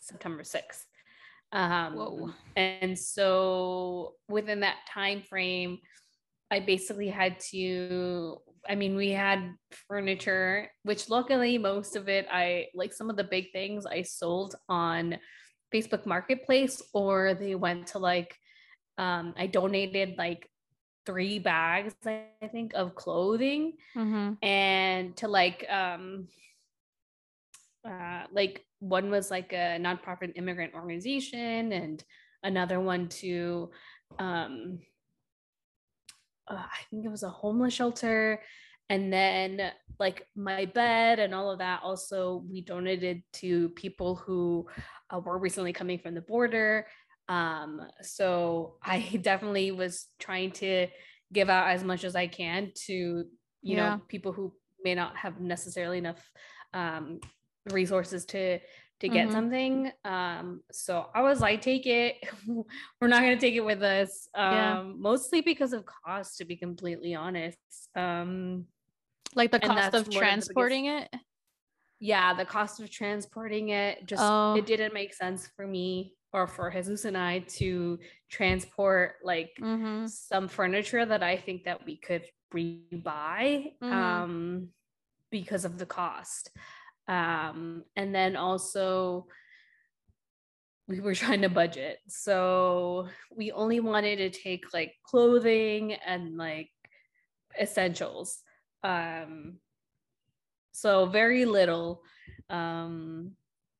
September 0.00 0.42
6th. 0.42 0.84
Um 1.52 1.94
Whoa. 1.96 2.30
and 2.56 2.98
so 2.98 4.14
within 4.28 4.60
that 4.60 4.76
time 4.92 5.22
frame 5.22 5.78
I 6.50 6.60
basically 6.60 7.08
had 7.08 7.40
to 7.52 8.38
I 8.68 8.74
mean 8.74 8.96
we 8.96 9.10
had 9.10 9.54
furniture 9.88 10.70
which 10.82 11.08
luckily 11.08 11.56
most 11.58 11.96
of 11.96 12.08
it 12.08 12.26
I 12.30 12.66
like 12.74 12.92
some 12.92 13.08
of 13.10 13.16
the 13.16 13.24
big 13.24 13.50
things 13.52 13.86
I 13.86 14.02
sold 14.02 14.56
on 14.68 15.16
Facebook 15.74 16.06
Marketplace 16.06 16.82
or 16.94 17.34
they 17.34 17.54
went 17.54 17.88
to 17.88 17.98
like 17.98 18.36
um 18.96 19.34
I 19.36 19.46
donated 19.46 20.16
like 20.18 20.48
three 21.06 21.38
bags 21.38 21.94
I 22.06 22.26
think 22.50 22.72
of 22.74 22.94
clothing 22.94 23.74
Mm-hmm. 23.96 24.34
and 24.42 25.16
to 25.16 25.28
like 25.28 25.64
um 25.70 26.28
uh 27.84 28.24
like 28.32 28.64
one 28.80 29.10
was 29.10 29.30
like 29.30 29.52
a 29.52 29.78
nonprofit 29.80 30.32
immigrant 30.36 30.74
organization 30.74 31.72
and 31.72 32.04
another 32.42 32.80
one 32.80 33.08
to 33.08 33.70
um 34.18 34.78
uh, 36.50 36.54
I 36.56 36.80
think 36.90 37.04
it 37.04 37.10
was 37.10 37.22
a 37.22 37.28
homeless 37.30 37.74
shelter 37.74 38.40
and 38.90 39.12
then 39.12 39.72
like 39.98 40.26
my 40.36 40.64
bed 40.64 41.18
and 41.18 41.34
all 41.34 41.50
of 41.50 41.58
that 41.58 41.80
also 41.82 42.44
we 42.48 42.60
donated 42.60 43.22
to 43.32 43.68
people 43.70 44.14
who 44.16 44.66
uh, 45.10 45.18
were 45.18 45.38
recently 45.38 45.72
coming 45.72 45.98
from 45.98 46.14
the 46.14 46.20
border 46.20 46.86
um 47.28 47.80
so 48.02 48.76
I 48.82 49.18
definitely 49.22 49.70
was 49.72 50.06
trying 50.18 50.52
to 50.52 50.86
give 51.32 51.50
out 51.50 51.68
as 51.68 51.84
much 51.84 52.04
as 52.04 52.16
I 52.16 52.26
can 52.26 52.72
to 52.86 52.92
you 52.94 53.24
Yeah. 53.62 53.96
know 53.96 54.00
people 54.08 54.32
who 54.32 54.52
may 54.82 54.94
not 54.94 55.16
have 55.16 55.40
necessarily 55.40 55.98
enough 55.98 56.22
um 56.72 57.20
resources 57.70 58.24
to 58.26 58.58
to 59.00 59.08
get 59.08 59.28
Mhm. 59.28 59.32
something 59.32 59.92
um 60.04 60.62
so 60.72 61.06
i 61.14 61.20
was 61.22 61.40
like 61.40 61.60
take 61.60 61.86
it 61.86 62.16
we're 63.00 63.08
not 63.08 63.22
going 63.22 63.36
to 63.36 63.40
take 63.40 63.54
it 63.54 63.64
with 63.64 63.82
us 63.82 64.28
um 64.34 64.52
Yeah. 64.52 64.82
mostly 64.96 65.40
because 65.40 65.72
of 65.72 65.84
cost 65.84 66.38
to 66.38 66.44
be 66.44 66.56
completely 66.56 67.14
honest 67.14 67.58
um 67.94 68.66
Like 69.34 69.50
the 69.52 69.60
cost 69.60 69.88
of 69.88 69.92
one 69.92 69.94
of 70.00 70.04
biggest- 70.06 70.18
transporting 70.18 70.86
it. 70.86 71.08
yeah 72.00 72.32
the 72.34 72.44
cost 72.44 72.80
of 72.80 72.90
transporting 72.90 73.70
it 73.70 74.06
just 74.06 74.22
Oh. 74.24 74.54
it 74.56 74.66
didn't 74.66 74.94
make 74.94 75.12
sense 75.14 75.48
for 75.56 75.66
me 75.66 76.14
or 76.32 76.46
for 76.46 76.70
jesus 76.70 77.04
and 77.04 77.16
i 77.16 77.40
to 77.60 77.98
transport 78.30 79.16
like 79.24 79.50
Mm-hmm. 79.60 80.06
some 80.06 80.46
furniture 80.48 81.04
that 81.04 81.22
I 81.22 81.36
think 81.36 81.64
that 81.64 81.84
we 81.86 81.96
could 81.96 82.24
rebuy 82.54 83.72
Mhm. 83.82 83.92
um, 83.92 84.68
because 85.30 85.64
of 85.64 85.76
the 85.78 85.86
cost. 85.86 86.50
Um, 87.06 87.84
and 87.96 88.14
then 88.14 88.36
also 88.36 89.26
we 90.86 91.00
were 91.00 91.14
trying 91.22 91.42
to 91.42 91.48
budget. 91.48 91.98
So 92.08 93.08
we 93.34 93.50
only 93.52 93.80
wanted 93.80 94.16
to 94.18 94.30
take 94.30 94.72
like 94.72 94.92
clothing 95.04 95.94
and 95.94 96.36
like 96.36 96.70
essentials. 97.60 98.42
Um, 98.84 99.58
so 100.72 101.06
very 101.06 101.44
little. 101.44 102.02
Um, 102.50 103.32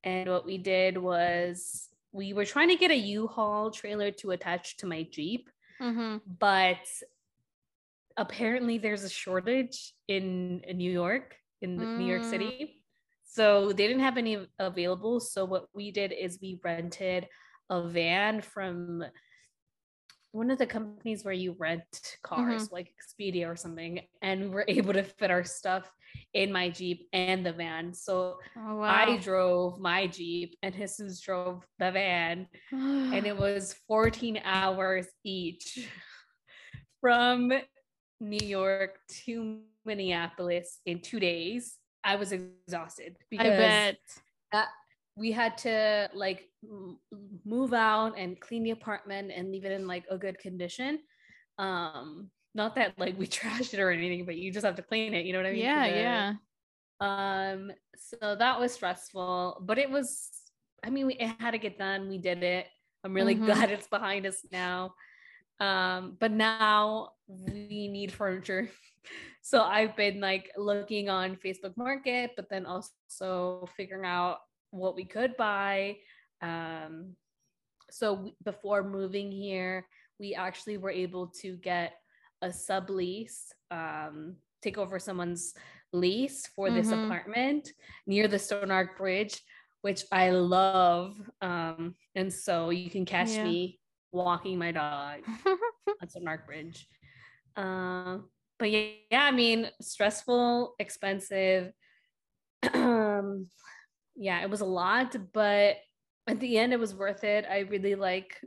and 0.05 0.29
what 0.29 0.45
we 0.47 0.59
did 0.59 0.99
was 0.99 1.89
we 2.13 2.33
were 2.33 2.45
trying 2.45 2.69
to 2.69 2.77
get 2.77 2.91
a 2.91 2.97
U-Haul 2.97 3.71
trailer 3.71 4.11
to 4.13 4.31
attach 4.33 4.77
to 4.79 4.87
my 4.87 5.07
Jeep 5.11 5.49
Mm-hmm. 5.81 6.17
but 6.41 6.85
apparently 8.17 8.79
there's 8.79 9.05
a 9.05 9.09
shortage 9.09 9.93
in, 10.09 10.61
in 10.67 10.77
New 10.77 10.91
York, 10.91 11.37
in 11.63 11.77
New 11.77 12.05
York 12.05 12.23
Mm. 12.23 12.31
City. 12.31 12.83
So 13.25 13.69
they 13.69 13.87
didn't 13.87 14.03
have 14.03 14.17
any 14.19 14.49
available. 14.59 15.21
So 15.21 15.45
what 15.45 15.67
we 15.73 15.93
did 15.93 16.13
is 16.13 16.41
we 16.43 16.59
rented 16.65 17.29
a 17.71 17.83
van 17.83 18.41
from 18.41 19.05
one 20.33 20.51
of 20.51 20.59
the 20.59 20.67
companies 20.67 21.25
where 21.25 21.35
you 21.35 21.57
rent 21.59 22.17
cars, 22.23 22.65
mm-hmm. 22.65 22.75
like 22.75 22.93
Expedia 22.93 23.49
or 23.49 23.57
something, 23.57 24.01
and 24.23 24.43
we 24.43 24.49
were 24.49 24.65
able 24.69 24.93
to 24.93 25.03
fit 25.03 25.31
our 25.31 25.45
stuff 25.45 25.91
in 26.35 26.53
my 26.53 26.69
Jeep 26.69 27.09
and 27.13 27.45
the 27.45 27.53
van. 27.53 27.93
So 27.95 28.39
Oh 28.57 28.77
wow. 28.77 28.83
I 28.83 29.17
drove 29.19 29.79
my 29.81 30.07
Jeep 30.07 30.57
and 30.63 30.75
Jesus 30.75 31.21
drove 31.21 31.65
the 31.79 31.91
van 31.91 32.47
and 32.71 33.27
it 33.27 33.37
was 33.39 33.75
14 33.87 34.41
hours 34.45 35.07
each 35.25 35.89
from 37.01 37.53
New 38.21 38.47
York 38.47 38.99
to 39.25 39.61
Minneapolis 39.85 40.81
in 40.87 41.01
two 41.01 41.21
days. 41.21 41.77
I 42.05 42.17
was 42.17 42.33
exhausted 42.33 43.17
I 43.19 43.25
because 43.31 43.59
bet. 43.59 43.99
that- 44.53 44.69
we 45.19 45.33
had 45.33 45.59
to 45.59 46.09
like 46.15 46.47
move 47.45 47.73
out 47.73 48.15
and 48.17 48.41
clean 48.41 48.63
the 48.63 48.71
apartment 48.71 49.33
and 49.35 49.51
leave 49.51 49.65
it 49.65 49.73
in 49.73 49.87
like 49.87 50.05
a 50.11 50.19
good 50.19 50.39
condition. 50.39 51.01
Um, 51.59 52.31
not 52.55 52.75
that 52.77 52.95
like 52.99 53.19
we 53.19 53.27
trashed 53.39 53.75
it 53.75 53.81
or 53.81 53.91
anything, 53.91 54.25
but 54.25 54.37
you 54.37 54.53
just 54.53 54.65
have 54.65 54.77
to 54.77 54.83
clean 54.83 55.15
it. 55.15 55.27
You 55.27 55.33
know 55.33 55.41
what 55.41 55.47
I 55.47 55.53
mean? 55.53 55.61
Yeah, 55.63 55.89
the- 55.89 55.97
yeah. 55.97 56.33
um, 57.01 57.73
so 57.97 58.37
that 58.37 58.61
was 58.61 58.73
stressful, 58.73 59.63
but 59.67 59.79
it 59.79 59.91
was, 59.91 60.31
I 60.85 60.91
mean, 60.91 61.07
we, 61.07 61.15
it 61.15 61.31
had 61.41 61.53
to 61.53 61.59
get 61.59 61.79
done. 61.79 62.09
We 62.09 62.19
did 62.19 62.43
it. 62.43 62.67
I'm 63.05 63.15
really 63.15 63.35
Mhm. 63.35 63.47
glad 63.47 63.71
it's 63.71 63.89
behind 63.89 64.27
us 64.27 64.45
now. 64.53 64.95
Um, 65.61 66.17
but 66.21 66.31
now 66.31 67.11
we 67.27 67.89
need 67.89 68.13
furniture. 68.13 68.71
So 69.41 69.63
I've 69.63 69.97
been 69.97 70.21
like 70.21 70.51
looking 70.59 71.09
on 71.09 71.37
Facebook 71.37 71.75
Market, 71.79 72.33
but 72.37 72.51
then 72.51 72.67
also 72.67 73.67
figuring 73.75 74.05
out 74.05 74.39
what 74.71 74.95
we 74.95 75.05
could 75.05 75.37
buy. 75.37 75.97
Um, 76.43 77.17
so 77.91 78.33
before 78.45 78.83
moving 78.83 79.31
here, 79.33 79.87
we 80.19 80.35
actually 80.35 80.77
were 80.77 80.91
able 80.91 81.29
to 81.41 81.57
get 81.57 81.95
a 82.43 82.49
sublease, 82.49 83.47
um, 83.71 84.37
take 84.63 84.79
over 84.79 84.99
someone's 84.99 85.55
lease 85.93 86.47
for 86.49 86.71
this 86.71 86.89
Mhm. 86.91 87.05
apartment 87.05 87.73
near 88.07 88.29
the 88.29 88.39
Stone 88.39 88.71
Arch 88.71 88.97
Bridge, 88.97 89.43
which 89.83 90.05
I 90.13 90.31
love. 90.31 91.17
Um, 91.41 91.97
and 92.15 92.33
so 92.33 92.71
you 92.71 92.91
can 92.91 93.05
catch 93.05 93.37
Yeah. 93.37 93.45
me 93.45 93.81
walking 94.13 94.59
my 94.59 94.73
dog 94.73 95.21
on 96.03 96.09
Stone 96.09 96.29
Arch 96.29 96.45
Bridge. 96.47 96.89
Um, 97.57 98.31
but 98.59 98.71
yeah, 98.71 98.89
yeah, 99.11 99.25
I 99.25 99.31
mean, 99.31 99.71
stressful, 99.81 100.75
expensive. 100.79 101.73
um, 102.75 103.49
yeah, 104.19 104.43
it 104.43 104.51
was 104.51 104.61
a 104.61 104.67
lot, 104.67 105.17
but 105.33 105.77
at 106.27 106.41
the 106.41 106.59
end, 106.59 106.73
it 106.73 106.81
was 106.81 106.95
worth 106.95 107.25
it. 107.25 107.47
I 107.49 107.61
really 107.61 107.95
like 107.95 108.41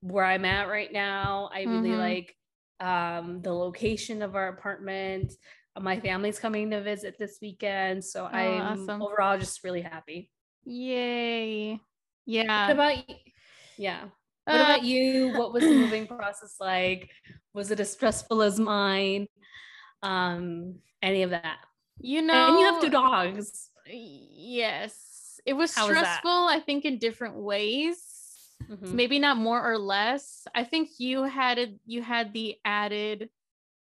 where 0.00 0.24
I'm 0.24 0.44
at 0.44 0.68
right 0.68 0.92
now. 0.92 1.50
I 1.52 1.62
really 1.64 1.90
Mhm. 1.90 1.98
like 1.98 2.36
um, 2.80 3.42
the 3.42 3.52
location 3.52 4.22
of 4.22 4.34
our 4.34 4.48
apartment. 4.48 5.32
My 5.78 5.98
family's 6.00 6.38
coming 6.38 6.70
to 6.70 6.82
visit 6.82 7.16
this 7.18 7.38
weekend, 7.42 8.04
so 8.04 8.26
I'm 8.26 8.78
Oh, 8.78 8.82
awesome. 8.82 9.02
overall 9.02 9.38
just 9.38 9.62
really 9.62 9.82
happy. 9.82 10.30
Yay. 10.64 11.72
What 11.72 11.80
Yeah. 12.26 12.70
about 12.70 13.08
you? 13.08 13.16
Yeah. 13.76 14.08
What 14.46 14.60
Uh, 14.60 14.64
about 14.64 14.84
you? 14.84 15.28
What 15.28 15.52
was 15.52 15.64
the 15.64 15.74
moving 15.74 16.06
process 16.18 16.56
like? 16.60 17.10
Was 17.52 17.70
it 17.70 17.80
as 17.80 17.92
stressful 17.92 18.42
as 18.42 18.58
mine? 18.58 19.26
Um, 20.02 20.80
any 21.02 21.22
of 21.22 21.30
that? 21.30 21.58
you 22.00 22.22
know 22.22 22.34
and 22.34 22.58
you 22.58 22.64
have 22.66 22.80
two 22.80 22.90
dogs. 22.90 23.70
Yes. 23.86 25.40
It 25.46 25.54
was 25.54 25.74
How 25.74 25.88
was 25.88 25.96
stressful, 25.96 26.30
I 26.30 26.60
think, 26.60 26.84
in 26.84 26.98
different 26.98 27.36
ways. 27.36 27.98
Mhm. 28.70 28.92
Maybe 28.92 29.18
not 29.18 29.36
more 29.36 29.62
or 29.62 29.78
less. 29.78 30.46
I 30.54 30.64
think 30.64 30.88
you 30.98 31.24
had 31.24 31.58
it 31.58 31.74
you 31.86 32.02
had 32.02 32.32
the 32.32 32.56
added 32.64 33.30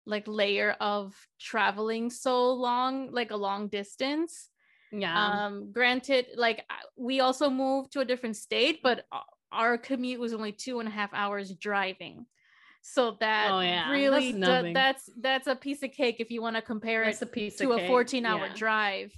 like 0.07 0.27
layer 0.27 0.73
of 0.81 1.15
traveling 1.39 2.09
so 2.11 2.53
long, 2.53 3.11
like 3.13 3.31
a 3.31 3.37
long 3.37 3.69
distance. 3.69 4.49
Yeah. 4.93 5.45
um 5.45 5.71
granted 5.71 6.27
like 6.35 6.65
we 6.97 7.21
also 7.21 7.49
moved 7.49 7.93
to 7.93 8.01
a 8.01 8.05
different 8.05 8.35
state 8.37 8.81
but 8.83 9.07
our 9.53 9.79
commute 9.79 10.19
was 10.19 10.33
only 10.35 10.51
two 10.51 10.81
and 10.81 10.89
a 10.89 10.91
half 10.91 11.11
hours 11.15 11.55
driving 11.55 12.27
so 12.83 13.13
that 13.21 13.51
Oh, 13.53 13.61
yeah. 13.61 13.89
really 13.89 14.33
That's 14.33 14.39
nothing. 14.49 14.75
that's 14.75 15.09
that's 15.21 15.47
a 15.47 15.55
piece 15.55 15.85
of 15.85 15.93
cake 15.93 16.17
if 16.19 16.29
you 16.33 16.43
want 16.43 16.57
to 16.57 16.63
compare 16.63 17.05
That's 17.05 17.23
it 17.23 17.29
a 17.29 17.31
piece 17.31 17.57
to 17.59 17.71
of 17.71 17.83
a 17.83 17.87
14 17.87 18.27
hour 18.27 18.47
Yeah. 18.49 18.55
drive 18.55 19.13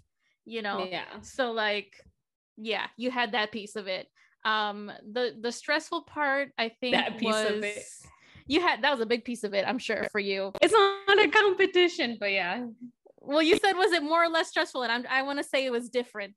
you 0.45 0.63
know 0.63 0.87
Yeah. 0.91 1.05
so 1.23 1.53
like 1.53 1.93
yeah 2.57 2.87
you 2.97 3.11
had 3.11 3.33
that 3.33 3.53
piece 3.53 3.77
of 3.77 3.87
it 3.87 4.09
um 4.45 4.91
the 5.13 5.37
the 5.41 5.53
stressful 5.53 6.03
part 6.03 6.51
i 6.59 6.69
think 6.69 6.97
That 6.97 7.19
piece 7.19 7.29
was 7.29 7.47
of 7.59 7.63
it. 7.65 7.85
you 8.47 8.61
had 8.61 8.83
that 8.83 8.91
was 8.91 9.01
a 9.01 9.07
big 9.07 9.25
piece 9.25 9.45
of 9.45 9.55
it 9.55 9.65
i'm 9.67 9.79
sure 9.79 10.05
for 10.11 10.19
you 10.19 10.53
It's 10.61 10.73
not 10.75 11.19
a 11.19 11.29
competition, 11.29 12.17
but 12.19 12.33
yeah. 12.33 12.67
well, 13.21 13.43
you 13.43 13.57
said 13.59 13.75
was 13.75 13.93
it 13.93 14.03
more 14.03 14.25
or 14.25 14.29
less 14.29 14.49
stressful, 14.49 14.83
and 14.83 14.91
I'm, 14.91 15.05
I 15.09 15.23
want 15.23 15.39
to 15.39 15.45
say 15.45 15.65
it 15.65 15.71
was 15.71 15.89
different. 15.89 16.35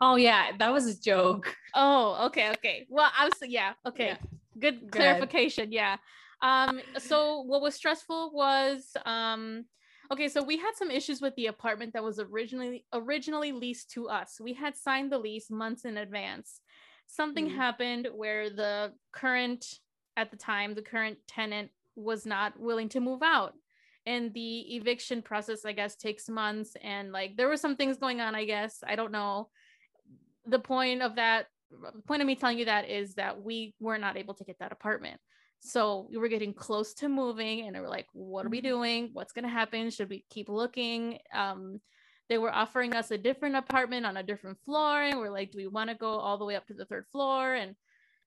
Oh 0.00 0.16
yeah, 0.16 0.52
that 0.58 0.72
was 0.72 0.86
a 0.86 1.00
joke. 1.00 1.54
Oh, 1.74 2.26
okay, 2.26 2.50
okay. 2.50 2.86
Well, 2.88 3.10
I 3.18 3.24
was 3.24 3.34
yeah, 3.42 3.72
okay. 3.86 4.08
Yeah. 4.08 4.16
Good 4.58 4.90
Go 4.90 4.98
clarification. 4.98 5.72
Yeah. 5.72 5.96
Um. 6.42 6.80
So 6.98 7.40
what 7.42 7.62
was 7.62 7.74
stressful 7.74 8.30
was 8.32 8.96
um. 9.04 9.64
Okay, 10.12 10.28
so 10.28 10.42
we 10.42 10.56
had 10.56 10.74
some 10.76 10.90
issues 10.90 11.20
with 11.20 11.34
the 11.36 11.46
apartment 11.46 11.92
that 11.94 12.04
was 12.04 12.18
originally 12.18 12.84
originally 12.92 13.52
leased 13.52 13.90
to 13.92 14.08
us. 14.08 14.40
We 14.40 14.52
had 14.52 14.76
signed 14.76 15.10
the 15.10 15.18
lease 15.18 15.50
months 15.50 15.84
in 15.84 15.96
advance. 15.98 16.60
Something 17.08 17.48
Mhm. 17.48 17.54
happened 17.54 18.08
where 18.12 18.50
the 18.50 18.94
current 19.12 19.80
at 20.16 20.30
the 20.30 20.36
time 20.36 20.74
the 20.74 20.82
current 20.82 21.18
tenant 21.26 21.70
was 21.94 22.24
not 22.26 22.58
willing 22.58 22.88
to 22.90 23.00
move 23.00 23.22
out 23.22 23.54
and 24.06 24.32
the 24.32 24.76
eviction 24.76 25.20
process 25.20 25.64
i 25.66 25.72
guess 25.72 25.94
takes 25.94 26.28
months 26.28 26.74
and 26.82 27.12
like 27.12 27.36
there 27.36 27.48
were 27.48 27.56
some 27.56 27.76
things 27.76 27.98
going 27.98 28.20
on 28.20 28.34
i 28.34 28.44
guess 28.44 28.82
i 28.86 28.96
don't 28.96 29.12
know 29.12 29.50
the 30.46 30.58
point 30.58 31.02
of 31.02 31.16
that 31.16 31.46
the 31.70 32.02
point 32.02 32.22
of 32.22 32.26
me 32.26 32.34
telling 32.34 32.58
you 32.58 32.64
that 32.64 32.88
is 32.88 33.14
that 33.14 33.42
we 33.42 33.74
were 33.78 33.98
not 33.98 34.16
able 34.16 34.32
to 34.34 34.44
get 34.44 34.58
that 34.58 34.72
apartment 34.72 35.20
so 35.60 36.06
we 36.10 36.18
were 36.18 36.28
getting 36.28 36.54
close 36.54 36.94
to 36.94 37.08
moving 37.08 37.66
and 37.66 37.74
they 37.74 37.80
were 37.80 37.88
like 37.88 38.06
what 38.12 38.46
are 38.46 38.50
we 38.50 38.60
Mhm. 38.60 38.64
doing? 38.64 39.10
What's 39.12 39.32
going 39.32 39.44
to 39.44 39.48
happen? 39.50 39.90
Should 39.90 40.08
we 40.10 40.24
keep 40.30 40.48
looking? 40.48 41.18
Um 41.32 41.80
they 42.28 42.38
were 42.38 42.52
offering 42.52 42.92
us 42.94 43.10
a 43.12 43.18
different 43.18 43.54
apartment 43.56 44.04
on 44.04 44.16
a 44.16 44.22
different 44.22 44.58
floor 44.64 45.00
and 45.02 45.18
we're 45.18 45.30
like 45.30 45.52
do 45.52 45.58
we 45.58 45.66
want 45.68 45.90
to 45.90 45.94
go 45.96 46.10
all 46.18 46.38
the 46.38 46.44
way 46.44 46.56
up 46.56 46.66
to 46.66 46.74
the 46.74 46.84
third 46.84 47.06
floor? 47.12 47.54
And 47.54 47.76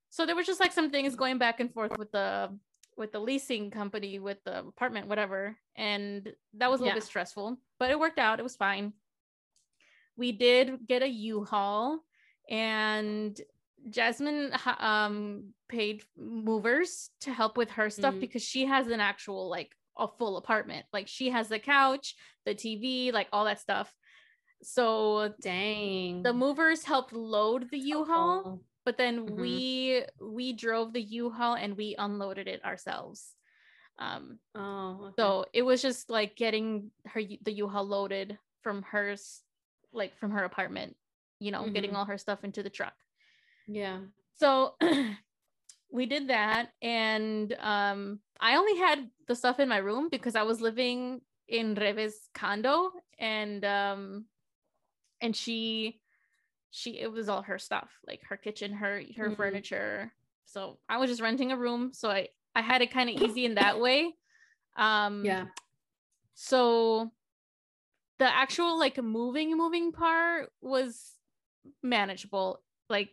so 0.09 0.25
there 0.25 0.35
was 0.35 0.47
just 0.47 0.59
like 0.59 0.71
some 0.71 0.89
things 0.89 1.15
going 1.15 1.37
back 1.37 1.59
and 1.59 1.73
forth 1.73 1.97
with 1.97 2.11
the 2.11 2.57
with 2.97 3.11
the 3.11 3.19
leasing 3.19 3.71
company 3.71 4.19
with 4.19 4.43
the 4.43 4.59
apartment 4.59 5.07
whatever 5.07 5.55
and 5.75 6.33
that 6.53 6.69
was 6.69 6.79
a 6.79 6.83
little 6.83 6.95
Yeah. 6.95 6.99
bit 6.99 7.03
stressful 7.03 7.57
but 7.77 7.91
it 7.91 7.99
worked 7.99 8.19
out 8.19 8.39
it 8.39 8.43
was 8.43 8.55
fine. 8.57 8.93
We 10.17 10.31
did 10.33 10.85
get 10.87 11.01
a 11.01 11.07
u-haul 11.07 12.03
and 12.49 13.39
jasmine 13.89 14.51
um 14.79 15.53
paid 15.67 16.03
movers 16.17 17.09
to 17.21 17.33
help 17.33 17.57
with 17.57 17.71
her 17.71 17.89
stuff 17.89 18.15
Mhm. 18.15 18.19
because 18.19 18.43
she 18.43 18.65
has 18.65 18.87
an 18.87 18.99
actual 18.99 19.49
like 19.49 19.75
a 19.97 20.07
full 20.07 20.37
apartment 20.37 20.85
like 20.93 21.07
she 21.07 21.29
has 21.29 21.47
the 21.49 21.59
couch 21.59 22.15
the 22.45 22.55
tv 22.55 23.11
like 23.13 23.27
all 23.31 23.45
that 23.45 23.59
stuff 23.59 23.93
so 24.61 25.33
Dang. 25.41 26.23
the 26.23 26.33
movers 26.33 26.83
helped 26.83 27.13
load 27.13 27.69
the 27.69 27.79
u-haul 27.79 28.43
Oh, 28.45 28.59
but 28.85 28.97
then 28.97 29.27
Mhm. 29.27 29.37
we 29.41 30.05
we 30.21 30.53
drove 30.53 30.93
the 30.93 31.01
u-haul 31.01 31.55
and 31.55 31.77
we 31.77 31.95
unloaded 31.97 32.47
it 32.47 32.63
ourselves 32.65 33.35
um 33.97 34.39
Oh, 34.55 35.05
okay. 35.05 35.13
so 35.19 35.45
it 35.53 35.61
was 35.63 35.81
just 35.81 36.09
like 36.09 36.35
getting 36.35 36.91
her 37.05 37.21
the 37.23 37.51
u-haul 37.51 37.85
loaded 37.85 38.37
from 38.61 38.83
hers 38.83 39.41
like 39.91 40.15
from 40.17 40.31
her 40.31 40.43
apartment 40.43 40.95
you 41.39 41.51
know 41.51 41.69
getting 41.69 41.91
Mhm. 41.91 41.95
all 41.95 42.05
her 42.05 42.17
stuff 42.17 42.43
into 42.43 42.63
the 42.63 42.69
truck 42.69 42.93
yeah. 43.71 43.99
so 44.37 44.75
we 45.91 46.05
did 46.05 46.27
that 46.29 46.69
and 46.81 47.53
um 47.59 48.19
i 48.39 48.55
only 48.55 48.77
had 48.77 49.09
the 49.27 49.35
stuff 49.35 49.59
in 49.59 49.69
my 49.69 49.77
room 49.77 50.09
because 50.09 50.35
i 50.35 50.43
was 50.43 50.61
living 50.61 51.21
in 51.47 51.75
reve's 51.75 52.29
condo 52.33 52.91
and 53.17 53.63
um 53.65 54.25
and 55.21 55.35
she 55.35 55.99
she 56.71 56.99
it 56.99 57.11
was 57.11 57.27
all 57.29 57.41
her 57.41 57.57
stuff 57.57 57.89
like 58.07 58.21
her 58.29 58.37
kitchen 58.37 58.71
her 58.73 59.01
her 59.17 59.29
Mhm. 59.31 59.35
furniture 59.37 60.11
so 60.45 60.77
i 60.87 60.97
was 60.97 61.09
just 61.09 61.21
renting 61.21 61.51
a 61.51 61.57
room 61.57 61.91
so 61.93 62.09
i 62.09 62.27
i 62.55 62.61
had 62.61 62.81
it 62.81 62.91
kind 62.91 63.09
of 63.09 63.15
easy 63.15 63.45
in 63.45 63.55
that 63.55 63.79
way 63.79 64.13
um 64.77 65.25
Yeah. 65.25 65.45
so 66.35 67.11
the 68.19 68.25
actual 68.25 68.77
like 68.77 69.01
moving 69.01 69.55
moving 69.57 69.91
part 69.91 70.51
was 70.61 71.15
manageable 71.81 72.61
like 72.89 73.09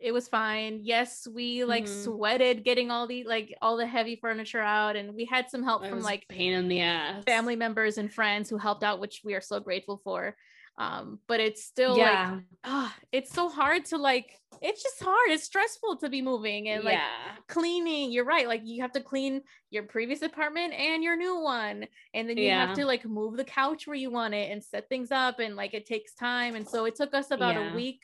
it 0.00 0.12
was 0.12 0.28
fine 0.28 0.80
yes 0.82 1.26
we 1.32 1.64
like 1.64 1.84
Mhm. 1.84 2.04
sweated 2.04 2.64
getting 2.64 2.90
all 2.90 3.06
the 3.06 3.24
like 3.24 3.54
all 3.60 3.76
the 3.76 3.86
heavy 3.86 4.16
furniture 4.16 4.60
out 4.60 4.96
and 4.96 5.14
we 5.14 5.24
had 5.24 5.50
some 5.50 5.62
help 5.62 5.86
from 5.86 6.00
like 6.00 6.26
pain 6.28 6.52
in 6.52 6.68
the 6.68 6.80
ass. 6.80 7.22
family 7.24 7.56
members 7.56 7.98
and 7.98 8.12
friends 8.12 8.48
who 8.48 8.56
helped 8.56 8.82
out 8.82 9.00
which 9.00 9.20
we 9.24 9.34
are 9.34 9.40
so 9.40 9.60
grateful 9.60 10.00
for 10.02 10.36
um 10.78 11.18
but 11.26 11.40
it's 11.40 11.64
still 11.64 11.96
yeah. 11.98 12.32
like 12.32 12.42
ah, 12.64 12.96
it's 13.12 13.30
so 13.32 13.48
hard 13.48 13.84
to 13.84 13.98
like 13.98 14.38
it's 14.62 14.82
just 14.82 15.02
hard 15.02 15.30
it's 15.30 15.44
stressful 15.44 15.96
to 15.96 16.08
be 16.08 16.22
moving 16.22 16.68
and 16.68 16.84
like 16.84 16.94
yeah. 16.94 17.36
cleaning 17.48 18.10
you're 18.10 18.24
right 18.24 18.46
like 18.48 18.62
you 18.64 18.80
have 18.80 18.92
to 18.92 19.00
clean 19.00 19.42
your 19.70 19.82
previous 19.82 20.22
apartment 20.22 20.72
and 20.72 21.02
your 21.02 21.16
new 21.16 21.40
one 21.40 21.86
and 22.14 22.28
then 22.28 22.36
you 22.38 22.44
Yeah. 22.44 22.66
have 22.66 22.76
to 22.76 22.84
like 22.86 23.04
move 23.04 23.36
the 23.36 23.44
couch 23.44 23.86
where 23.86 23.96
you 23.96 24.10
want 24.10 24.32
it 24.34 24.50
and 24.50 24.62
set 24.62 24.88
things 24.88 25.10
up 25.10 25.40
and 25.40 25.56
like 25.56 25.74
it 25.74 25.84
takes 25.86 26.14
time 26.14 26.54
and 26.54 26.66
so 26.66 26.84
it 26.86 26.94
took 26.94 27.12
us 27.14 27.30
about 27.30 27.56
a 27.56 27.74
week 27.74 28.00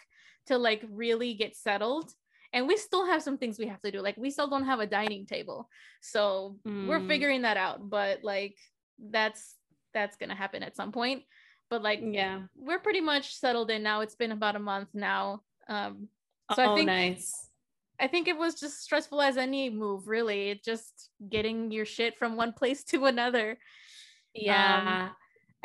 to 0.47 0.59
like 0.59 0.83
really 0.91 1.35
get 1.35 1.57
settled 1.57 2.13
and 2.53 2.67
we 2.67 2.77
still 2.77 3.05
have 3.07 3.23
some 3.23 3.37
things 3.39 3.59
we 3.59 3.67
have 3.67 3.81
to 3.83 3.91
do 3.91 4.01
like 4.01 4.17
we 4.17 4.31
still 4.31 4.49
don't 4.49 4.65
have 4.65 4.81
a 4.81 4.87
dining 4.87 5.27
table 5.27 5.69
so 6.01 6.57
we're 6.65 7.01
Mm. 7.01 7.07
figuring 7.09 7.43
that 7.43 7.57
out 7.57 7.89
but 7.91 8.23
like 8.23 8.57
that's 8.99 9.57
that's 9.93 10.17
gonna 10.17 10.35
happen 10.35 10.63
at 10.63 10.77
some 10.77 10.93
point 10.93 11.23
but 11.69 11.83
like 11.83 12.01
Yeah. 12.03 12.43
we're 12.57 12.79
pretty 12.79 13.01
much 13.01 13.35
settled 13.35 13.71
in 13.71 13.83
now 13.83 14.01
it's 14.01 14.15
been 14.15 14.33
about 14.33 14.57
a 14.57 14.61
month 14.61 14.89
now 14.95 15.43
um 15.69 16.09
so 16.55 16.63
oh, 16.63 16.73
i 16.73 16.75
think 16.77 16.87
nice. 16.87 17.51
I 17.99 18.09
think 18.09 18.29
it 18.29 18.37
was 18.37 18.61
just 18.61 18.83
stressful 18.83 19.23
as 19.23 19.39
any 19.39 19.71
move, 19.71 20.07
really. 20.07 20.51
It 20.51 20.63
just 20.63 21.09
getting 21.31 21.71
your 21.71 21.87
shit 21.87 22.19
from 22.19 22.37
one 22.37 22.53
place 22.61 22.85
to 22.93 23.07
another. 23.07 23.57
Yeah. 24.35 25.09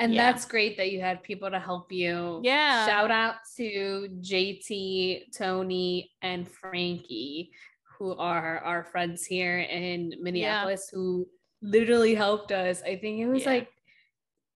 And 0.01 0.15
yeah. 0.15 0.31
that's 0.31 0.45
great 0.45 0.77
that 0.77 0.91
you 0.91 0.99
had 0.99 1.21
people 1.21 1.51
to 1.51 1.59
help 1.59 1.91
you. 1.91 2.41
Yeah. 2.43 2.87
Shout 2.87 3.11
out 3.11 3.35
to 3.57 4.09
JT, 4.19 5.31
Tony, 5.37 6.11
and 6.23 6.49
Frankie, 6.49 7.51
who 7.97 8.15
are 8.15 8.57
our 8.59 8.83
friends 8.83 9.25
here 9.25 9.59
in 9.59 10.15
Minneapolis, 10.19 10.89
who 10.91 11.27
literally 11.61 12.15
helped 12.15 12.51
us. 12.51 12.81
I 12.81 12.95
think 12.95 13.19
it 13.19 13.27
was 13.27 13.43
Yeah. 13.43 13.49
like 13.51 13.69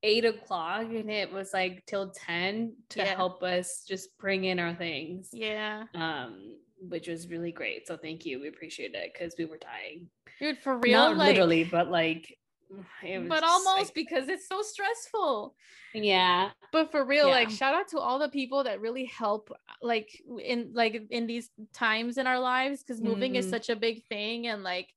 eight 0.01 0.25
o'clock 0.25 0.85
and 0.85 1.11
it 1.11 1.31
was 1.31 1.53
like 1.53 1.85
till 1.85 2.09
10 2.09 2.75
to 2.89 2.99
Yeah. 2.99 3.15
help 3.15 3.43
us 3.43 3.85
just 3.87 4.17
bring 4.17 4.45
in 4.45 4.59
our 4.59 4.73
things. 4.73 5.29
Yeah. 5.31 5.83
Um, 5.93 6.57
which 6.79 7.07
was 7.07 7.29
really 7.29 7.51
great. 7.51 7.85
So 7.87 7.97
thank 7.97 8.25
you. 8.25 8.39
We 8.41 8.47
appreciate 8.47 8.95
it 8.95 9.13
because 9.13 9.35
we 9.37 9.45
were 9.45 9.57
dying. 9.57 10.09
Dude, 10.39 10.57
for 10.57 10.77
real. 10.79 10.93
Not 10.99 11.17
like, 11.17 11.27
literally, 11.29 11.63
but 11.63 11.89
like 11.91 12.35
but 13.27 13.43
almost 13.43 13.77
like- 13.87 13.93
because 13.93 14.27
it's 14.29 14.47
so 14.47 14.61
stressful. 14.61 15.55
yeah. 15.93 16.49
But 16.71 16.91
for 16.91 17.05
real, 17.05 17.27
like 17.29 17.49
shout 17.49 17.73
out 17.73 17.87
to 17.89 17.99
all 17.99 18.19
the 18.19 18.29
people 18.29 18.63
that 18.65 18.81
really 18.81 19.05
help 19.05 19.49
like 19.81 20.09
in 20.43 20.71
like 20.73 21.03
in 21.09 21.25
these 21.27 21.49
times 21.73 22.17
in 22.17 22.27
our 22.27 22.39
lives 22.39 22.83
because 22.83 23.01
moving 23.01 23.35
is 23.35 23.47
Mhm. 23.47 23.49
such 23.49 23.69
a 23.69 23.75
big 23.75 24.03
thing 24.07 24.47
and 24.47 24.63
like 24.63 24.89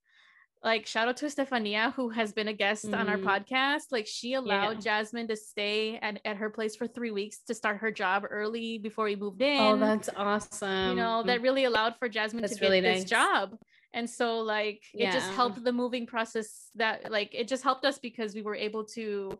like 0.65 0.87
shout 0.89 1.07
out 1.07 1.17
to 1.17 1.27
Stefania 1.27 1.93
who 1.95 2.09
has 2.09 2.33
been 2.33 2.49
a 2.49 2.53
guest 2.53 2.87
on 2.87 3.09
our 3.09 3.17
Mhm. 3.17 3.23
podcast. 3.23 3.93
Like 3.93 4.09
she 4.09 4.35
allowed 4.35 4.79
Yeah. 4.79 4.81
Jasmine 4.81 5.29
to 5.29 5.37
stay 5.37 5.99
at, 6.03 6.21
at 6.25 6.37
her 6.39 6.51
place 6.51 6.75
for 6.75 6.89
three 6.89 7.13
weeks 7.13 7.39
to 7.47 7.55
start 7.55 7.77
her 7.79 7.93
job 7.93 8.25
early 8.29 8.79
before 8.79 9.05
we 9.05 9.15
moved 9.15 9.41
in. 9.41 9.61
Oh, 9.61 9.77
that's 9.77 10.09
awesome. 10.17 10.91
you 10.91 10.97
know 10.97 11.23
that 11.23 11.43
really 11.43 11.63
allowed 11.63 11.95
for 12.01 12.09
jasmine 12.09 12.43
to 12.43 12.49
That's 12.49 12.59
get 12.59 12.67
really 12.67 12.81
this 12.81 13.05
job 13.05 13.57
and 13.95 14.09
so 14.09 14.39
like 14.41 14.83
it 14.95 15.11
just 15.11 15.31
helped 15.33 15.63
the 15.65 15.73
moving 15.73 16.07
process 16.07 16.71
that 16.75 17.11
like 17.11 17.35
it 17.35 17.49
just 17.49 17.63
helped 17.63 17.85
us 17.85 17.99
because 17.99 18.35
we 18.35 18.43
were 18.43 18.55
able 18.55 18.85
to 18.85 19.39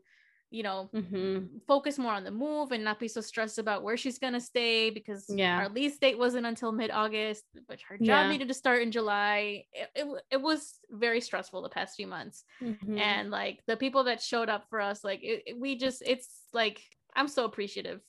you 0.51 0.63
know 0.63 0.89
Mhm. 0.95 1.61
focus 1.67 1.99
more 1.99 2.13
on 2.13 2.25
the 2.25 2.31
move 2.31 2.73
and 2.73 2.83
not 2.83 2.99
be 2.99 3.09
so 3.09 3.21
stressed 3.21 3.59
about 3.59 3.83
where 3.83 3.99
she's 3.99 4.19
gonna 4.19 4.41
stay 4.41 4.89
because 4.91 5.27
Yeah. 5.29 5.59
our 5.59 5.69
lease 5.69 5.99
date 5.99 6.17
wasn't 6.19 6.47
until 6.47 6.73
mid-august 6.73 7.45
but 7.69 7.81
her 7.83 7.99
job 7.99 8.27
Yeah. 8.27 8.29
needed 8.29 8.49
to 8.49 8.55
start 8.55 8.81
in 8.83 8.91
july 8.91 9.67
it, 9.73 9.91
it, 9.95 10.25
it 10.31 10.41
was 10.41 10.81
very 10.91 11.21
stressful 11.21 11.61
the 11.63 11.69
past 11.69 11.97
few 11.97 12.07
months 12.07 12.45
Mhm. 12.63 12.99
and 12.99 13.31
like 13.31 13.63
the 13.67 13.77
people 13.77 14.05
that 14.05 14.23
showed 14.23 14.49
up 14.49 14.65
for 14.71 14.81
us 14.81 15.05
like 15.05 15.21
it- 15.23 15.59
we 15.59 15.77
just 15.77 16.03
it's 16.07 16.45
like 16.55 16.81
i'm 17.15 17.29
so 17.29 17.45
appreciative 17.45 18.01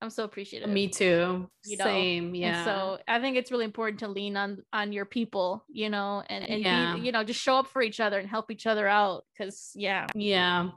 i'm 0.00 0.10
so 0.10 0.24
appreciative 0.24 0.68
me 0.68 0.88
too. 0.88 1.48
you 1.64 1.76
know, 1.76 1.84
Same. 1.84 2.34
Yeah. 2.34 2.56
and 2.58 2.64
so 2.64 2.98
I 3.08 3.20
think 3.20 3.36
it's 3.36 3.50
really 3.50 3.64
important 3.64 4.00
to 4.00 4.08
lean 4.08 4.36
on 4.36 4.62
on 4.72 4.92
your 4.92 5.04
people, 5.04 5.64
you 5.68 5.90
know, 5.90 6.22
and 6.28 6.48
and 6.48 6.62
Yeah. 6.62 6.94
be, 6.94 7.00
you 7.02 7.12
know, 7.12 7.24
just 7.24 7.40
show 7.40 7.56
up 7.56 7.66
for 7.66 7.82
each 7.82 7.98
other 8.00 8.18
and 8.18 8.28
help 8.28 8.50
each 8.50 8.66
other 8.66 8.86
out 8.86 9.24
because 9.32 9.72
yeah, 9.74 10.06
yeah. 10.14 10.70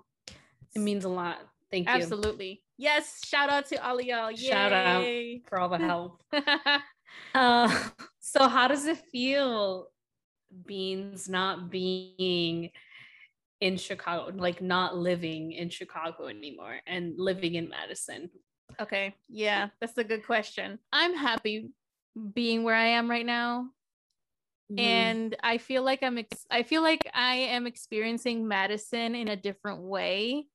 It 0.75 0.79
means 0.79 1.05
a 1.05 1.09
lot. 1.09 1.37
Thank 1.69 1.87
you 1.87 1.93
absolutely. 1.93 2.63
Yes, 2.77 3.21
shout 3.25 3.49
out 3.49 3.67
to 3.67 3.75
all 3.85 3.99
of 3.99 4.05
y'all. 4.05 4.33
Shout 4.35 4.73
out. 4.73 5.03
Yay. 5.03 5.41
for 5.47 5.59
all 5.59 5.69
the 5.69 5.77
help. 5.77 6.21
Uh, 7.35 7.69
so 8.19 8.47
how 8.47 8.67
does 8.69 8.85
it 8.85 8.97
feel 9.11 9.87
beans 10.65 11.27
not 11.29 11.69
being 11.69 12.69
in 13.59 13.77
Chicago, 13.77 14.31
like 14.35 14.61
not 14.61 14.97
living 14.97 15.51
in 15.51 15.69
Chicago 15.69 16.27
anymore 16.27 16.77
and 16.87 17.13
living 17.17 17.55
in 17.55 17.69
Madison? 17.69 18.29
Okay, 18.79 19.15
yeah, 19.29 19.69
that's 19.79 19.97
a 19.97 20.03
good 20.03 20.25
question. 20.25 20.79
I'm 20.91 21.15
happy 21.15 21.69
being 22.33 22.63
where 22.63 22.75
I 22.75 22.87
am 22.87 23.09
right 23.09 23.25
now. 23.25 23.69
Mhm. 24.71 24.79
and 24.79 25.35
I 25.43 25.57
feel 25.57 25.83
like 25.83 26.01
I'm 26.01 26.17
ex- 26.17 26.45
I 26.49 26.63
feel 26.63 26.81
like 26.81 27.09
I 27.13 27.35
am 27.35 27.67
experiencing 27.67 28.47
Madison 28.47 29.15
in 29.15 29.27
a 29.27 29.35
different 29.35 29.81
way 29.81 30.47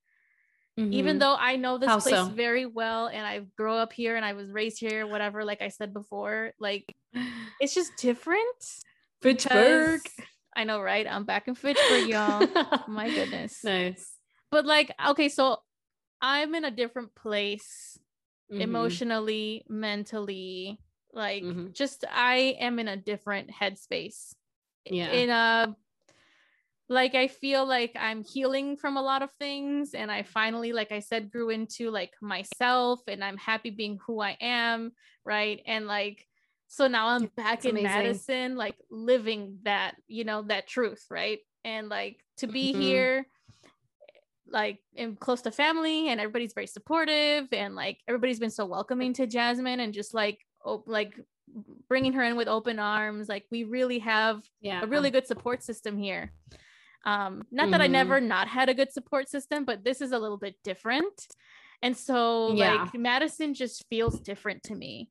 even 0.91 1.17
Mhm. 1.17 1.19
though 1.19 1.35
I 1.35 1.55
know 1.55 1.77
this 1.77 1.89
How 1.89 1.99
place 1.99 2.15
so? 2.15 2.25
very 2.29 2.65
well 2.65 3.07
and 3.07 3.25
I 3.25 3.39
grew 3.57 3.73
up 3.73 3.91
here 3.91 4.15
and 4.15 4.23
I 4.23 4.33
was 4.33 4.51
raised 4.51 4.79
here, 4.79 5.05
whatever, 5.07 5.43
like 5.43 5.61
I 5.61 5.69
said 5.69 5.91
before, 5.93 6.53
like 6.59 6.95
it's 7.59 7.73
just 7.73 7.97
different. 7.97 8.63
Fitchburg. 9.21 10.01
I 10.55 10.63
know, 10.63 10.79
right? 10.81 11.05
I'm 11.07 11.25
back 11.25 11.47
in 11.47 11.55
Fitchburg, 11.55 12.07
y'all. 12.07 12.47
My 12.87 13.09
goodness. 13.09 13.63
Nice. 13.63 14.17
But 14.51 14.65
like, 14.65 14.93
okay, 15.09 15.29
so 15.29 15.57
I'm 16.21 16.55
in 16.55 16.63
a 16.65 16.71
different 16.71 17.13
place 17.15 17.99
Mhm. 18.49 19.01
emotionally, 19.07 19.63
mentally, 19.69 20.79
like 21.13 21.47
Mhm. 21.47 21.73
just 21.73 22.05
I 22.09 22.57
am 22.59 22.79
in 22.79 22.87
a 22.87 22.97
different 22.97 23.51
headspace. 23.51 24.35
Yeah. 24.85 25.23
In 25.23 25.29
a 25.29 25.75
like 26.89 27.15
I 27.15 27.27
feel 27.27 27.65
like 27.65 27.91
I'm 27.99 28.23
healing 28.23 28.77
from 28.77 28.95
a 28.95 29.01
lot 29.01 29.21
of 29.21 29.31
things 29.33 29.93
and 29.93 30.09
I 30.11 30.23
finally 30.23 30.71
like 30.71 30.91
I 30.91 30.99
said 30.99 31.31
grew 31.31 31.49
into 31.49 31.91
like 31.91 32.13
myself 32.21 33.01
and 33.07 33.23
I'm 33.23 33.37
happy 33.37 33.71
being 33.71 33.99
who 34.05 34.21
I 34.21 34.37
am, 34.39 34.93
right? 35.25 35.61
And 35.65 35.85
like 35.87 36.27
so 36.67 36.87
now 36.87 37.09
I'm 37.09 37.27
back 37.35 37.59
That's 37.59 37.65
in 37.65 37.81
amazing. 37.81 37.81
Madison 37.81 38.55
like 38.55 38.77
living 38.89 39.59
that, 39.63 39.95
you 40.07 40.23
know, 40.23 40.43
that 40.43 40.67
truth, 40.67 41.05
right? 41.09 41.39
And 41.65 41.89
like 41.89 42.23
to 42.37 42.47
be 42.47 42.73
Mhm. 42.73 42.73
here 42.73 43.27
like 44.49 44.79
in 44.95 45.15
close 45.15 45.41
to 45.41 45.51
family 45.51 46.09
and 46.09 46.19
everybody's 46.19 46.53
very 46.53 46.67
supportive 46.67 47.47
and 47.51 47.75
like 47.75 47.99
everybody's 48.07 48.39
been 48.39 48.49
so 48.49 48.65
welcoming 48.65 49.13
to 49.13 49.27
Jasmine 49.27 49.79
and 49.79 49.93
just 49.93 50.13
like 50.13 50.39
op- 50.63 50.87
like 50.87 51.19
bringing 51.87 52.13
her 52.13 52.23
in 52.23 52.35
with 52.35 52.47
open 52.47 52.79
arms 52.79 53.29
like 53.29 53.45
we 53.51 53.63
really 53.63 53.99
have 53.99 54.43
yeah. 54.61 54.81
a 54.83 54.87
really 54.87 55.09
good 55.11 55.25
support 55.27 55.63
system 55.63 55.97
here 55.97 56.31
um 57.05 57.43
not 57.51 57.71
that 57.71 57.79
i 57.79 57.87
Mhm. 57.87 57.91
never 57.91 58.19
not 58.19 58.47
had 58.49 58.67
a 58.69 58.73
good 58.73 58.91
support 58.91 59.29
system 59.29 59.63
but 59.63 59.83
this 59.83 60.01
is 60.01 60.11
a 60.11 60.19
little 60.19 60.37
bit 60.37 60.55
different 60.63 61.27
and 61.81 61.95
so 61.95 62.53
Yeah. 62.53 62.83
like 62.83 62.93
madison 62.95 63.53
just 63.53 63.85
feels 63.89 64.19
different 64.19 64.63
to 64.63 64.75
me 64.75 65.09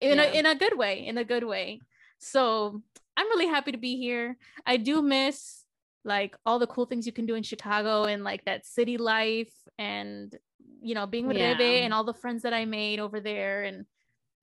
in 0.00 0.16
Yeah. 0.16 0.24
a 0.24 0.32
in 0.38 0.46
a 0.46 0.54
good 0.54 0.78
way 0.78 1.06
in 1.06 1.18
a 1.18 1.24
good 1.24 1.44
way 1.44 1.80
so 2.18 2.80
i'm 3.16 3.26
really 3.26 3.48
happy 3.48 3.72
to 3.72 3.78
be 3.78 3.96
here 3.98 4.38
i 4.64 4.78
do 4.78 5.02
miss 5.02 5.59
like 6.04 6.36
all 6.46 6.58
the 6.58 6.66
cool 6.66 6.86
things 6.86 7.06
you 7.06 7.12
can 7.12 7.26
do 7.26 7.34
in 7.34 7.42
chicago 7.42 8.04
and 8.04 8.24
like 8.24 8.44
that 8.44 8.64
city 8.66 8.96
life 8.96 9.52
and 9.78 10.36
you 10.80 10.94
know 10.94 11.06
being 11.06 11.26
with 11.26 11.36
Yeah. 11.36 11.54
Rebe 11.54 11.82
and 11.84 11.92
all 11.92 12.04
the 12.04 12.14
friends 12.14 12.42
that 12.42 12.54
i 12.54 12.64
made 12.64 13.00
over 13.00 13.20
there 13.20 13.64
and 13.64 13.84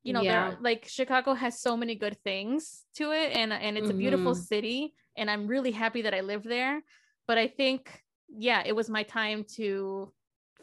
you 0.03 0.13
know 0.13 0.21
Yeah. 0.21 0.55
like 0.61 0.85
chicago 0.87 1.33
has 1.33 1.59
so 1.59 1.75
many 1.75 1.95
good 1.95 2.17
things 2.23 2.85
to 2.95 3.11
it 3.11 3.35
and 3.35 3.51
and 3.51 3.77
it's 3.77 3.89
a 3.89 3.93
beautiful 3.93 4.33
Mhm. 4.33 4.45
city 4.45 4.93
and 5.15 5.29
i'm 5.31 5.47
really 5.47 5.71
happy 5.71 6.03
that 6.03 6.13
i 6.13 6.21
live 6.21 6.43
there 6.43 6.81
but 7.27 7.37
i 7.37 7.47
think 7.47 8.03
yeah 8.29 8.61
it 8.65 8.75
was 8.75 8.89
my 8.89 9.03
time 9.03 9.43
to 9.55 10.13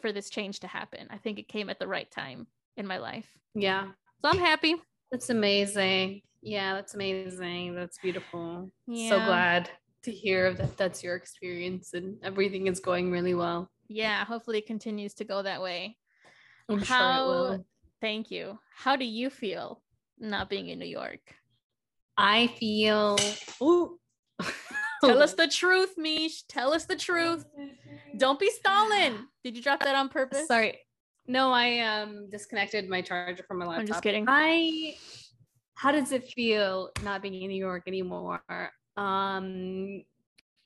for 0.01 0.11
this 0.13 0.29
change 0.29 0.59
to 0.61 0.67
happen 0.67 1.07
i 1.09 1.17
think 1.17 1.39
it 1.39 1.47
came 1.47 1.69
at 1.69 1.79
the 1.79 1.87
right 1.87 2.09
time 2.09 2.47
in 2.77 2.87
my 2.87 2.97
life 2.97 3.29
Yeah. 3.53 3.91
so 4.21 4.29
i'm 4.29 4.39
happy 4.39 4.75
That's 5.11 5.29
amazing. 5.29 6.21
Yeah, 6.41 6.73
that's 6.73 6.93
amazing. 6.93 7.73
That's 7.75 7.97
beautiful. 7.99 8.69
So 8.89 9.15
glad 9.29 9.69
to 10.05 10.11
hear 10.11 10.53
that 10.53 10.77
that's 10.77 11.03
your 11.03 11.15
experience 11.15 11.93
and 11.93 12.17
everything 12.23 12.67
is 12.67 12.79
going 12.79 13.11
really 13.11 13.33
well. 13.35 13.69
yeah 13.87 14.23
hopefully 14.25 14.59
it 14.59 14.67
continues 14.67 15.13
to 15.15 15.23
go 15.25 15.41
that 15.43 15.61
way 15.61 15.97
I'm 16.69 16.79
How- 16.81 16.97
sure 16.99 17.23
it 17.23 17.27
will. 17.57 17.65
thank 18.01 18.31
you 18.31 18.59
how 18.75 18.95
do 18.95 19.05
you 19.05 19.29
feel 19.29 19.81
not 20.19 20.49
being 20.49 20.69
in 20.69 20.79
new 20.79 20.85
york 21.01 21.21
I 22.17 22.47
feel. 22.59 23.17
Ooh. 23.61 23.99
tell 25.03 25.21
us 25.21 25.33
the 25.33 25.47
truth 25.47 25.93
mish 25.97 26.43
tell 26.43 26.73
us 26.73 26.85
the 26.85 26.95
truth 26.95 27.45
don't 28.17 28.39
be 28.39 28.49
stalling 28.49 29.15
did 29.43 29.55
you 29.57 29.61
drop 29.61 29.79
that 29.81 29.95
on 29.95 30.07
purpose 30.09 30.47
Sorry. 30.47 30.79
No, 31.27 31.51
I 31.51 31.79
um 31.79 32.29
disconnected 32.29 32.87
my 32.87 33.01
charger 33.01 33.43
from 33.47 33.57
my 33.57 33.65
laptop. 33.65 33.81
I'm 33.81 33.87
just 33.87 34.03
kidding. 34.03 34.25
I 34.27 34.93
how 35.73 35.91
does 35.91 36.11
it 36.11 36.23
feel 36.37 36.91
not 37.03 37.23
being 37.23 37.33
in 37.41 37.49
New 37.49 37.57
York 37.69 37.83
anymore? 37.87 38.41
Um 38.97 40.03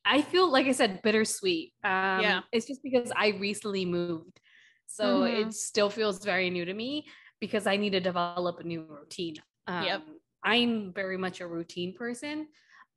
I 0.06 0.22
feel 0.22 0.52
like 0.52 0.66
I 0.68 0.72
said 0.72 1.02
bittersweet. 1.02 1.74
Um 1.84 2.22
Yeah. 2.22 2.42
it's 2.52 2.66
just 2.68 2.82
because 2.84 3.12
I 3.16 3.30
recently 3.40 3.86
moved. 3.86 4.40
So 4.88 5.22
Mhm. 5.22 5.48
it 5.48 5.54
still 5.54 5.90
feels 5.90 6.24
very 6.24 6.50
new 6.50 6.66
to 6.66 6.74
me 6.74 7.06
because 7.40 7.68
I 7.68 7.78
need 7.78 7.92
to 7.92 8.00
develop 8.00 8.60
a 8.60 8.64
new 8.64 8.84
routine. 8.84 9.36
Um 9.68 9.84
Yep. 9.84 10.02
I'm 10.44 10.94
very 10.94 11.18
much 11.18 11.42
a 11.42 11.48
routine 11.48 11.94
person. 11.94 12.48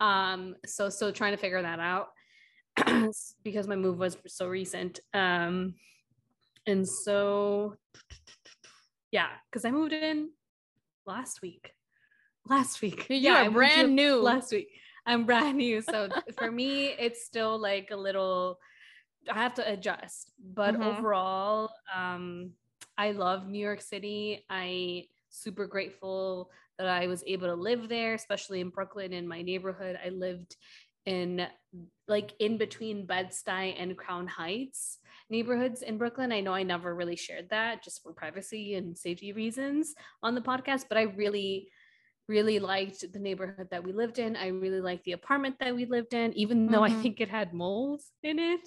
Um 0.00 0.56
so 0.66 0.88
still 0.88 1.12
trying 1.12 1.32
to 1.32 1.38
figure 1.38 1.62
that 1.62 1.80
out 1.80 2.08
because 3.44 3.68
my 3.68 3.76
move 3.76 3.98
was 3.98 4.16
so 4.26 4.48
recent. 4.48 5.00
Um 5.14 5.74
and 6.64 6.88
so, 6.88 7.74
yeah, 9.10 9.30
because 9.50 9.64
I 9.64 9.72
moved 9.72 9.92
in 9.92 10.30
last 11.06 11.42
week. 11.42 11.72
Last 12.46 12.80
week. 12.80 13.06
yeah, 13.08 13.42
moved 13.42 13.54
brand 13.54 13.96
new 13.96 14.16
Last 14.16 14.52
week. 14.52 14.68
I'm 15.06 15.24
brand 15.26 15.58
new. 15.58 15.80
So 15.82 16.10
for 16.38 16.50
me, 16.50 16.88
it's 16.98 17.24
still 17.24 17.58
like 17.58 17.90
a 17.90 17.96
little, 17.96 18.58
I 19.30 19.34
have 19.34 19.54
to 19.54 19.72
adjust. 19.72 20.32
But 20.38 20.76
Mhm. 20.76 20.98
overall, 20.98 21.70
um, 21.92 22.52
I 22.96 23.12
love 23.12 23.48
New 23.48 23.58
York 23.58 23.80
City. 23.80 24.44
I 24.48 25.08
super 25.30 25.66
grateful 25.66 26.50
that 26.78 26.86
I 26.86 27.06
was 27.06 27.24
able 27.26 27.48
to 27.48 27.54
live 27.54 27.88
there, 27.88 28.14
especially 28.14 28.60
in 28.60 28.70
Brooklyn 28.70 29.12
in 29.12 29.26
my 29.26 29.42
neighborhood. 29.42 29.98
I 30.04 30.10
lived 30.10 30.56
in 31.04 31.46
like 32.06 32.32
in 32.38 32.58
between 32.58 33.06
Bed-Stuy 33.06 33.74
and 33.76 33.96
Crown 33.96 34.26
Heights 34.28 34.98
neighborhoods 35.30 35.82
in 35.82 35.98
Brooklyn. 35.98 36.30
I 36.30 36.40
know 36.40 36.52
I 36.52 36.62
never 36.62 36.94
really 36.94 37.16
shared 37.16 37.48
that 37.50 37.82
just 37.82 38.02
for 38.02 38.12
privacy 38.12 38.74
and 38.74 38.96
safety 38.96 39.32
reasons 39.32 39.94
on 40.22 40.34
the 40.34 40.40
podcast, 40.40 40.84
but 40.88 40.98
I 40.98 41.02
really 41.02 41.68
really 42.36 42.58
liked 42.74 43.00
the 43.14 43.18
neighborhood 43.28 43.68
that 43.70 43.84
we 43.86 43.92
lived 44.02 44.18
in. 44.24 44.30
I 44.36 44.48
really 44.64 44.80
liked 44.88 45.04
the 45.04 45.12
apartment 45.20 45.56
that 45.60 45.74
we 45.78 45.84
lived 45.96 46.12
in 46.22 46.28
even 46.42 46.56
though 46.72 46.84
I 46.84 46.90
Mhm. 46.90 47.02
think 47.02 47.14
it 47.20 47.30
had 47.38 47.48
moles 47.64 48.02
in 48.30 48.38
it 48.52 48.64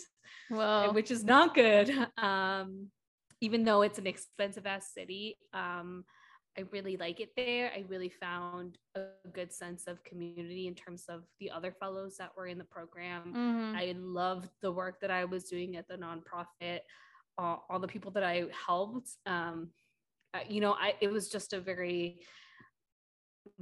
well 0.49 0.93
which 0.97 1.11
is 1.15 1.23
not 1.33 1.49
good. 1.63 1.87
Um, 2.29 2.69
even 3.47 3.61
though 3.67 3.81
it's 3.87 3.99
an 4.03 4.07
expensive 4.07 4.65
ass 4.65 4.85
city, 4.97 5.23
um, 5.53 6.05
I 6.57 6.61
really 6.75 6.95
like 7.05 7.19
it 7.25 7.31
there. 7.35 7.65
I 7.77 7.81
really 7.93 8.09
found 8.25 8.69
a 8.95 9.01
good 9.37 9.51
sense 9.61 9.81
of 9.91 10.03
community 10.09 10.63
in 10.71 10.75
terms 10.83 11.03
of 11.15 11.19
the 11.41 11.49
other 11.57 11.71
fellows 11.81 12.13
that 12.19 12.31
were 12.37 12.47
in 12.53 12.57
the 12.63 12.69
program. 12.77 13.23
mhm. 13.33 13.75
I 13.83 13.85
loved 13.97 14.49
the 14.65 14.71
work 14.81 14.95
that 15.01 15.11
I 15.19 15.23
was 15.33 15.43
doing 15.53 15.71
at 15.79 15.87
the 15.89 15.97
nonprofit, 16.05 16.79
uh, 17.37 17.57
all 17.69 17.79
the 17.85 17.93
people 17.95 18.11
that 18.15 18.23
I 18.23 18.37
helped. 18.67 19.09
Um, 19.35 19.57
you 20.53 20.61
know, 20.63 20.73
I 20.85 20.89
it 21.05 21.11
was 21.17 21.25
just 21.35 21.49
a 21.53 21.59
very 21.71 22.01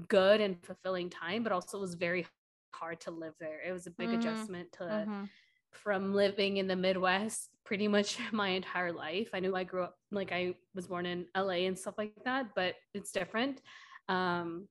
good 0.07 0.41
and 0.41 0.63
fulfilling 0.65 1.09
time, 1.09 1.43
but 1.43 1.51
also 1.51 1.77
it 1.77 1.81
was 1.81 1.95
very 1.95 2.25
hard 2.73 2.99
to 3.01 3.11
live 3.11 3.35
there. 3.39 3.61
It 3.61 3.71
was 3.71 3.87
a 3.87 3.91
big 3.91 4.13
Mm, 4.13 4.13
adjustment 4.13 4.71
to 4.73 5.07
Mhm. 5.07 5.31
from 5.71 6.13
living 6.13 6.57
in 6.57 6.67
the 6.67 6.75
Midwest 6.75 7.49
pretty 7.65 7.87
much 7.87 8.19
my 8.33 8.49
entire 8.49 8.91
life. 8.93 9.29
I 9.33 9.39
knew 9.39 9.55
I 9.55 9.63
grew 9.63 9.83
up 9.83 9.97
like 10.11 10.31
I 10.31 10.55
was 10.75 10.87
born 10.87 11.05
in 11.05 11.27
LA 11.35 11.65
and 11.67 11.77
stuff 11.77 11.95
like 11.97 12.23
that, 12.25 12.55
but 12.55 12.75
it's 12.93 13.11
different. 13.11 13.61
Um, 14.09 14.69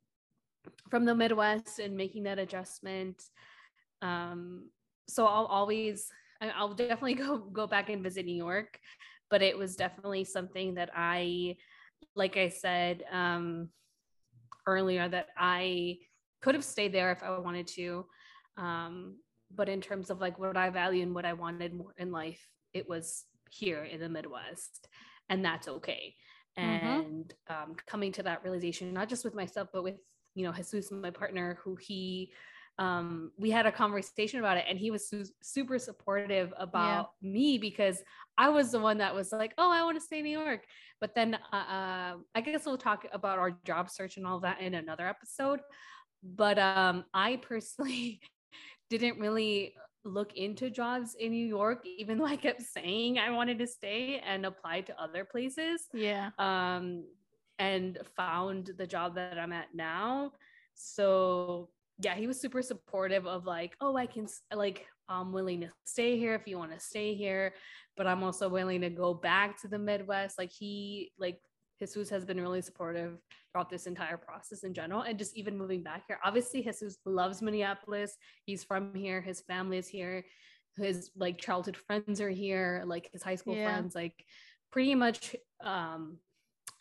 from 0.90 1.04
the 1.04 1.14
Midwest 1.14 1.78
and 1.78 1.96
making 1.96 2.24
that 2.24 2.38
adjustment. 2.38 3.22
Um, 4.02 4.70
so 5.08 5.26
I'll 5.26 5.46
always, 5.46 6.12
I'll 6.40 6.74
definitely 6.74 7.14
go 7.16 7.38
go 7.38 7.66
back 7.66 7.90
and 7.90 8.02
visit 8.02 8.26
New 8.26 8.36
York, 8.36 8.80
but 9.30 9.42
it 9.42 9.56
was 9.58 9.76
definitely 9.76 10.24
something 10.24 10.74
that 10.74 10.90
I, 10.94 11.56
like 12.16 12.36
I 12.36 12.48
said 12.48 13.04
um, 13.10 13.70
earlier, 14.66 15.08
that 15.08 15.28
I 15.36 15.98
could 16.40 16.54
have 16.54 16.64
stayed 16.64 16.92
there 16.92 17.12
if 17.12 17.22
I 17.22 17.38
wanted 17.38 17.66
to. 17.68 18.06
Um, 18.56 19.16
but 19.54 19.68
in 19.68 19.80
terms 19.80 20.10
of 20.10 20.20
like 20.20 20.38
what 20.38 20.56
I 20.56 20.70
value 20.70 21.02
and 21.02 21.14
what 21.14 21.24
I 21.24 21.32
wanted 21.32 21.74
more 21.74 21.94
in 21.98 22.10
life, 22.10 22.48
it 22.72 22.88
was 22.88 23.24
here 23.50 23.84
in 23.84 24.00
the 24.00 24.08
Midwest, 24.08 24.88
and 25.28 25.44
that's 25.44 25.68
okay. 25.68 26.14
Mhm. 26.58 27.04
And 27.04 27.34
um, 27.48 27.74
coming 27.86 28.12
to 28.12 28.22
that 28.22 28.42
realization, 28.42 28.92
not 28.92 29.08
just 29.08 29.24
with 29.24 29.34
myself, 29.34 29.68
but 29.72 29.82
with 29.82 29.96
you 30.34 30.44
know 30.44 30.52
Jesus, 30.52 30.90
my 30.90 31.10
partner, 31.10 31.58
who 31.62 31.76
he, 31.76 32.32
um, 32.78 33.32
we 33.38 33.50
had 33.50 33.66
a 33.66 33.72
conversation 33.72 34.38
about 34.38 34.56
it, 34.56 34.64
and 34.68 34.78
he 34.78 34.90
was 34.90 35.08
su- 35.08 35.26
super 35.42 35.78
supportive 35.78 36.52
about 36.56 37.10
me 37.20 37.58
because 37.58 38.02
I 38.38 38.48
was 38.48 38.72
the 38.72 38.80
one 38.80 38.98
that 38.98 39.14
was 39.14 39.32
like, 39.32 39.52
oh, 39.58 39.70
I 39.70 39.84
want 39.84 39.96
to 39.98 40.04
stay 40.04 40.18
in 40.18 40.24
New 40.24 40.38
York. 40.38 40.64
But 41.00 41.14
then 41.14 41.34
uh, 41.52 41.56
uh, 41.56 42.14
I 42.34 42.40
guess 42.40 42.64
we'll 42.64 42.78
talk 42.78 43.06
about 43.12 43.38
our 43.38 43.52
job 43.64 43.90
search 43.90 44.16
and 44.16 44.26
all 44.26 44.40
that 44.40 44.60
in 44.60 44.74
another 44.74 45.06
episode. 45.06 45.60
But 46.22 46.58
um, 46.58 47.04
I 47.12 47.36
personally 47.36 48.20
didn't 48.90 49.18
really 49.18 49.74
look 50.04 50.34
into 50.34 50.70
jobs 50.70 51.14
in 51.18 51.30
New 51.30 51.46
York, 51.46 51.84
even 51.84 52.18
though 52.18 52.26
I 52.26 52.36
kept 52.36 52.62
saying 52.62 53.18
I 53.18 53.30
wanted 53.30 53.58
to 53.58 53.66
stay 53.66 54.20
and 54.26 54.46
apply 54.46 54.82
to 54.82 55.00
other 55.00 55.24
places. 55.24 55.82
yeah 55.92 56.30
Um, 56.38 57.04
and 57.58 57.98
found 58.16 58.70
the 58.76 58.86
job 58.86 59.14
that 59.14 59.38
I'm 59.38 59.52
at 59.52 59.74
now. 59.74 60.32
So 60.74 61.68
yeah, 61.98 62.14
he 62.14 62.26
was 62.26 62.40
super 62.40 62.62
supportive 62.62 63.26
of 63.26 63.46
like, 63.46 63.76
oh, 63.80 63.96
I 63.96 64.06
can 64.06 64.26
like 64.54 64.86
I'm 65.08 65.32
willing 65.32 65.60
to 65.60 65.68
stay 65.84 66.16
here 66.18 66.34
if 66.34 66.46
you 66.46 66.58
want 66.58 66.72
to 66.72 66.80
stay 66.80 67.14
here, 67.14 67.54
but 67.96 68.06
I'm 68.06 68.22
also 68.22 68.48
willing 68.48 68.80
to 68.80 68.90
go 68.90 69.14
back 69.14 69.60
to 69.62 69.68
the 69.68 69.78
Midwest. 69.78 70.38
Like 70.38 70.52
he 70.52 71.12
like 71.18 71.38
Jesus 71.78 72.08
has 72.10 72.24
been 72.24 72.40
really 72.40 72.62
supportive 72.62 73.18
throughout 73.50 73.68
this 73.68 73.86
entire 73.86 74.16
process 74.16 74.62
in 74.62 74.72
general 74.72 75.02
and 75.02 75.18
just 75.18 75.36
even 75.36 75.58
moving 75.58 75.82
back 75.82 76.04
here. 76.06 76.18
Obviously, 76.24 76.62
Jesus 76.62 76.98
loves 77.04 77.42
Minneapolis. 77.42 78.16
He's 78.46 78.64
from 78.64 78.94
here, 78.94 79.20
his 79.20 79.40
family 79.40 79.78
is 79.78 79.88
here, 79.88 80.24
his 80.76 81.10
like 81.16 81.38
childhood 81.38 81.76
friends 81.76 82.20
are 82.20 82.30
here, 82.30 82.84
like 82.86 83.10
his 83.12 83.22
high 83.22 83.34
school 83.34 83.56
yeah. 83.56 83.70
friends, 83.70 83.94
like 83.94 84.24
pretty 84.70 84.94
much 84.94 85.36
um 85.62 86.18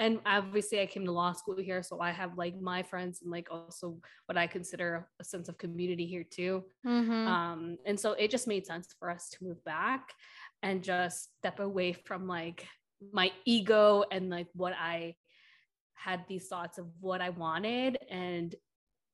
and 0.02 0.20
obviously 0.26 0.82
I 0.82 0.88
came 0.88 1.06
to 1.06 1.12
law 1.12 1.32
school 1.32 1.58
here, 1.58 1.84
so 1.84 2.00
I 2.00 2.10
have 2.10 2.36
like 2.36 2.60
my 2.60 2.82
friends 2.82 3.22
and 3.22 3.30
like 3.30 3.50
also 3.52 4.00
what 4.26 4.36
I 4.36 4.48
consider 4.48 5.08
a 5.20 5.24
sense 5.24 5.48
of 5.48 5.60
community 5.60 6.08
here 6.08 6.26
too. 6.30 6.64
Mm-hmm. 6.86 7.28
Um, 7.28 7.78
and 7.86 8.00
so 8.00 8.14
it 8.14 8.32
just 8.32 8.48
made 8.48 8.66
sense 8.66 8.88
for 8.98 9.12
us 9.12 9.30
to 9.30 9.44
move 9.44 9.64
back 9.64 10.14
and 10.64 10.84
just 10.84 11.30
step 11.38 11.60
away 11.60 11.94
from 11.94 12.28
like 12.28 12.66
my 13.14 13.32
ego 13.46 14.04
and 14.12 14.32
like 14.32 14.48
what 14.54 14.74
I 14.74 15.16
had 15.94 16.26
these 16.28 16.48
thoughts 16.48 16.80
of 16.80 16.88
what 17.00 17.22
I 17.22 17.30
wanted 17.30 18.00
and 18.10 18.56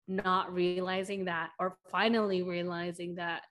not 0.08 0.54
realizing 0.54 1.26
that 1.26 1.50
or 1.60 1.78
finally 1.92 2.44
realizing 2.44 3.16
that 3.16 3.42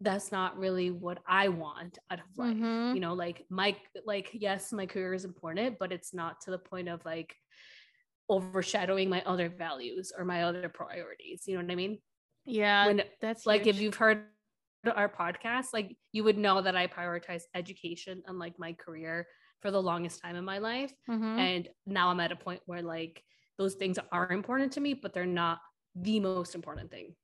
that's 0.00 0.30
not 0.30 0.56
really 0.56 0.90
what 0.90 1.18
I 1.26 1.48
want 1.48 1.98
out 2.10 2.20
of 2.20 2.26
life. 2.36 2.56
Mm-hmm. 2.56 2.94
You 2.94 3.00
know, 3.00 3.14
like 3.14 3.44
my 3.50 3.76
like 4.06 4.30
yes, 4.32 4.72
my 4.72 4.86
career 4.86 5.14
is 5.14 5.24
important, 5.24 5.78
but 5.78 5.92
it's 5.92 6.14
not 6.14 6.40
to 6.42 6.50
the 6.50 6.58
point 6.58 6.88
of 6.88 7.04
like 7.04 7.34
overshadowing 8.30 9.08
my 9.08 9.22
other 9.24 9.48
values 9.48 10.12
or 10.16 10.24
my 10.24 10.44
other 10.44 10.68
priorities. 10.68 11.42
You 11.46 11.56
know 11.56 11.64
what 11.64 11.72
I 11.72 11.76
mean? 11.76 11.98
Yeah. 12.44 12.86
When 12.86 13.02
that's 13.20 13.46
like 13.46 13.64
huge. 13.64 13.76
if 13.76 13.82
you've 13.82 13.96
heard 13.96 14.24
our 14.94 15.08
podcast, 15.08 15.66
like 15.72 15.96
you 16.12 16.24
would 16.24 16.38
know 16.38 16.62
that 16.62 16.76
I 16.76 16.86
prioritize 16.86 17.42
education 17.54 18.22
and 18.26 18.38
like 18.38 18.58
my 18.58 18.74
career 18.74 19.26
for 19.60 19.70
the 19.70 19.82
longest 19.82 20.22
time 20.22 20.36
in 20.36 20.44
my 20.44 20.58
life. 20.58 20.92
Mm-hmm. 21.10 21.38
And 21.38 21.68
now 21.86 22.10
I'm 22.10 22.20
at 22.20 22.32
a 22.32 22.36
point 22.36 22.60
where 22.66 22.82
like 22.82 23.22
those 23.58 23.74
things 23.74 23.98
are 24.12 24.30
important 24.30 24.72
to 24.72 24.80
me, 24.80 24.94
but 24.94 25.12
they're 25.12 25.26
not 25.26 25.58
the 25.96 26.20
most 26.20 26.54
important 26.54 26.90
thing. 26.90 27.14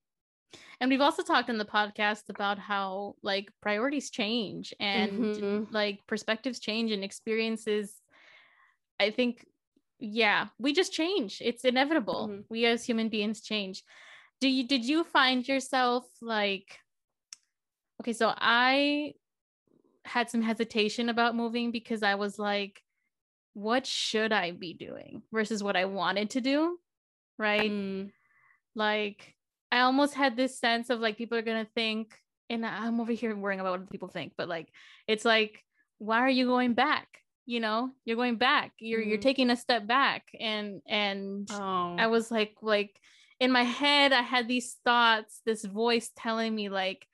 And 0.80 0.90
we've 0.90 1.00
also 1.00 1.22
talked 1.22 1.50
in 1.50 1.59
the 1.59 1.64
podcast 1.64 2.28
about 2.28 2.59
how 2.59 3.14
like 3.22 3.48
priorities 3.61 4.11
change 4.11 4.74
and 4.80 5.12
mm-hmm. 5.12 5.64
like 5.72 6.00
perspectives 6.07 6.59
change 6.59 6.90
and 6.92 7.05
experiences. 7.05 7.94
I 9.00 9.11
think, 9.11 9.46
yeah, 9.98 10.48
we 10.59 10.72
just 10.72 10.92
change. 10.92 11.40
It's 11.44 11.64
inevitable. 11.64 12.28
Mm-hmm. 12.28 12.40
We 12.48 12.66
as 12.66 12.84
human 12.84 13.09
beings 13.09 13.40
change. 13.40 13.82
Do 14.40 14.48
you 14.48 14.66
did 14.66 14.84
you 14.84 15.05
find 15.05 15.46
yourself 15.46 16.05
like 16.20 16.78
okay, 18.00 18.12
so 18.12 18.32
I 18.36 19.14
had 20.05 20.28
some 20.28 20.42
hesitation 20.42 21.09
about 21.09 21.34
moving 21.34 21.70
because 21.70 22.02
I 22.02 22.16
was 22.16 22.38
like, 22.38 22.82
what 23.55 23.86
should 23.86 24.32
I 24.32 24.50
be 24.50 24.74
doing 24.74 25.22
versus 25.32 25.62
what 25.62 25.76
I 25.76 25.86
wanted 25.86 26.30
to 26.30 26.40
do? 26.40 26.78
Right. 27.38 27.70
Mm. 27.70 28.11
Like, 28.74 29.34
I 29.75 29.81
almost 29.81 30.14
had 30.14 30.37
this 30.37 30.57
sense 30.57 30.89
of 30.89 31.01
like 31.01 31.18
people 31.18 31.37
are 31.37 31.43
gonna 31.43 31.66
think, 31.75 32.14
and 32.49 32.64
I'm 32.64 33.01
over 33.01 33.11
here 33.11 33.35
worrying 33.35 33.59
about 33.59 33.81
what 33.81 33.91
people 33.91 34.07
think, 34.07 34.35
but 34.39 34.49
like 34.49 34.68
it's 35.09 35.25
like, 35.25 35.64
why 35.99 36.20
are 36.20 36.31
you 36.31 36.47
going 36.47 36.75
back? 36.75 37.09
You 37.45 37.59
know, 37.59 37.91
you're 38.05 38.16
going 38.16 38.37
back. 38.37 38.70
You're 38.79 39.01
mm-hmm. 39.01 39.09
you're 39.09 39.18
taking 39.18 39.51
a 39.51 39.57
step 39.57 39.85
back, 39.85 40.29
and 40.39 40.81
and 40.87 41.49
oh. 41.51 41.97
I 41.99 42.07
was 42.07 42.31
like, 42.31 42.55
like 42.62 42.95
in 43.41 43.51
my 43.51 43.64
head, 43.64 44.12
I 44.12 44.22
had 44.22 44.47
these 44.47 44.77
thoughts, 44.85 45.41
this 45.45 45.64
voice 45.64 46.09
telling 46.16 46.55
me 46.55 46.68
like, 46.68 47.05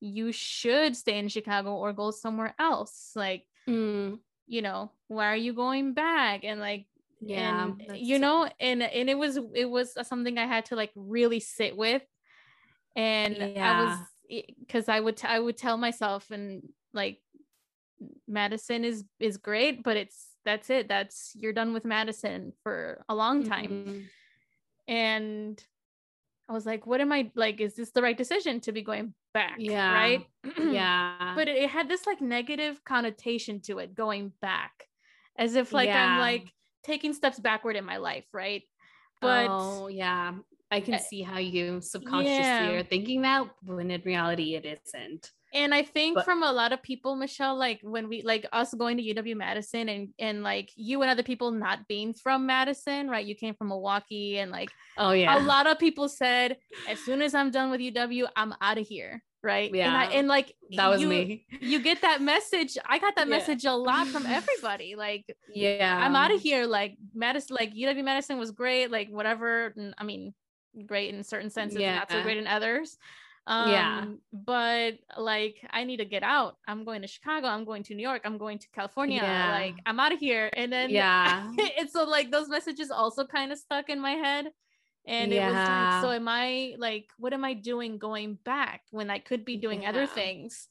you 0.00 0.32
should 0.32 0.94
stay 0.94 1.18
in 1.18 1.28
Chicago 1.28 1.76
or 1.76 1.94
go 1.94 2.10
somewhere 2.10 2.54
else. 2.58 3.12
Like, 3.16 3.44
mm. 3.66 4.18
you 4.46 4.60
know, 4.60 4.92
why 5.08 5.28
are 5.32 5.36
you 5.36 5.54
going 5.54 5.94
back? 5.94 6.44
And 6.44 6.60
like 6.60 6.84
yeah 7.24 7.64
and, 7.64 7.82
eh, 7.88 7.94
you 7.94 8.18
know 8.18 8.48
and 8.58 8.82
and 8.82 9.08
it 9.08 9.16
was 9.16 9.38
it 9.54 9.66
was 9.70 9.96
uh, 9.96 10.02
something 10.02 10.38
i 10.38 10.46
had 10.46 10.66
to 10.66 10.76
like 10.76 10.90
really 10.96 11.40
sit 11.40 11.76
with. 11.76 12.02
And 12.94 13.36
yeah. 13.36 13.72
i 13.72 13.84
was 13.84 14.44
because 14.58 14.88
eh, 14.88 14.94
i 14.94 15.00
would 15.00 15.16
t- 15.16 15.26
I 15.26 15.38
would 15.38 15.56
tell 15.56 15.76
myself 15.76 16.30
and 16.30 16.62
like 16.92 17.18
madison 18.26 18.84
is 18.84 19.04
is 19.20 19.36
great 19.36 19.82
but 19.82 19.96
it's 19.96 20.26
that's 20.44 20.70
it. 20.70 20.88
That's 20.88 21.30
you're 21.36 21.52
done 21.52 21.72
with 21.72 21.84
madison 21.84 22.52
for 22.64 23.04
a 23.08 23.14
long 23.14 23.44
time. 23.44 23.70
Mm-hmm. 23.70 24.00
and 24.88 25.64
i 26.48 26.52
was 26.52 26.66
like 26.66 26.84
what 26.84 27.00
am 27.00 27.12
i 27.12 27.30
like 27.36 27.60
is 27.60 27.76
this 27.76 27.92
the 27.92 28.02
right 28.02 28.18
decision 28.18 28.60
to 28.60 28.72
be 28.72 28.82
going 28.82 29.14
back? 29.32 29.56
Yeah. 29.58 29.92
Right? 29.92 30.26
Yeah. 30.58 31.34
But 31.34 31.48
it, 31.48 31.56
it 31.56 31.70
had 31.70 31.88
this 31.88 32.06
like 32.06 32.20
negative 32.20 32.84
connotation 32.84 33.60
to 33.62 33.78
it 33.78 33.94
going 33.94 34.32
back. 34.40 34.72
As 35.38 35.54
if 35.54 35.72
like 35.72 35.88
yeah. 35.88 36.04
i'm 36.04 36.18
like 36.18 36.52
taking 36.82 37.14
steps 37.14 37.38
backward 37.38 37.76
in 37.76 37.84
my 37.84 37.96
life, 37.96 38.24
right? 38.32 38.62
But 39.20 39.46
oh, 39.48 39.88
yeah, 39.88 40.34
I 40.70 40.80
can 40.80 40.94
eh, 40.94 40.98
see 40.98 41.22
how 41.22 41.38
you 41.38 41.80
subconsciously 41.80 42.34
yeah. 42.34 42.70
are 42.70 42.82
thinking 42.82 43.22
that 43.22 43.46
when 43.64 43.90
in 43.90 44.02
reality 44.04 44.54
it 44.54 44.64
isn't. 44.64 45.30
And 45.54 45.74
I 45.74 45.82
think 45.82 46.14
but, 46.14 46.24
from 46.24 46.42
a 46.42 46.50
lot 46.50 46.72
of 46.72 46.82
people, 46.82 47.14
Michelle, 47.14 47.56
like 47.56 47.78
when 47.82 48.08
we 48.08 48.22
like 48.22 48.46
us 48.52 48.72
going 48.72 48.96
to 48.96 49.02
UW 49.02 49.36
Madison 49.36 49.90
and 49.90 50.08
and 50.18 50.42
like 50.42 50.70
you 50.76 51.02
and 51.02 51.10
other 51.10 51.22
people 51.22 51.50
not 51.50 51.86
being 51.88 52.14
from 52.14 52.46
Madison, 52.46 53.08
right? 53.08 53.24
You 53.24 53.34
came 53.34 53.54
from 53.54 53.68
Milwaukee 53.68 54.38
and 54.38 54.50
like 54.50 54.70
oh 54.96 55.12
yeah. 55.12 55.38
A 55.38 55.44
lot 55.44 55.66
of 55.66 55.78
people 55.78 56.08
said, 56.08 56.56
as 56.88 56.98
soon 57.00 57.20
as 57.20 57.34
I'm 57.34 57.50
done 57.50 57.70
with 57.70 57.80
UW, 57.80 58.28
I'm 58.34 58.54
out 58.62 58.78
of 58.78 58.86
here 58.86 59.22
right? 59.42 59.70
Yeah 59.74 59.86
and, 59.86 59.96
I, 59.96 60.04
and 60.16 60.28
like 60.28 60.54
that 60.76 60.88
was 60.88 61.00
you, 61.00 61.08
me. 61.08 61.46
you 61.60 61.80
get 61.80 62.02
that 62.02 62.20
message 62.20 62.78
i 62.86 62.98
got 62.98 63.16
that 63.16 63.28
yeah. 63.28 63.36
message 63.36 63.64
a 63.64 63.72
lot 63.72 64.06
from 64.06 64.26
everybody 64.26 64.94
like 64.96 65.24
yeah. 65.54 66.00
I'm 66.02 66.16
out 66.16 66.32
of 66.32 66.40
here 66.40 66.66
like 66.66 66.96
Madison 67.14 67.56
like 67.58 67.74
uw 67.74 68.04
Madison 68.04 68.38
was 68.38 68.50
great 68.50 68.90
like 68.90 69.08
whatever 69.10 69.74
i 69.98 70.04
mean 70.04 70.34
great 70.86 71.14
in 71.14 71.22
certain 71.22 71.50
senses 71.50 71.78
yeah. 71.78 71.96
not 71.96 72.10
so 72.10 72.22
great 72.22 72.38
in 72.38 72.46
others. 72.46 72.96
Um, 73.44 73.70
yeah 73.70 74.04
but 74.32 74.98
like 75.18 75.56
i 75.70 75.82
need 75.82 75.96
to 75.96 76.04
get 76.04 76.22
out. 76.22 76.56
I'm 76.68 76.84
going 76.84 77.02
to 77.02 77.08
chicago 77.08 77.48
i'm 77.48 77.64
going 77.64 77.82
to 77.84 77.94
new 77.94 78.02
york 78.02 78.22
i'm 78.24 78.38
going 78.38 78.58
to 78.60 78.68
california 78.72 79.20
yeah. 79.20 79.50
like 79.52 79.74
i'm 79.84 79.98
out 79.98 80.12
of 80.12 80.20
here. 80.20 80.48
And 80.54 80.72
then 80.72 80.90
yeah. 80.90 81.50
it's 81.58 81.92
so 81.92 82.04
like 82.04 82.30
those 82.30 82.48
messages 82.48 82.90
also 82.90 83.26
kind 83.26 83.50
of 83.50 83.58
stuck 83.58 83.90
in 83.90 84.00
my 84.00 84.12
head 84.12 84.46
and 85.06 85.32
yeah. 85.32 85.44
it 85.44 85.46
was 85.46 85.68
like 85.68 86.02
so 86.02 86.10
am 86.10 86.28
i 86.28 86.74
like 86.78 87.06
what 87.18 87.32
am 87.32 87.44
i 87.44 87.54
doing 87.54 87.98
going 87.98 88.38
back 88.44 88.82
when 88.90 89.10
i 89.10 89.18
could 89.18 89.44
be 89.44 89.56
doing 89.56 89.82
yeah. 89.82 89.88
other 89.88 90.06
things 90.06 90.68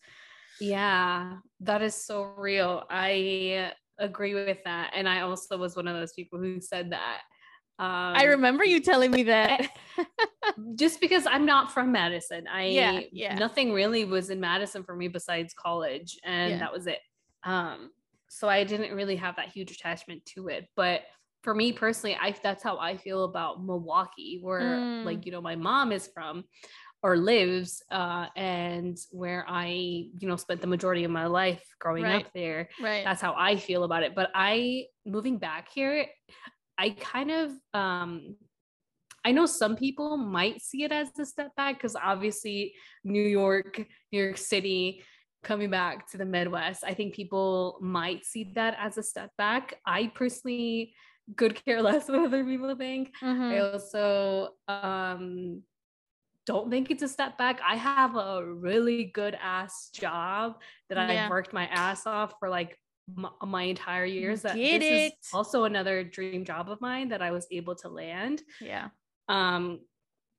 yeah 0.59 1.33
that 1.59 1.81
is 1.81 1.95
so 1.95 2.33
real 2.37 2.83
i 2.89 3.71
agree 3.99 4.33
with 4.33 4.63
that 4.63 4.91
and 4.95 5.07
i 5.07 5.21
also 5.21 5.57
was 5.57 5.75
one 5.75 5.87
of 5.87 5.95
those 5.95 6.13
people 6.13 6.39
who 6.39 6.59
said 6.61 6.91
that 6.91 7.21
um, 7.79 8.13
I 8.15 8.25
remember 8.25 8.63
you 8.63 8.79
telling 8.79 9.09
me 9.09 9.23
that. 9.23 9.67
just 10.75 11.01
because 11.01 11.25
I'm 11.25 11.47
not 11.47 11.71
from 11.71 11.91
Madison, 11.91 12.47
I 12.47 12.65
yeah, 12.65 12.99
yeah. 13.11 13.33
nothing 13.33 13.73
really 13.73 14.05
was 14.05 14.29
in 14.29 14.39
Madison 14.39 14.83
for 14.83 14.95
me 14.95 15.07
besides 15.07 15.55
college, 15.55 16.15
and 16.23 16.51
yeah. 16.51 16.57
that 16.59 16.71
was 16.71 16.85
it. 16.85 16.99
Um, 17.43 17.89
so 18.29 18.47
I 18.47 18.63
didn't 18.63 18.95
really 18.95 19.15
have 19.15 19.35
that 19.37 19.49
huge 19.49 19.71
attachment 19.71 20.23
to 20.35 20.47
it. 20.47 20.69
But 20.75 21.01
for 21.43 21.55
me 21.55 21.71
personally, 21.71 22.17
I 22.19 22.35
that's 22.43 22.63
how 22.63 22.77
I 22.77 22.97
feel 22.97 23.23
about 23.23 23.63
Milwaukee, 23.63 24.39
where 24.41 24.61
mm. 24.61 25.05
like 25.05 25.25
you 25.25 25.31
know 25.31 25.41
my 25.41 25.55
mom 25.55 25.91
is 25.91 26.07
from 26.13 26.43
or 27.03 27.17
lives, 27.17 27.81
uh, 27.91 28.27
and 28.35 28.97
where 29.11 29.45
I 29.47 29.67
you 29.67 30.27
know 30.27 30.35
spent 30.35 30.61
the 30.61 30.67
majority 30.67 31.03
of 31.03 31.11
my 31.11 31.25
life 31.25 31.63
growing 31.79 32.03
right. 32.03 32.25
up 32.25 32.31
there. 32.33 32.69
Right. 32.81 33.03
That's 33.03 33.21
how 33.21 33.35
I 33.37 33.55
feel 33.55 33.83
about 33.83 34.03
it. 34.03 34.13
But 34.15 34.29
I 34.35 34.85
moving 35.05 35.37
back 35.37 35.69
here, 35.73 36.05
I 36.77 36.91
kind 36.91 37.31
of 37.31 37.51
um 37.73 38.35
I 39.23 39.31
know 39.31 39.45
some 39.45 39.75
people 39.75 40.17
might 40.17 40.61
see 40.61 40.83
it 40.83 40.91
as 40.91 41.09
a 41.19 41.25
step 41.25 41.55
back 41.55 41.77
because 41.77 41.95
obviously 41.95 42.73
New 43.03 43.21
York, 43.21 43.77
New 44.11 44.23
York 44.23 44.37
City, 44.37 45.03
coming 45.43 45.69
back 45.69 46.09
to 46.11 46.17
the 46.17 46.25
Midwest, 46.25 46.83
I 46.83 46.93
think 46.93 47.13
people 47.13 47.77
might 47.81 48.25
see 48.25 48.51
that 48.55 48.75
as 48.79 48.97
a 48.97 49.03
step 49.03 49.31
back. 49.37 49.75
I 49.85 50.11
personally 50.13 50.93
could 51.37 51.63
care 51.63 51.81
less 51.81 52.07
what 52.07 52.19
other 52.19 52.43
people 52.43 52.75
think. 52.75 53.13
Mm-hmm. 53.21 53.41
I 53.41 53.59
also 53.59 54.49
um, 54.67 55.63
don't 56.45 56.69
think 56.69 56.91
it's 56.91 57.03
a 57.03 57.07
step 57.07 57.37
back. 57.37 57.59
I 57.67 57.75
have 57.75 58.15
a 58.15 58.45
really 58.45 59.05
good 59.05 59.37
ass 59.41 59.89
job 59.93 60.55
that 60.89 60.97
yeah. 60.97 61.25
I've 61.25 61.29
worked 61.29 61.53
my 61.53 61.67
ass 61.67 62.05
off 62.05 62.33
for 62.39 62.49
like 62.49 62.77
my, 63.15 63.29
my 63.45 63.63
entire 63.63 64.05
years. 64.05 64.41
That 64.41 64.55
Get 64.55 64.79
this 64.79 64.89
it. 64.89 65.13
is 65.21 65.29
also 65.33 65.65
another 65.65 66.03
dream 66.03 66.45
job 66.45 66.69
of 66.69 66.81
mine 66.81 67.09
that 67.09 67.21
I 67.21 67.31
was 67.31 67.47
able 67.51 67.75
to 67.75 67.89
land. 67.89 68.41
Yeah. 68.59 68.89
Um. 69.29 69.81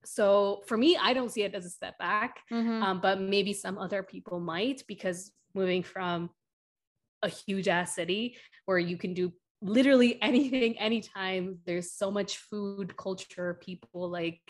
So 0.04 0.62
for 0.66 0.76
me, 0.76 0.98
I 1.00 1.12
don't 1.12 1.30
see 1.30 1.42
it 1.42 1.54
as 1.54 1.64
a 1.64 1.70
step 1.70 1.96
back, 1.98 2.40
mm-hmm. 2.50 2.82
um, 2.82 3.00
but 3.00 3.20
maybe 3.20 3.52
some 3.52 3.78
other 3.78 4.02
people 4.02 4.40
might 4.40 4.82
because 4.88 5.30
moving 5.54 5.84
from 5.84 6.30
a 7.22 7.28
huge 7.28 7.68
ass 7.68 7.94
city 7.94 8.36
where 8.66 8.78
you 8.78 8.96
can 8.96 9.14
do 9.14 9.32
literally 9.62 10.20
anything 10.22 10.78
anytime 10.78 11.58
there's 11.64 11.92
so 11.92 12.10
much 12.10 12.38
food 12.38 12.96
culture 12.96 13.58
people 13.62 14.10
like 14.10 14.40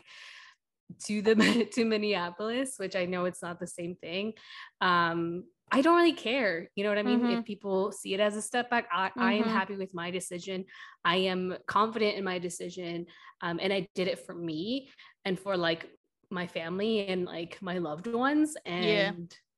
to 1.04 1.22
the 1.22 1.34
to 1.72 1.84
Minneapolis, 1.84 2.74
which 2.78 2.96
I 2.96 3.06
know 3.06 3.24
it's 3.24 3.42
not 3.42 3.60
the 3.60 3.66
same 3.66 3.96
thing. 3.96 4.34
Um, 4.80 5.44
I 5.70 5.80
don't 5.80 5.96
really 5.96 6.12
care. 6.12 6.68
You 6.74 6.84
know 6.84 6.90
what 6.90 6.98
I 6.98 7.02
mean? 7.02 7.24
Mhm. 7.24 7.30
If 7.30 7.44
people 7.44 7.92
see 7.92 8.12
it 8.12 8.20
as 8.20 8.36
a 8.36 8.42
step 8.42 8.68
back, 8.68 8.88
I, 8.92 9.10
I 9.18 9.34
am 9.34 9.46
Mhm. 9.46 9.48
happy 9.48 9.76
with 9.76 9.94
my 9.94 10.10
decision. 10.10 10.66
I 11.04 11.16
am 11.16 11.56
confident 11.66 12.16
in 12.18 12.24
my 12.24 12.38
decision. 12.38 13.06
Um, 13.40 13.58
and 13.62 13.72
I 13.72 13.88
did 13.94 14.06
it 14.08 14.18
for 14.26 14.34
me 14.34 14.90
and 15.24 15.38
for 15.38 15.56
like 15.56 15.88
my 16.30 16.46
family 16.46 17.06
and 17.08 17.24
like 17.24 17.60
my 17.62 17.78
loved 17.78 18.06
ones. 18.06 18.54
And 18.66 18.86
Yeah. 18.86 19.12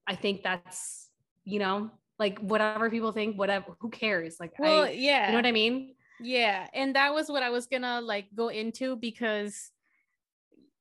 I 0.07 0.15
think 0.15 0.45
that's, 0.45 1.11
you 1.45 1.59
know, 1.59 1.91
like 2.19 2.39
whatever 2.39 2.91
people 2.91 3.13
think, 3.13 3.37
whatever, 3.37 3.77
who 3.81 3.91
cares? 3.91 4.37
Like, 4.39 4.59
Well, 4.59 4.85
I, 4.85 4.91
yeah. 4.91 5.27
you 5.27 5.33
know 5.33 5.39
what 5.39 5.47
I 5.47 5.53
mean? 5.53 5.95
Yeah, 6.21 6.67
and 6.73 6.95
that 6.95 7.13
was 7.13 7.29
what 7.29 7.43
I 7.43 7.51
was 7.51 7.67
gonna 7.67 8.01
like 8.01 8.27
go 8.35 8.49
into 8.49 8.97
because 8.97 9.71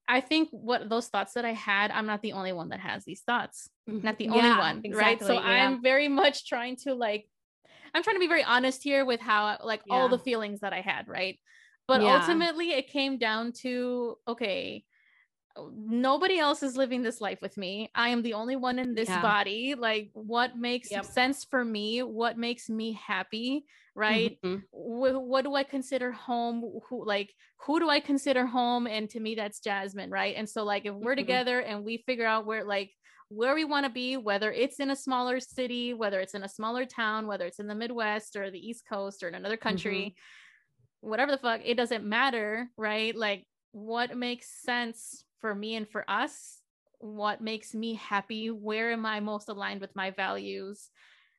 I 0.07 0.21
think 0.21 0.49
what 0.51 0.89
those 0.89 1.07
thoughts 1.07 1.33
that 1.33 1.45
I 1.45 1.53
had, 1.53 1.89
I'm 1.89 2.05
not 2.05 2.21
the 2.21 2.33
only 2.33 2.51
one 2.53 2.69
that 2.69 2.79
has 2.79 3.03
these 3.05 3.21
thoughts. 3.21 3.69
Mm-hmm. 3.89 4.05
Not 4.05 4.17
the 4.17 4.27
only 4.29 4.43
Yeah, 4.43 4.59
one, 4.59 4.83
right? 4.91 5.21
So 5.21 5.33
yeah. 5.33 5.39
I'm 5.41 5.81
very 5.81 6.07
much 6.07 6.47
trying 6.47 6.75
to 6.83 6.93
like 6.93 7.27
I'm 7.95 8.03
trying 8.03 8.15
to 8.15 8.19
be 8.19 8.27
very 8.27 8.43
honest 8.43 8.83
here 8.83 9.05
with 9.05 9.19
how 9.21 9.57
like 9.63 9.81
all 9.89 10.09
the 10.09 10.19
feelings 10.19 10.59
that 10.61 10.73
I 10.73 10.81
had, 10.81 11.07
right? 11.07 11.39
But 11.87 12.01
Yeah. 12.01 12.15
ultimately 12.19 12.71
it 12.73 12.87
came 12.89 13.17
down 13.17 13.53
to 13.61 14.17
okay, 14.27 14.83
nobody 15.57 16.39
else 16.39 16.63
is 16.63 16.75
living 16.75 17.03
this 17.03 17.21
life 17.21 17.39
with 17.41 17.57
me. 17.57 17.89
I 17.95 18.09
am 18.09 18.21
the 18.21 18.33
only 18.33 18.55
one 18.55 18.79
in 18.79 18.95
this 18.95 19.09
Yeah. 19.09 19.21
body. 19.21 19.75
Like 19.75 20.09
what 20.13 20.57
makes 20.57 20.91
Yep. 20.91 21.05
sense 21.05 21.43
for 21.45 21.63
me? 21.63 22.01
What 22.03 22.37
makes 22.37 22.69
me 22.69 22.93
happy, 22.93 23.65
right? 23.95 24.39
Mhm. 24.43 24.63
wh- 24.71 25.21
what 25.21 25.43
do 25.43 25.53
I 25.55 25.63
consider 25.63 26.11
home? 26.11 26.79
Who 26.89 27.05
like 27.05 27.33
who 27.65 27.79
do 27.79 27.89
I 27.89 27.99
consider 27.99 28.45
home? 28.47 28.87
And 28.87 29.09
to 29.11 29.19
me, 29.19 29.35
that's 29.35 29.59
Jasmine, 29.59 30.09
right? 30.09 30.35
And 30.35 30.49
so 30.49 30.63
like 30.63 30.85
if 30.85 30.93
we're 30.95 31.13
Mhm. 31.13 31.17
together 31.17 31.59
and 31.61 31.83
we 31.85 31.97
figure 31.97 32.25
out 32.25 32.45
where 32.45 32.63
like 32.63 32.91
where 33.29 33.55
we 33.55 33.63
want 33.65 33.85
to 33.85 33.91
be, 33.91 34.17
whether 34.17 34.51
it's 34.51 34.79
in 34.79 34.89
a 34.91 34.95
smaller 34.95 35.39
city, 35.39 35.93
whether 35.93 36.19
it's 36.19 36.33
in 36.35 36.43
a 36.43 36.49
smaller 36.49 36.85
town, 36.85 37.25
whether 37.27 37.45
it's 37.45 37.59
in 37.59 37.67
the 37.67 37.75
Midwest 37.75 38.35
or 38.35 38.49
the 38.51 38.59
East 38.59 38.85
Coast 38.87 39.23
or 39.23 39.27
in 39.27 39.35
another 39.35 39.57
country, 39.57 40.15
whatever 41.01 41.31
the 41.31 41.37
fuck, 41.37 41.61
it 41.63 41.75
doesn't 41.75 42.03
matter, 42.03 42.69
right? 42.77 43.15
Like 43.15 43.45
what 43.71 44.15
makes 44.15 44.49
sense 44.63 45.23
for 45.43 45.53
me 45.53 45.75
and 45.75 45.87
for 45.89 46.09
us? 46.09 46.61
What 46.99 47.41
makes 47.41 47.75
me 47.75 47.95
happy? 47.95 48.49
Where 48.49 48.93
am 48.93 49.05
I 49.05 49.19
most 49.19 49.49
aligned 49.49 49.81
with 49.81 49.93
my 49.95 50.09
values? 50.11 50.89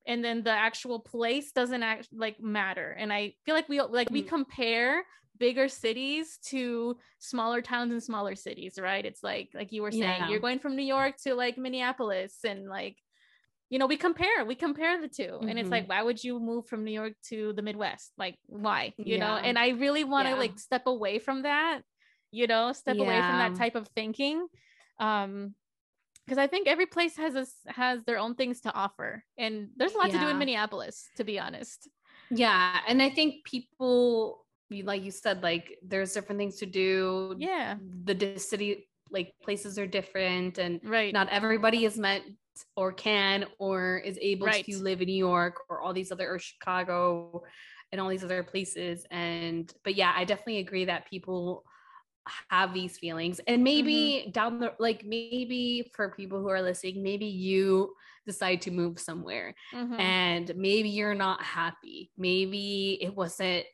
and 0.07 0.23
then 0.23 0.43
the 0.43 0.51
actual 0.51 1.01
place 1.01 1.53
doesn't 1.53 1.83
act 1.83 2.09
like 2.13 2.37
matter 2.39 2.91
and 3.01 3.11
i 3.11 3.33
feel 3.45 3.55
like 3.55 3.71
we 3.71 3.81
like 3.81 4.11
we 4.11 4.23
Mhm. 4.23 4.29
compare 4.29 5.03
bigger 5.39 5.67
cities 5.67 6.39
to 6.51 6.99
smaller 7.19 7.63
towns 7.63 7.91
and 7.91 8.03
smaller 8.03 8.35
cities 8.37 8.79
right 8.79 9.07
it's 9.07 9.23
like 9.23 9.49
like 9.55 9.73
you 9.73 9.81
were 9.81 9.91
saying 9.91 10.21
Yeah. 10.21 10.29
you're 10.29 10.41
going 10.41 10.59
from 10.59 10.77
new 10.77 10.85
york 10.97 11.15
to 11.25 11.35
like 11.35 11.57
minneapolis 11.57 12.45
and 12.45 12.69
like 12.69 12.99
you 13.71 13.79
know 13.79 13.87
we 13.87 13.97
compare 13.97 14.45
we 14.45 14.55
compare 14.55 15.01
the 15.01 15.09
2 15.09 15.41
and 15.49 15.59
it's 15.59 15.71
like 15.71 15.89
why 15.89 16.03
would 16.03 16.23
you 16.23 16.39
move 16.39 16.67
from 16.67 16.85
new 16.85 16.93
york 16.93 17.15
to 17.31 17.55
the 17.55 17.63
midwest 17.63 18.13
like 18.19 18.37
why 18.47 18.93
you 18.99 19.17
know 19.19 19.37
and 19.37 19.59
i 19.59 19.69
really 19.71 20.05
want 20.05 20.27
to 20.29 20.35
Yeah. 20.35 20.41
like 20.45 20.59
step 20.59 20.83
away 20.87 21.19
from 21.19 21.43
that 21.43 21.81
you 22.35 22.47
know 22.47 22.73
step 22.73 22.99
away 23.05 23.19
from 23.23 23.39
that 23.39 23.55
type 23.55 23.75
of 23.77 23.87
thinking 23.89 24.47
um 24.99 25.55
because 26.25 26.39
I 26.39 26.47
think 26.47 26.67
every 26.69 26.87
place 26.87 27.17
has 27.19 27.35
a, 27.37 27.47
has 27.71 28.03
their 28.05 28.19
own 28.19 28.35
things 28.35 28.63
to 28.63 28.73
offer, 28.73 29.23
and 29.37 29.69
there's 29.77 29.93
a 29.95 29.99
lot 29.99 30.11
to 30.11 30.19
do 30.19 30.29
in 30.33 30.39
Minneapolis, 30.39 30.97
to 31.17 31.25
be 31.25 31.39
honest. 31.39 31.87
Yeah, 32.31 32.81
and 32.89 33.03
I 33.03 33.11
think 33.11 33.45
people, 33.45 34.47
you- 34.71 34.85
like 34.85 35.03
you 35.03 35.11
said, 35.11 35.43
like 35.43 35.77
there's 35.83 36.15
different 36.15 36.39
things 36.39 36.57
to 36.61 36.67
do. 36.67 37.37
Yeah, 37.39 37.77
The 38.07 38.39
city, 38.39 38.89
like 39.11 39.35
places 39.43 39.79
are 39.79 39.87
different, 39.87 40.57
and 40.57 40.81
right. 40.83 41.13
not 41.13 41.29
everybody 41.29 41.85
is 41.85 41.99
meant 41.99 42.25
or 42.75 42.93
can 42.93 43.45
or 43.59 43.99
is 43.99 44.19
able 44.23 44.47
Right. 44.47 44.65
to 44.65 44.79
live 44.79 45.03
in 45.03 45.09
New 45.09 45.23
York 45.31 45.61
or 45.69 45.83
all 45.83 45.93
these 45.93 46.11
other 46.11 46.33
or 46.33 46.39
Chicago 46.39 47.43
and 47.93 48.01
all 48.01 48.09
these 48.09 48.25
other 48.25 48.43
places. 48.43 49.05
And 49.11 49.71
but 49.85 49.95
yeah, 49.95 50.13
I 50.17 50.25
definitely 50.25 50.59
agree 50.59 50.87
that 50.87 51.05
people 51.11 51.65
have 52.51 52.73
these 52.73 52.99
feelings 52.99 53.41
and 53.47 53.63
maybe 53.63 54.29
Mm-hmm. 54.29 54.31
down 54.33 54.59
the 54.59 54.75
like 54.79 55.05
maybe 55.05 55.91
for 55.95 56.11
people 56.15 56.41
who 56.41 56.49
are 56.49 56.63
listening 56.63 57.03
maybe 57.03 57.27
you 57.27 57.95
decide 58.27 58.63
to 58.63 58.71
move 58.71 58.99
somewhere 58.99 59.55
Mhm. 59.73 59.99
and 59.99 60.55
maybe 60.57 60.89
you're 60.89 61.15
not 61.15 61.41
happy. 61.43 62.11
Maybe 62.17 62.99
it 63.01 63.15
wasn't 63.15 63.65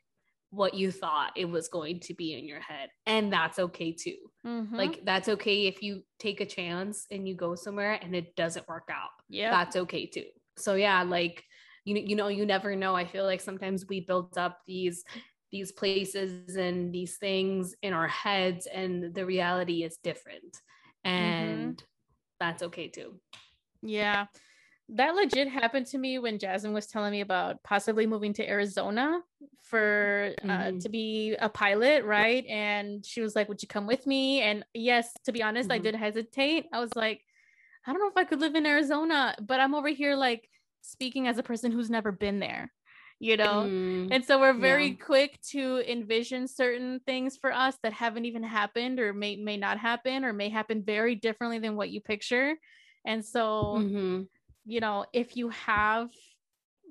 what 0.50 0.74
you 0.74 0.90
thought 0.90 1.32
it 1.36 1.44
was 1.46 1.68
going 1.68 2.00
to 2.00 2.14
be 2.14 2.34
in 2.34 2.46
your 2.46 2.60
head. 2.60 2.90
And 3.06 3.32
that's 3.32 3.58
okay 3.58 3.92
too. 3.92 4.16
Mhm. 4.44 4.76
Like, 4.76 5.04
that's 5.04 5.28
okay 5.28 5.66
if 5.66 5.82
you 5.82 6.02
take 6.18 6.40
a 6.40 6.46
chance 6.46 7.06
and 7.10 7.28
you 7.28 7.34
go 7.34 7.54
somewhere 7.54 7.98
and 8.02 8.14
it 8.14 8.34
doesn't 8.36 8.68
work 8.68 8.88
out. 8.90 9.10
yeah, 9.28 9.50
That's 9.50 9.76
okay 9.76 10.06
too. 10.06 10.26
So, 10.56 10.74
yeah, 10.74 11.02
like, 11.02 11.44
you, 11.84 11.96
you 11.96 12.16
know, 12.16 12.28
you 12.28 12.44
never 12.46 12.74
know. 12.76 12.94
I 12.94 13.06
feel 13.06 13.24
like 13.24 13.40
sometimes 13.40 13.86
we 13.86 14.00
build 14.00 14.36
up 14.36 14.60
these 14.66 15.04
these 15.50 15.72
places 15.72 16.56
and 16.56 16.92
these 16.92 17.16
things 17.16 17.74
in 17.82 17.92
our 17.92 18.08
heads 18.08 18.66
and 18.66 19.14
the 19.14 19.26
reality 19.26 19.82
is 19.84 19.96
different 20.02 20.60
and 21.04 21.82
that's 22.38 22.62
okay 22.62 22.88
too 22.88 23.20
yeah. 23.82 24.26
That 24.90 25.14
legit 25.14 25.48
happened 25.48 25.86
to 25.86 25.98
me 25.98 26.18
when 26.18 26.38
Jasmine 26.38 26.72
was 26.72 26.86
telling 26.88 27.12
me 27.12 27.20
about 27.20 27.62
possibly 27.62 28.06
moving 28.06 28.32
to 28.34 28.48
Arizona 28.48 29.22
for 29.62 30.34
uh, 30.42 30.46
Mhm. 30.46 30.80
to 30.80 30.88
be 30.88 31.36
a 31.38 31.48
pilot, 31.48 32.04
right? 32.04 32.44
And 32.46 33.06
she 33.06 33.20
was 33.20 33.36
like, 33.36 33.48
"Would 33.48 33.62
you 33.62 33.68
come 33.68 33.86
with 33.86 34.04
me?" 34.06 34.42
And 34.42 34.64
yes, 34.74 35.12
to 35.24 35.32
be 35.32 35.42
honest, 35.44 35.70
I 35.70 35.78
Mhm. 35.78 35.82
did 35.84 35.94
hesitate. 35.94 36.66
I 36.72 36.80
was 36.80 36.94
like, 36.96 37.24
"I 37.86 37.92
don't 37.92 38.00
know 38.00 38.08
if 38.08 38.16
I 38.16 38.24
could 38.24 38.40
live 38.40 38.56
in 38.56 38.66
Arizona," 38.66 39.36
but 39.40 39.60
I'm 39.60 39.74
over 39.76 39.88
here 39.88 40.16
like 40.16 40.50
speaking 40.82 41.28
as 41.28 41.38
a 41.38 41.42
person 41.44 41.70
who's 41.70 41.88
never 41.90 42.10
been 42.10 42.40
there, 42.40 42.72
you 43.20 43.36
know. 43.38 43.70
Mm, 43.70 44.12
And 44.12 44.24
so 44.24 44.40
we're 44.40 44.54
very 44.58 44.92
Yeah. 44.92 44.96
quick 44.96 45.40
to 45.52 45.80
envision 45.90 46.48
certain 46.48 47.00
things 47.00 47.38
for 47.38 47.52
us 47.52 47.78
that 47.84 47.94
haven't 47.94 48.26
even 48.26 48.44
happened 48.44 49.00
or 49.00 49.14
may 49.14 49.36
may 49.36 49.58
not 49.58 49.78
happen 49.80 50.24
or 50.24 50.32
may 50.34 50.50
happen 50.50 50.84
very 50.84 51.16
differently 51.16 51.60
than 51.60 51.76
what 51.76 51.90
you 51.90 52.02
picture. 52.02 52.58
And 53.06 53.24
so, 53.24 53.86
mhm. 53.88 54.28
you 54.64 54.80
know, 54.80 55.06
if 55.12 55.36
you 55.36 55.50
have 55.50 56.10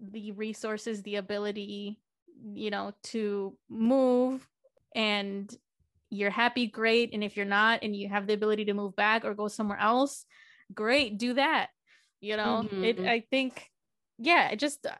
the 0.01 0.31
resources, 0.31 1.03
the 1.03 1.15
ability, 1.15 2.01
you 2.53 2.69
know, 2.69 2.93
to 3.03 3.57
move 3.69 4.47
and 4.95 5.53
you're 6.09 6.31
happy, 6.31 6.67
great. 6.67 7.11
And 7.13 7.23
if 7.23 7.37
you're 7.37 7.45
not 7.45 7.81
and 7.83 7.95
you 7.95 8.09
have 8.09 8.27
the 8.27 8.33
ability 8.33 8.65
to 8.65 8.73
move 8.73 8.95
back 8.95 9.25
or 9.25 9.33
go 9.33 9.47
somewhere 9.47 9.79
else, 9.79 10.25
great, 10.73 11.17
do 11.17 11.33
that. 11.33 11.69
You 12.21 12.37
know, 12.37 12.69
it 12.81 12.99
Mhm. 12.99 13.07
I 13.07 13.21
think 13.21 13.71
yeah, 14.17 14.49
it 14.49 14.59
just 14.59 14.85
uh, 14.85 14.95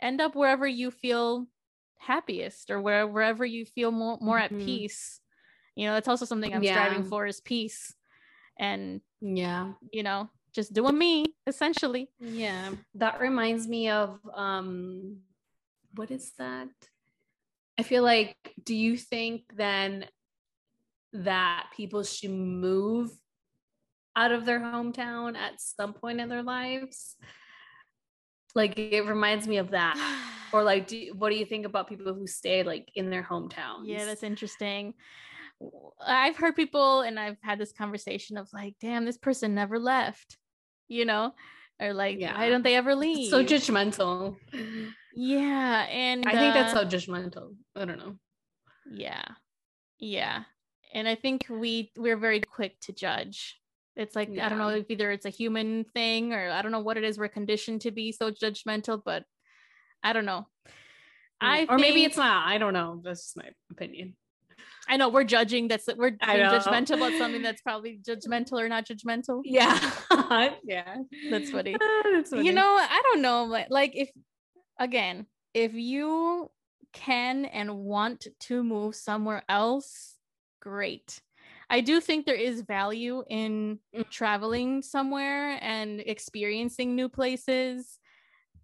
end 0.00 0.20
up 0.20 0.34
wherever 0.34 0.66
you 0.66 0.90
feel 0.90 1.46
happiest 1.98 2.70
or 2.70 2.80
where 2.80 3.06
wherever 3.06 3.44
you 3.44 3.64
feel 3.66 3.90
more 3.90 4.18
more 4.20 4.38
at 4.38 4.52
Mhm. 4.52 4.64
peace. 4.64 5.20
You 5.74 5.86
know, 5.86 5.94
that's 5.94 6.08
also 6.08 6.24
something 6.24 6.52
I'm 6.54 6.64
striving 6.64 7.04
for 7.04 7.26
is 7.26 7.40
peace. 7.40 7.94
And, 8.58 9.00
Yeah. 9.20 9.74
you 9.92 10.02
know, 10.02 10.30
just 10.52 10.72
doing 10.72 10.98
me 10.98 11.24
essentially. 11.46 12.10
Yeah. 12.18 12.74
That 12.94 13.20
reminds 13.20 13.68
me 13.68 13.88
of 13.90 14.20
um 14.34 15.22
what 15.94 16.10
is 16.10 16.32
that? 16.38 16.68
I 17.78 17.82
feel 17.82 18.02
like 18.02 18.54
do 18.64 18.74
you 18.74 18.96
think 18.96 19.54
then 19.54 20.06
that 21.12 21.70
people 21.76 22.02
should 22.02 22.30
move 22.30 23.10
out 24.16 24.32
of 24.32 24.44
their 24.44 24.60
hometown 24.60 25.36
at 25.36 25.60
some 25.60 25.94
point 25.94 26.20
in 26.20 26.28
their 26.28 26.42
lives? 26.42 27.16
Like 28.58 28.76
it 28.76 29.06
reminds 29.06 29.46
me 29.46 29.58
of 29.58 29.70
that. 29.70 29.96
Or 30.50 30.62
like 30.62 30.86
do, 30.86 31.12
what 31.14 31.28
do 31.28 31.36
you 31.36 31.44
think 31.44 31.66
about 31.66 31.90
people 31.90 32.14
who 32.14 32.26
stay 32.26 32.62
like 32.62 32.90
in 32.94 33.10
their 33.10 33.22
hometown? 33.22 33.82
Yeah, 33.84 34.06
that's 34.06 34.22
interesting. 34.22 34.94
I've 36.00 36.38
heard 36.38 36.56
people 36.56 37.02
and 37.02 37.20
I've 37.20 37.36
had 37.42 37.58
this 37.58 37.70
conversation 37.70 38.38
of 38.38 38.48
like, 38.54 38.74
damn, 38.80 39.04
this 39.04 39.18
person 39.18 39.54
never 39.54 39.78
left, 39.78 40.38
you 40.88 41.04
know, 41.04 41.34
or 41.78 41.92
like, 41.92 42.18
yeah. 42.18 42.34
why 42.34 42.48
don't 42.48 42.62
they 42.62 42.76
ever 42.76 42.94
leave? 42.94 43.28
so 43.28 43.44
judgmental. 43.44 44.36
yeah, 45.14 45.86
and 45.90 46.24
I 46.26 46.32
think 46.32 46.54
that's 46.54 46.74
uh, 46.74 46.88
so 46.88 46.96
judgmental. 46.96 47.54
I 47.76 47.84
don't 47.84 47.98
know. 47.98 48.14
yeah, 48.90 49.24
yeah, 49.98 50.44
and 50.94 51.06
I 51.06 51.14
think 51.14 51.44
we 51.50 51.92
we're 51.94 52.16
very 52.16 52.40
quick 52.40 52.80
to 52.84 52.94
judge. 52.94 53.60
It's 53.98 54.14
like 54.14 54.30
I 54.38 54.48
don't 54.48 54.58
know 54.58 54.68
if 54.68 54.86
either 54.88 55.10
it's 55.10 55.26
a 55.26 55.30
human 55.30 55.84
thing 55.92 56.32
or 56.32 56.50
I 56.50 56.62
don't 56.62 56.70
know 56.70 56.80
what 56.80 56.96
it 56.96 57.02
is. 57.02 57.18
We're 57.18 57.28
conditioned 57.28 57.80
to 57.80 57.90
be 57.90 58.12
so 58.12 58.30
judgmental, 58.30 59.02
but 59.04 59.24
I 60.04 60.12
don't 60.12 60.24
know. 60.24 60.46
Mm, 60.66 60.70
I 61.42 61.66
or 61.68 61.78
maybe 61.78 62.04
it's 62.04 62.16
not. 62.16 62.46
I 62.46 62.58
don't 62.58 62.72
know. 62.72 63.00
That's 63.04 63.24
just 63.24 63.36
my 63.36 63.50
opinion. 63.72 64.14
I 64.88 64.96
know 64.96 65.08
we're 65.08 65.24
judging. 65.24 65.66
That's 65.66 65.88
we're 65.88 66.12
being 66.12 66.20
judgmental 66.20 66.96
about 66.96 67.12
something 67.18 67.42
that's 67.42 67.60
probably 67.60 68.00
judgmental 68.08 68.60
or 68.60 68.68
not 68.68 68.86
judgmental. 68.86 69.42
Yeah. 69.44 69.78
yeah. 70.64 70.96
That's 71.28 71.50
funny. 71.50 71.76
That's 72.12 72.30
You 72.32 72.52
know, 72.52 72.78
I 72.80 73.02
don't 73.04 73.20
know. 73.20 73.48
but 73.50 73.66
like 73.70 73.96
if 73.96 74.10
again, 74.78 75.26
if 75.54 75.74
you 75.74 76.50
can 76.92 77.46
and 77.46 77.78
want 77.78 78.28
to 78.40 78.62
move 78.62 78.94
somewhere 78.94 79.42
else, 79.48 80.14
great. 80.60 81.20
I 81.70 81.80
do 81.80 82.00
think 82.00 82.26
there 82.26 82.34
is 82.34 82.62
value 82.62 83.24
in 83.28 83.80
Mm. 83.92 84.02
traveling 84.10 84.82
somewhere 84.82 85.58
and 85.62 86.00
experiencing 86.00 86.94
new 86.96 87.08
places. 87.08 87.98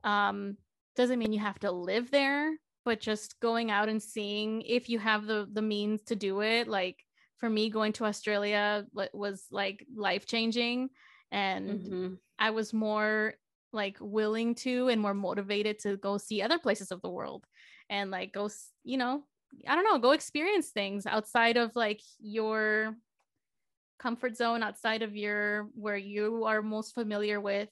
Um, 0.04 0.58
doesn't 0.96 1.18
mean 1.18 1.32
you 1.32 1.40
have 1.40 1.58
to 1.60 1.72
live 1.72 2.10
there, 2.10 2.58
but 2.84 3.00
just 3.00 3.40
going 3.40 3.70
out 3.70 3.88
and 3.88 4.02
seeing 4.02 4.62
if 4.62 4.88
you 4.88 4.98
have 4.98 5.26
the 5.26 5.48
the 5.52 5.62
means 5.62 6.02
to 6.04 6.16
do 6.16 6.42
it. 6.42 6.68
Like 6.68 7.04
for 7.38 7.50
me, 7.50 7.70
going 7.70 7.92
to 7.94 8.04
Australia 8.04 8.86
was 9.12 9.46
like 9.50 9.86
life 9.94 10.26
changing, 10.26 10.90
and 11.30 11.84
Mhm. 11.84 12.18
I 12.38 12.50
was 12.50 12.72
more 12.72 13.34
like 13.72 13.98
willing 14.00 14.54
to 14.54 14.88
and 14.88 15.00
more 15.00 15.14
motivated 15.14 15.78
to 15.80 15.96
go 15.96 16.18
see 16.18 16.42
other 16.42 16.58
places 16.58 16.92
of 16.92 17.02
the 17.02 17.10
world 17.10 17.46
and 17.90 18.10
like 18.10 18.32
go, 18.32 18.48
you 18.84 18.96
know, 18.96 19.26
I 19.66 19.74
don't 19.74 19.84
know, 19.84 19.98
go 19.98 20.12
experience 20.12 20.70
things 20.70 21.06
outside 21.06 21.56
of 21.56 21.74
like 21.76 22.00
your 22.20 22.96
comfort 23.98 24.36
zone, 24.36 24.62
outside 24.62 25.02
of 25.02 25.16
your 25.16 25.64
where 25.74 25.96
you 25.96 26.44
are 26.44 26.62
most 26.62 26.94
familiar 26.94 27.40
with, 27.40 27.68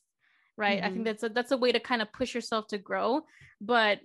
right? 0.57 0.83
I 0.83 0.91
think 0.91 1.03
Mhm. 1.03 1.05
that's 1.05 1.22
a 1.24 1.28
that's 1.28 1.51
a 1.53 1.57
way 1.59 1.72
to 1.72 1.80
kind 1.80 2.03
of 2.03 2.12
push 2.12 2.35
yourself 2.35 2.68
to 2.68 2.78
grow, 2.78 3.26
but 3.61 4.01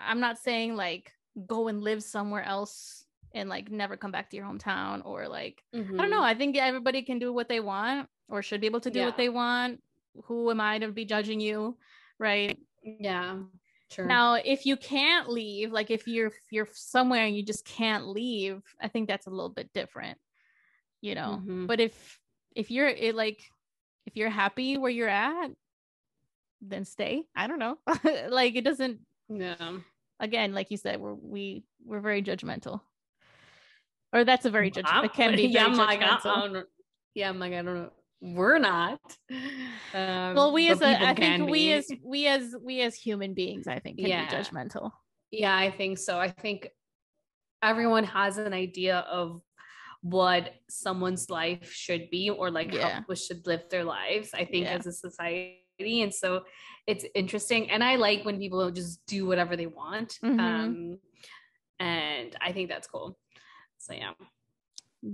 I'm 0.00 0.20
not 0.20 0.38
saying 0.38 0.76
like 0.76 1.12
go 1.46 1.68
and 1.68 1.82
live 1.82 2.02
somewhere 2.02 2.42
else 2.42 3.06
and 3.32 3.48
like 3.48 3.70
never 3.70 3.96
come 3.96 4.12
back 4.12 4.30
to 4.30 4.36
your 4.36 4.46
hometown 4.46 5.04
or 5.04 5.28
like 5.28 5.64
I 5.98 6.02
don't 6.02 6.10
know. 6.10 6.20
Mhm. 6.20 6.24
I 6.24 6.34
think 6.34 6.56
everybody 6.56 7.02
can 7.02 7.18
do 7.18 7.32
what 7.32 7.48
they 7.48 7.60
want 7.60 8.08
or 8.28 8.42
should 8.42 8.60
be 8.60 8.66
able 8.66 8.80
to 8.80 8.90
do 8.90 9.04
what 9.04 9.16
they 9.16 9.28
want. 9.28 9.82
Who 10.24 10.50
am 10.50 10.60
I 10.60 10.78
to 10.80 10.92
be 10.92 11.04
judging 11.04 11.40
you? 11.40 11.78
Right. 12.18 12.58
Yeah. 12.82 13.44
Sure. 13.92 14.06
Now, 14.06 14.34
if 14.34 14.64
you 14.64 14.76
can't 14.76 15.28
leave, 15.28 15.70
like 15.70 15.90
if 15.90 16.06
you're 16.06 16.28
if 16.28 16.34
you're 16.50 16.68
somewhere 16.72 17.24
and 17.26 17.36
you 17.36 17.42
just 17.42 17.64
can't 17.64 18.08
leave, 18.08 18.62
I 18.80 18.88
think 18.88 19.06
that's 19.08 19.26
a 19.26 19.30
little 19.30 19.50
bit 19.50 19.72
different, 19.74 20.18
you 21.00 21.14
know. 21.14 21.42
Mhm. 21.44 21.66
But 21.66 21.80
if 21.80 22.18
if 22.56 22.70
you're 22.70 22.88
it 22.88 23.14
like 23.14 23.42
if 24.06 24.16
you're 24.16 24.30
happy 24.30 24.78
where 24.78 24.90
you're 24.90 25.08
at, 25.08 25.50
then 26.62 26.84
stay. 26.84 27.24
I 27.36 27.46
don't 27.46 27.58
know. 27.58 27.78
like 28.28 28.56
it 28.56 28.64
doesn't 28.64 29.00
yeah. 29.28 29.78
again, 30.20 30.54
like 30.54 30.70
you 30.70 30.76
said, 30.76 31.00
we're 31.00 31.14
we 31.14 31.64
we're 31.84 32.00
very 32.00 32.22
judgmental. 32.22 32.80
Or 34.14 34.24
that's 34.24 34.44
a 34.46 34.50
very 34.50 34.70
judgmental. 34.70 35.04
It 35.04 35.12
can 35.12 35.36
be 35.36 35.48
yeah, 35.48 35.66
I'm 35.66 35.74
like, 35.74 36.00
I- 36.02 36.18
I 36.24 36.62
yeah, 37.14 37.28
I'm 37.28 37.38
like, 37.38 37.52
I 37.52 37.62
don't 37.62 37.74
know. 37.74 37.92
We're 38.24 38.58
not. 38.58 39.00
Um, 39.92 40.34
well 40.36 40.52
we 40.52 40.70
as 40.70 40.80
a 40.80 40.86
i 41.08 41.12
think 41.12 41.50
we 41.50 41.52
be. 41.52 41.72
as 41.72 41.90
we 42.04 42.26
as 42.28 42.54
we 42.62 42.80
as 42.80 42.94
human 42.94 43.34
beings 43.34 43.66
i 43.66 43.78
think 43.80 43.98
can 43.98 44.06
Yeah. 44.06 44.30
be 44.30 44.36
judgmental 44.36 44.92
Yeah, 45.32 45.56
I 45.56 45.70
think 45.70 45.98
so. 45.98 46.18
I 46.20 46.28
think 46.28 46.68
everyone 47.62 48.04
has 48.04 48.38
an 48.38 48.52
idea 48.52 48.98
of 49.20 49.40
what 50.02 50.52
someone's 50.68 51.30
life 51.30 51.72
should 51.72 52.10
be 52.10 52.28
or 52.30 52.50
like 52.50 52.70
Yeah. 52.72 52.88
how 52.88 52.98
people 53.00 53.14
should 53.14 53.46
live 53.46 53.62
their 53.70 53.84
lives, 53.84 54.28
I 54.34 54.44
think, 54.44 54.64
Yeah. 54.66 54.76
as 54.76 54.86
a 54.86 54.92
society. 54.92 56.02
And 56.04 56.12
so 56.12 56.28
it's 56.86 57.04
interesting. 57.14 57.70
And 57.72 57.82
I 57.82 57.96
like 57.96 58.24
when 58.26 58.38
people 58.38 58.70
just 58.70 59.00
do 59.06 59.20
whatever 59.26 59.56
they 59.56 59.66
want. 59.82 60.18
Mhm. 60.22 60.40
Um, 60.40 60.98
and 61.80 62.36
I 62.40 62.52
think 62.52 62.68
that's 62.68 62.88
cool. 62.94 63.18
So, 63.78 63.94
yeah. 63.94 64.14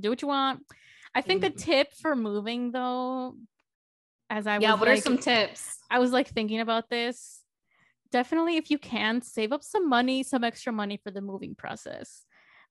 do 0.01 0.11
what 0.11 0.21
you 0.23 0.29
want 0.29 0.59
i 1.15 1.21
think 1.21 1.43
the 1.43 1.51
Mhm. 1.51 1.57
tip 1.59 1.93
for 1.93 2.15
moving 2.17 2.71
though 2.71 3.37
as 4.31 4.47
i 4.47 4.59
yeah. 4.59 4.73
was 4.73 4.81
What 4.81 4.89
like, 4.89 4.99
are 4.99 5.03
some 5.03 5.19
tips? 5.19 5.79
i 5.91 5.99
was 5.99 6.13
like 6.13 6.29
thinking 6.29 6.61
about 6.61 6.89
this 6.91 7.43
definitely 8.11 8.57
if 8.57 8.71
you 8.71 8.79
can 8.79 9.21
save 9.21 9.53
up 9.53 9.63
some 9.63 9.89
money 9.89 10.23
some 10.23 10.45
extra 10.45 10.73
money 10.73 10.97
for 11.03 11.11
the 11.11 11.21
moving 11.21 11.55
process 11.55 12.25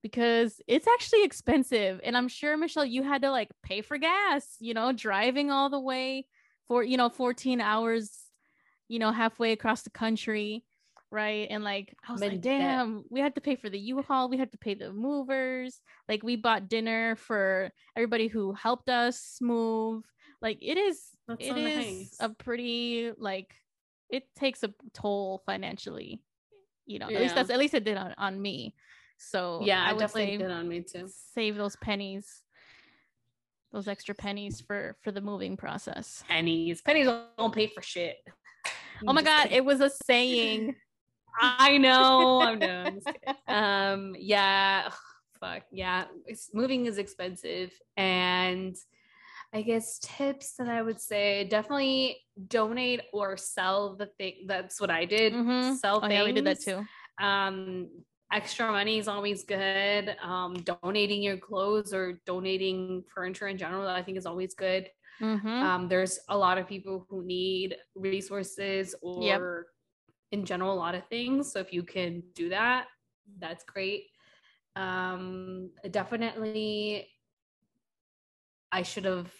because 0.04 0.62
it's 0.68 0.88
actually 0.88 1.24
expensive 1.24 2.00
and 2.04 2.16
i'm 2.18 2.28
sure 2.28 2.58
michelle 2.58 2.86
you 2.86 3.04
had 3.04 3.22
to 3.24 3.32
like 3.32 3.50
pay 3.64 3.82
for 3.82 3.98
gas 3.98 4.56
you 4.60 4.74
know 4.74 4.92
driving 4.92 5.52
all 5.52 5.70
the 5.70 5.80
way 5.80 6.26
for 6.68 6.84
you 6.84 6.98
know 6.98 7.10
14 7.10 7.62
hours 7.62 8.12
you 8.88 9.00
know 9.00 9.12
halfway 9.12 9.52
across 9.52 9.82
the 9.84 9.90
country 9.90 10.64
right 11.12 11.48
and 11.50 11.64
like 11.64 11.96
i 12.08 12.12
was 12.12 12.22
I'm 12.22 12.30
like 12.30 12.42
damn 12.42 13.04
we 13.10 13.22
had 13.22 13.36
to 13.36 13.42
pay 13.42 13.56
for 13.56 13.70
the 13.70 13.80
u-haul 13.80 14.30
we 14.30 14.38
had 14.38 14.52
to 14.52 14.58
pay 14.58 14.74
the 14.74 14.92
movers 14.92 15.80
like 16.10 16.22
we 16.22 16.36
bought 16.36 16.68
dinner 16.68 17.16
for 17.16 17.72
everybody 17.96 18.28
who 18.28 18.54
helped 18.54 18.90
us 18.90 19.38
move 19.40 20.04
like 20.42 20.58
it 20.62 20.78
is 20.78 21.02
That's 21.28 21.46
it 21.46 21.50
so 21.50 21.56
is 21.56 21.86
nice. 21.86 22.18
a 22.20 22.30
pretty 22.30 23.12
like 23.18 23.54
it 24.10 24.24
takes 24.36 24.64
a 24.64 24.74
toll 24.94 25.42
financially 25.46 26.22
you 26.86 27.00
know 27.00 27.08
at 27.10 27.22
least 27.22 27.36
that's 27.36 27.50
at 27.50 27.60
least 27.60 27.74
it 27.74 27.84
did 27.86 27.98
on, 27.98 28.14
on 28.18 28.42
me 28.42 28.76
so 29.18 29.62
yeah, 29.64 29.84
i 29.84 29.90
I 29.90 29.94
would 29.94 30.00
definitely 30.00 30.34
say 30.34 30.38
did 30.38 30.52
on 30.52 30.68
me 30.68 30.82
too. 30.82 31.10
save 31.34 31.56
those 31.56 31.76
pennies 31.78 32.44
those 33.74 33.88
extra 33.88 34.14
pennies 34.16 34.62
for 34.62 34.96
for 35.02 35.12
the 35.12 35.22
moving 35.22 35.58
process 35.58 36.24
Pennies. 36.28 36.82
Pennies 36.82 37.08
don't 37.38 37.54
pay 37.54 37.68
for 37.68 37.82
shit. 37.82 38.18
oh 39.08 39.14
my 39.14 39.22
god 39.22 39.44
kidding. 39.44 39.58
it 39.58 39.66
was 39.66 39.82
a 39.82 39.90
saying 40.06 40.76
I 41.40 41.78
know. 41.78 42.42
I'm 42.42 42.60
done. 42.60 42.96
Just 42.96 43.06
kidding. 43.08 43.36
um, 43.48 44.16
yeah. 44.20 44.90
fuck. 45.40 45.64
Yeah. 45.72 46.06
It's 46.26 46.50
moving 46.54 46.86
is 46.86 46.98
expensive. 46.98 47.72
And 47.96 48.76
I 49.54 49.62
guess 49.62 50.00
tips 50.00 50.54
that 50.58 50.68
I 50.68 50.82
would 50.82 51.00
say 51.00 51.46
definitely 51.46 52.18
donate 52.48 53.02
or 53.14 53.38
sell 53.38 53.96
the 53.96 54.08
thing. 54.18 54.46
That's 54.48 54.80
what 54.82 54.90
I 54.90 55.06
did. 55.06 55.34
Mhm. 55.34 55.78
Sell 55.78 55.98
oh 55.98 56.02
things. 56.02 56.14
yeah 56.14 56.24
we 56.26 56.34
did 56.34 56.46
that 56.46 56.60
too 56.62 56.86
Um, 57.24 57.90
extra 58.32 58.70
money 58.72 58.98
is 59.00 59.08
always 59.08 59.44
good. 59.46 60.16
Um, 60.22 60.56
donating 60.84 61.24
your 61.24 61.38
clothes 61.38 61.94
or 61.94 62.20
donating 62.26 63.04
furniture 63.14 63.48
in 63.48 63.58
general, 63.58 63.88
I 63.88 64.04
think 64.04 64.18
is 64.18 64.26
always 64.26 64.54
good. 64.54 64.90
Mhm. 65.22 65.46
Um, 65.46 65.88
there's 65.88 66.20
a 66.28 66.38
lot 66.38 66.58
of 66.58 66.68
people 66.68 67.06
who 67.10 67.24
need 67.24 67.78
resources 67.96 68.94
Yep. 69.02 69.42
In 70.32 70.46
general 70.46 70.74
a 70.74 70.76
lot 70.76 70.96
of 70.96 71.08
things. 71.08 71.52
So 71.52 71.60
if 71.60 71.74
you 71.74 71.84
can 71.84 72.24
do 72.36 72.50
that, 72.50 72.88
that's 73.40 73.64
great. 73.64 74.06
Um, 74.76 75.72
definitely 75.92 77.10
I 78.72 78.84
should 78.84 79.06
have 79.06 79.34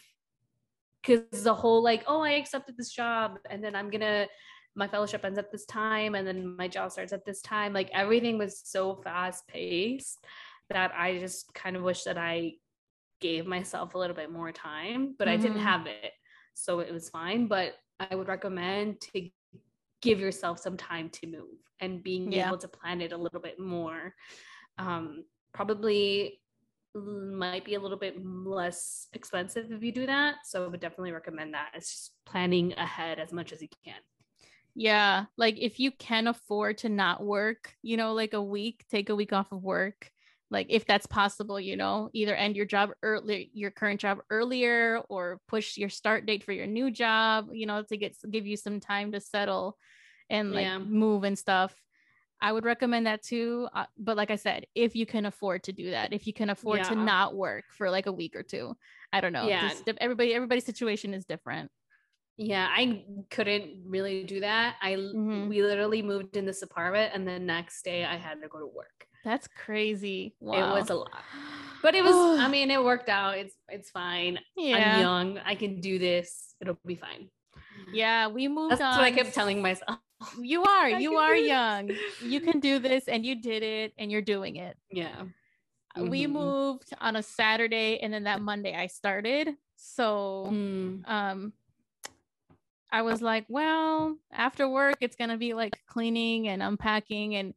because 1.02 1.44
the 1.44 1.54
whole 1.54 1.82
like, 1.84 2.04
oh, 2.08 2.22
I 2.22 2.32
accepted 2.32 2.76
this 2.78 2.92
job 2.92 3.40
and 3.50 3.64
then 3.64 3.76
I'm 3.76 3.90
gonna 3.90 4.28
my 4.76 4.88
fellowship 4.88 5.26
ends 5.26 5.40
at 5.40 5.52
this 5.52 5.66
time 5.66 6.14
and 6.14 6.28
then 6.28 6.56
my 6.56 6.68
job 6.68 6.92
starts 6.92 7.12
at 7.14 7.26
this 7.26 7.42
time. 7.42 7.74
Like 7.74 7.90
everything 7.94 8.38
was 8.38 8.60
so 8.60 8.96
fast 8.96 9.48
paced 9.48 10.24
that 10.70 10.92
I 10.96 11.18
just 11.18 11.54
kind 11.56 11.76
of 11.76 11.82
wish 11.84 12.04
that 12.04 12.18
I 12.18 12.54
gave 13.22 13.48
myself 13.48 13.96
a 13.96 13.98
little 14.00 14.16
bit 14.16 14.32
more 14.32 14.52
time, 14.52 15.16
but 15.20 15.28
I 15.28 15.38
didn't 15.38 15.60
Mhm. 15.60 15.62
have 15.62 15.88
it. 15.88 16.14
So 16.56 16.80
it 16.82 16.94
was 16.94 17.10
fine. 17.10 17.48
But 17.48 17.76
I 18.00 18.16
would 18.16 18.28
recommend 18.30 19.02
to 19.02 19.30
give 20.08 20.20
yourself 20.20 20.60
some 20.60 20.78
time 20.78 21.10
to 21.10 21.28
move 21.28 21.60
and 21.80 22.04
being 22.04 22.32
Yeah. 22.32 22.48
able 22.48 22.58
to 22.58 22.68
plan 22.68 23.02
it 23.02 23.12
a 23.12 23.18
little 23.18 23.42
bit 23.42 23.60
more. 23.60 24.14
Um, 24.78 25.24
probably 25.54 26.42
might 26.96 27.66
be 27.66 27.76
a 27.76 27.80
little 27.80 27.98
bit 27.98 28.24
less 28.26 29.08
expensive 29.14 29.72
if 29.72 29.84
you 29.84 29.92
do 29.92 30.06
that. 30.06 30.36
So 30.46 30.66
I 30.66 30.68
would 30.68 30.80
definitely 30.80 31.12
recommend 31.12 31.54
that. 31.54 31.72
It's 31.76 31.92
just 31.92 32.12
planning 32.26 32.74
ahead 32.78 33.20
as 33.20 33.32
much 33.32 33.52
as 33.52 33.62
you 33.62 33.68
can. 33.86 33.96
Yeah, 34.76 35.26
like 35.38 35.58
if 35.58 35.80
you 35.80 35.92
can 35.92 36.28
afford 36.28 36.80
to 36.80 36.90
not 36.90 37.24
work, 37.24 37.74
you 37.82 37.98
know, 37.98 38.14
like 38.14 38.34
a 38.34 38.42
week, 38.42 38.86
take 38.92 39.10
a 39.10 39.16
week 39.16 39.34
off 39.34 39.52
of 39.52 39.64
work, 39.64 40.12
like 40.52 40.68
if 40.70 40.86
that's 40.86 41.08
possible, 41.08 41.60
you 41.60 41.76
know, 41.76 42.10
either 42.14 42.36
end 42.36 42.56
your 42.56 42.66
job 42.66 42.92
early, 43.02 43.50
your 43.54 43.72
current 43.72 44.00
job 44.00 44.20
earlier, 44.30 45.02
or 45.10 45.40
push 45.48 45.78
your 45.78 45.90
start 45.90 46.26
date 46.26 46.44
for 46.44 46.52
your 46.52 46.68
new 46.68 46.92
job, 46.92 47.48
you 47.52 47.66
know, 47.66 47.84
to 47.84 47.98
get 47.98 48.16
give 48.30 48.46
you 48.46 48.56
some 48.56 48.80
time 48.80 49.12
to 49.12 49.20
settle 49.20 49.78
and 50.30 50.52
like 50.54 50.66
Yeah. 50.66 50.78
move 50.80 51.24
and 51.24 51.38
stuff. 51.38 51.76
I 52.40 52.52
would 52.52 52.66
recommend 52.66 53.08
that 53.08 53.24
too. 53.24 53.68
Uh, 53.74 53.86
but 53.98 54.16
like 54.16 54.30
I 54.30 54.36
said, 54.36 54.68
if 54.76 54.96
you 54.96 55.06
can 55.08 55.26
afford 55.26 55.64
to 55.64 55.74
do 55.74 55.90
that, 55.92 56.14
if 56.14 56.28
you 56.28 56.34
can 56.34 56.50
afford 56.52 56.84
to 56.84 56.96
not 56.96 57.36
work 57.36 57.66
for 57.72 57.90
like 57.90 58.06
a 58.06 58.12
week 58.12 58.36
or 58.36 58.44
two, 58.44 58.76
I 59.12 59.22
don't 59.22 59.34
know. 59.34 59.48
Yeah. 59.48 59.70
Just 59.70 59.90
everybody, 59.98 60.34
everybody's 60.36 60.66
situation 60.66 61.14
is 61.16 61.26
different. 61.26 61.72
Yeah, 62.40 62.68
I 62.70 63.04
couldn't 63.32 63.82
really 63.88 64.24
do 64.24 64.42
that. 64.42 64.76
I 64.84 64.92
Mhm. 64.94 65.50
we 65.50 65.64
literally 65.64 66.04
moved 66.04 66.38
in 66.38 66.46
this 66.46 66.62
apartment 66.62 67.14
and 67.16 67.28
the 67.28 67.40
next 67.40 67.82
day 67.84 68.06
I 68.06 68.18
had 68.18 68.40
to 68.44 68.48
go 68.48 68.60
to 68.60 68.68
work. 68.68 69.08
That's 69.24 69.48
crazy. 69.48 70.36
Wow. 70.40 70.76
It 70.76 70.80
was 70.80 70.90
a 70.92 70.96
lot. 70.96 71.24
But 71.82 71.96
it 71.96 72.04
was 72.04 72.40
I 72.40 72.48
mean 72.56 72.70
it 72.70 72.84
worked 72.84 73.10
out. 73.10 73.40
It's 73.40 73.56
it's 73.70 73.90
fine. 73.90 74.38
yeah. 74.56 74.76
I'm 74.98 75.02
young. 75.02 75.38
I 75.40 75.56
can 75.56 75.82
do 75.82 75.98
this. 75.98 76.54
It'll 76.62 76.78
be 76.86 76.96
fine. 76.96 77.32
Yeah, 77.92 78.28
we 78.28 78.48
moved 78.48 78.74
That's 78.74 78.82
on. 78.82 78.98
what 78.98 79.06
I 79.06 79.12
kept 79.12 79.34
telling 79.34 79.60
myself. 79.64 79.98
You 80.40 80.64
are, 80.64 80.88
I 80.88 80.98
you 80.98 81.16
are 81.16 81.36
young. 81.36 81.98
You 82.22 82.42
can 82.42 82.60
do 82.60 82.80
this 82.80 83.08
and 83.08 83.26
you 83.26 83.36
did 83.42 83.64
it 83.64 83.94
and 83.98 84.12
you're 84.12 84.22
doing 84.22 84.56
it. 84.56 84.78
Yeah. 84.90 85.24
We 85.96 86.26
Mhm. 86.26 86.32
moved 86.32 86.94
on 87.00 87.16
a 87.16 87.24
Saturday 87.24 88.00
and 88.00 88.14
then 88.14 88.24
that 88.24 88.42
Monday 88.42 88.76
I 88.76 88.88
started. 88.88 89.58
So 89.76 90.48
Mm. 90.52 91.08
um 91.08 91.54
I 92.90 93.02
was 93.02 93.22
like, 93.22 93.46
well, 93.50 94.18
after 94.32 94.68
work 94.70 94.98
it's 95.02 95.16
going 95.16 95.30
to 95.30 95.38
be 95.38 95.54
like 95.54 95.80
cleaning 95.88 96.48
and 96.48 96.64
unpacking 96.64 97.36
and 97.36 97.54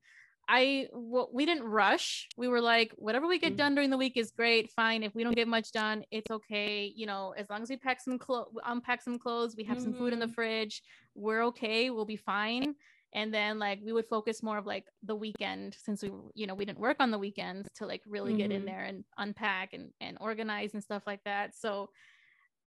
I 0.51 0.89
well, 0.93 1.31
we 1.33 1.47
didn't 1.47 1.65
rush. 1.65 2.29
We 2.37 2.49
were 2.49 2.61
like, 2.61 2.93
whatever 2.97 3.29
we 3.29 3.39
get 3.39 3.55
Mm. 3.55 3.59
done 3.59 3.75
during 3.77 3.91
the 3.91 3.99
week 3.99 4.17
is 4.17 4.33
great, 4.33 4.71
fine. 4.71 5.05
If 5.05 5.15
we 5.15 5.23
don't 5.25 5.37
get 5.37 5.49
much 5.49 5.73
done, 5.73 6.05
it's 6.11 6.31
okay. 6.31 6.93
You 6.97 7.07
know, 7.07 7.35
as 7.39 7.49
long 7.51 7.63
as 7.63 7.71
we 7.71 7.77
pack 7.77 8.01
some 8.01 8.19
clothes, 8.19 8.49
unpack 8.67 9.03
some 9.03 9.19
clothes, 9.19 9.57
we 9.57 9.65
have 9.65 9.81
some 9.81 9.95
food 9.95 10.13
in 10.13 10.19
the 10.21 10.27
Mhm. 10.27 10.35
fridge, 10.35 10.83
we're 11.15 11.45
okay. 11.47 11.91
We'll 11.91 12.05
be 12.07 12.17
fine. 12.17 12.75
And 13.15 13.33
then 13.35 13.59
like 13.59 13.81
we 13.85 13.93
would 13.93 14.07
focus 14.09 14.43
more 14.43 14.59
of 14.59 14.67
like 14.67 14.87
the 15.03 15.17
weekend 15.17 15.75
since 15.79 16.03
we 16.03 16.11
you 16.35 16.47
know 16.47 16.55
we 16.55 16.65
didn't 16.65 16.81
work 16.81 16.99
on 17.01 17.11
the 17.11 17.19
weekends 17.19 17.69
to 17.77 17.87
like 17.87 18.03
really 18.07 18.35
get 18.35 18.51
in 18.53 18.63
Mhm. 18.63 18.67
there 18.67 18.85
and 18.85 19.05
unpack 19.19 19.73
and 19.75 19.93
and 20.01 20.19
organize 20.21 20.75
and 20.75 20.83
stuff 20.83 21.05
like 21.07 21.25
that. 21.25 21.55
So 21.57 21.91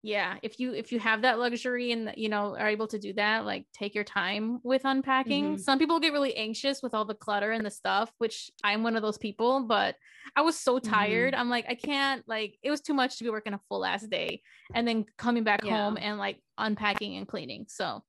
yeah 0.05 0.37
if 0.43 0.59
you 0.59 0.75
if 0.75 0.91
you 0.91 0.99
have 0.99 1.23
that 1.23 1.39
luxury 1.39 1.93
and 1.93 2.13
you 2.17 2.29
know 2.29 2.57
are 2.57 2.69
able 2.69 2.89
to 2.89 2.99
do 2.99 3.13
that 3.13 3.45
like 3.45 3.65
take 3.73 3.95
your 3.95 4.03
time 4.05 4.59
with 4.65 4.83
unpacking 4.85 5.57
Mhm. 5.57 5.61
some 5.61 5.79
people 5.79 6.01
get 6.01 6.13
really 6.13 6.35
anxious 6.37 6.83
with 6.83 6.93
all 6.93 7.05
the 7.05 7.15
clutter 7.15 7.53
and 7.53 7.65
the 7.65 7.71
stuff 7.71 8.11
which 8.19 8.51
i'm 8.65 8.83
one 8.83 8.97
of 8.97 9.03
those 9.03 9.17
people 9.19 9.63
but 9.67 9.95
i 10.35 10.41
was 10.43 10.59
so 10.59 10.79
Mm-hmm. 10.81 10.91
tired 10.93 11.35
i'm 11.35 11.49
like 11.49 11.67
i 11.69 11.77
can't 11.77 12.27
like 12.27 12.57
it 12.63 12.71
was 12.71 12.81
too 12.81 12.95
much 12.95 13.19
to 13.19 13.25
be 13.25 13.31
working 13.31 13.55
a 13.55 13.61
full 13.69 13.85
ass 13.85 14.03
day 14.03 14.43
and 14.75 14.87
then 14.89 15.05
coming 15.17 15.45
back 15.45 15.65
Yeah. 15.65 15.77
home 15.85 15.97
and 16.01 16.19
like 16.19 16.43
unpacking 16.59 17.17
and 17.17 17.29
cleaning 17.29 17.67
so 17.69 18.03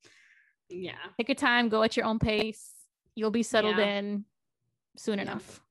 Yeah. 0.70 0.94
take 1.20 1.28
your 1.30 1.36
time 1.36 1.70
go 1.70 1.84
at 1.84 1.96
your 1.96 2.08
own 2.08 2.18
pace 2.18 2.72
you'll 3.16 3.30
be 3.30 3.44
settled 3.44 3.78
Yeah. 3.78 3.98
in 4.00 4.26
soon 4.98 5.20
Yeah. 5.20 5.24
enough 5.24 5.62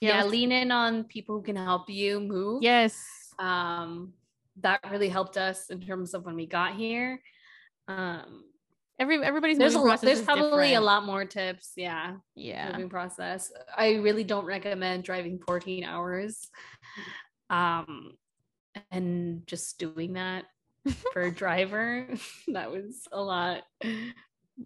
Yeah. 0.00 0.24
lean 0.24 0.50
in 0.52 0.70
on 0.70 1.04
people 1.04 1.36
who 1.36 1.42
can 1.42 1.56
help 1.56 1.90
you 1.90 2.20
move. 2.20 2.62
yes 2.62 2.96
Um, 3.38 4.14
that 4.62 4.80
really 4.90 5.08
helped 5.08 5.36
us 5.36 5.70
in 5.70 5.80
terms 5.80 6.14
of 6.14 6.24
when 6.24 6.34
we 6.34 6.46
got 6.46 6.74
here. 6.74 7.20
Um, 7.86 8.44
every 8.98 9.22
everybody's 9.22 9.58
there's 9.58 9.74
a 9.74 9.78
moving 9.78 9.88
lot, 9.88 10.00
process 10.00 10.16
there's 10.16 10.26
probably 10.26 10.74
a 10.74 10.80
lot 10.80 11.04
more 11.04 11.24
tips. 11.24 11.72
Yeah. 11.76 12.16
yeah 12.34 12.72
moving 12.72 12.88
process. 12.88 13.52
I 13.76 13.94
really 13.96 14.24
don't 14.24 14.44
recommend 14.44 15.04
driving 15.04 15.38
14 15.46 15.84
hours. 15.84 16.48
Um 17.50 18.12
and 18.90 19.46
just 19.46 19.78
doing 19.78 20.14
that 20.14 20.44
for 21.12 21.22
a 21.22 21.30
driver. 21.30 22.08
that 22.48 22.70
was 22.70 23.06
a 23.12 23.20
lot. 23.20 23.62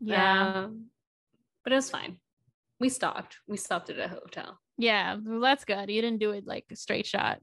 yeah 0.00 0.64
Um, 0.64 0.86
but 1.64 1.72
it 1.72 1.76
was 1.76 1.90
fine. 1.90 2.18
We 2.80 2.88
stopped. 2.88 3.36
We 3.46 3.56
stopped 3.56 3.90
at 3.90 3.98
a 3.98 4.08
hotel. 4.08 4.58
Yeah, 4.76 5.16
well, 5.22 5.40
that's 5.40 5.64
good. 5.64 5.88
You 5.88 6.02
didn't 6.02 6.18
do 6.18 6.32
it 6.32 6.46
like 6.46 6.64
a 6.72 6.76
straight 6.76 7.06
shot. 7.06 7.40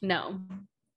No. 0.00 0.40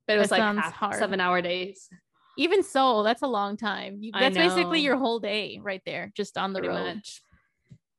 But 0.09 0.15
it 0.15 0.19
was 0.21 0.29
That 0.29 0.55
like 0.55 0.73
half, 0.73 0.95
seven 0.95 1.19
hour 1.19 1.39
days. 1.39 1.87
Even 2.35 2.63
so, 2.63 3.03
that's 3.03 3.21
a 3.21 3.27
long 3.27 3.57
time. 3.57 3.99
You, 4.01 4.11
that's 4.11 4.35
basically 4.35 4.79
your 4.79 4.97
whole 4.97 5.19
day 5.19 5.59
right 5.61 5.83
there, 5.85 6.11
just 6.15 6.35
on 6.35 6.51
the 6.51 6.61
Pretty 6.61 6.73
road. 6.73 6.95
much. 6.95 7.21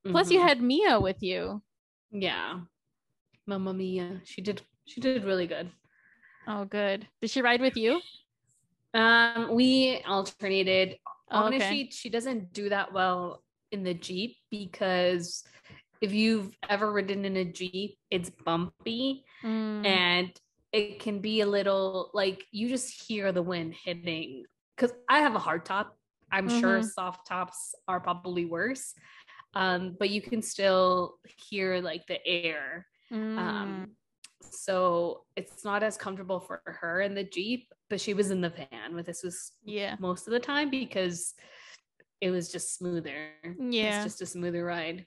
Plus, 0.05 0.29
you 0.33 0.41
Mhm. 0.41 0.49
had 0.49 0.61
Mia 0.61 0.99
with 0.99 1.23
you. 1.23 1.63
Yeah. 2.11 2.63
Mamma 3.47 3.73
mia. 3.73 4.23
She 4.25 4.41
did 4.43 4.61
she 4.87 5.01
did 5.01 5.23
really 5.25 5.47
good. 5.47 5.71
Oh, 6.49 6.65
good. 6.65 7.07
Did 7.21 7.31
she 7.31 7.43
ride 7.43 7.61
with 7.61 7.77
you? 7.77 8.01
Um, 8.93 9.55
we 9.55 10.03
alternated. 10.05 10.99
Oh, 11.31 11.47
okay. 11.47 11.55
Honestly, 11.57 11.91
she 11.93 12.09
doesn't 12.11 12.53
do 12.53 12.71
that 12.71 12.93
well 12.93 13.45
in 13.71 13.85
the 13.85 13.95
Jeep 13.95 14.37
because 14.51 15.45
if 16.01 16.13
you've 16.13 16.51
ever 16.69 16.91
ridden 16.91 17.25
in 17.25 17.37
a 17.37 17.45
Jeep, 17.45 17.99
it's 18.11 18.31
bumpy 18.31 19.23
Mm, 19.45 19.87
and 19.87 20.41
it 20.73 21.01
can 21.01 21.21
be 21.21 21.41
a 21.41 21.47
little 21.47 22.11
like 22.15 22.45
you 22.53 22.69
just 22.69 23.03
hear 23.07 23.33
the 23.33 23.43
wind 23.43 23.75
hitting. 23.85 24.45
Because 24.77 24.93
I 25.09 25.19
have 25.19 25.35
a 25.35 25.39
hard 25.41 25.65
top. 25.65 25.97
I'm 26.33 26.49
sure 26.49 26.81
Mhm. 26.81 26.91
soft 26.91 27.27
tops 27.27 27.75
are 27.89 28.01
probably 28.01 28.45
worse. 28.45 28.95
Um, 29.55 29.97
but 29.99 30.11
you 30.11 30.23
can 30.23 30.43
still 30.43 31.19
hear 31.49 31.81
like 31.81 32.07
the 32.07 32.25
air 32.25 32.87
mm. 33.11 33.37
um, 33.37 33.97
so 34.53 35.25
it's 35.37 35.65
not 35.65 35.83
as 35.83 35.97
comfortable 35.97 36.41
for 36.41 36.63
her 36.65 37.01
in 37.01 37.15
the 37.15 37.25
Jeep, 37.25 37.73
but 37.89 38.01
she 38.01 38.15
was 38.15 38.31
in 38.31 38.41
the 38.41 38.51
van 38.51 38.95
with 38.95 39.09
us 39.09 39.23
was 39.23 39.53
yeah. 39.65 39.97
most 39.99 40.27
of 40.27 40.33
the 40.33 40.41
time 40.41 40.71
because 40.71 41.35
it 42.21 42.31
was 42.31 42.51
just 42.51 42.77
smoother. 42.77 43.31
Yeah. 43.59 43.97
It's 43.97 44.05
just 44.05 44.23
a 44.23 44.27
smoother 44.27 44.65
ride. 44.65 45.07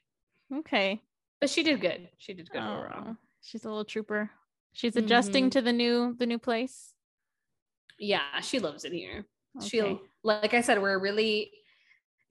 Okay. 0.53 1.01
But 1.39 1.49
she 1.49 1.63
did 1.63 1.81
good. 1.81 2.09
She 2.17 2.33
did 2.33 2.49
good 2.49 2.61
overall. 2.61 3.03
Oh, 3.09 3.15
she's 3.41 3.65
a 3.65 3.69
little 3.69 3.85
trooper. 3.85 4.31
She's 4.73 4.95
adjusting 4.95 5.47
Mhm. 5.47 5.51
to 5.51 5.61
the 5.61 5.73
new 5.73 6.15
the 6.17 6.25
new 6.25 6.39
place. 6.39 6.93
Yeah, 7.99 8.39
she 8.41 8.59
loves 8.59 8.85
it 8.85 8.91
here. 8.91 9.25
Okay. 9.57 9.67
She'll 9.67 10.01
like 10.23 10.53
I 10.53 10.61
said, 10.61 10.81
we're 10.81 10.99
really 10.99 11.51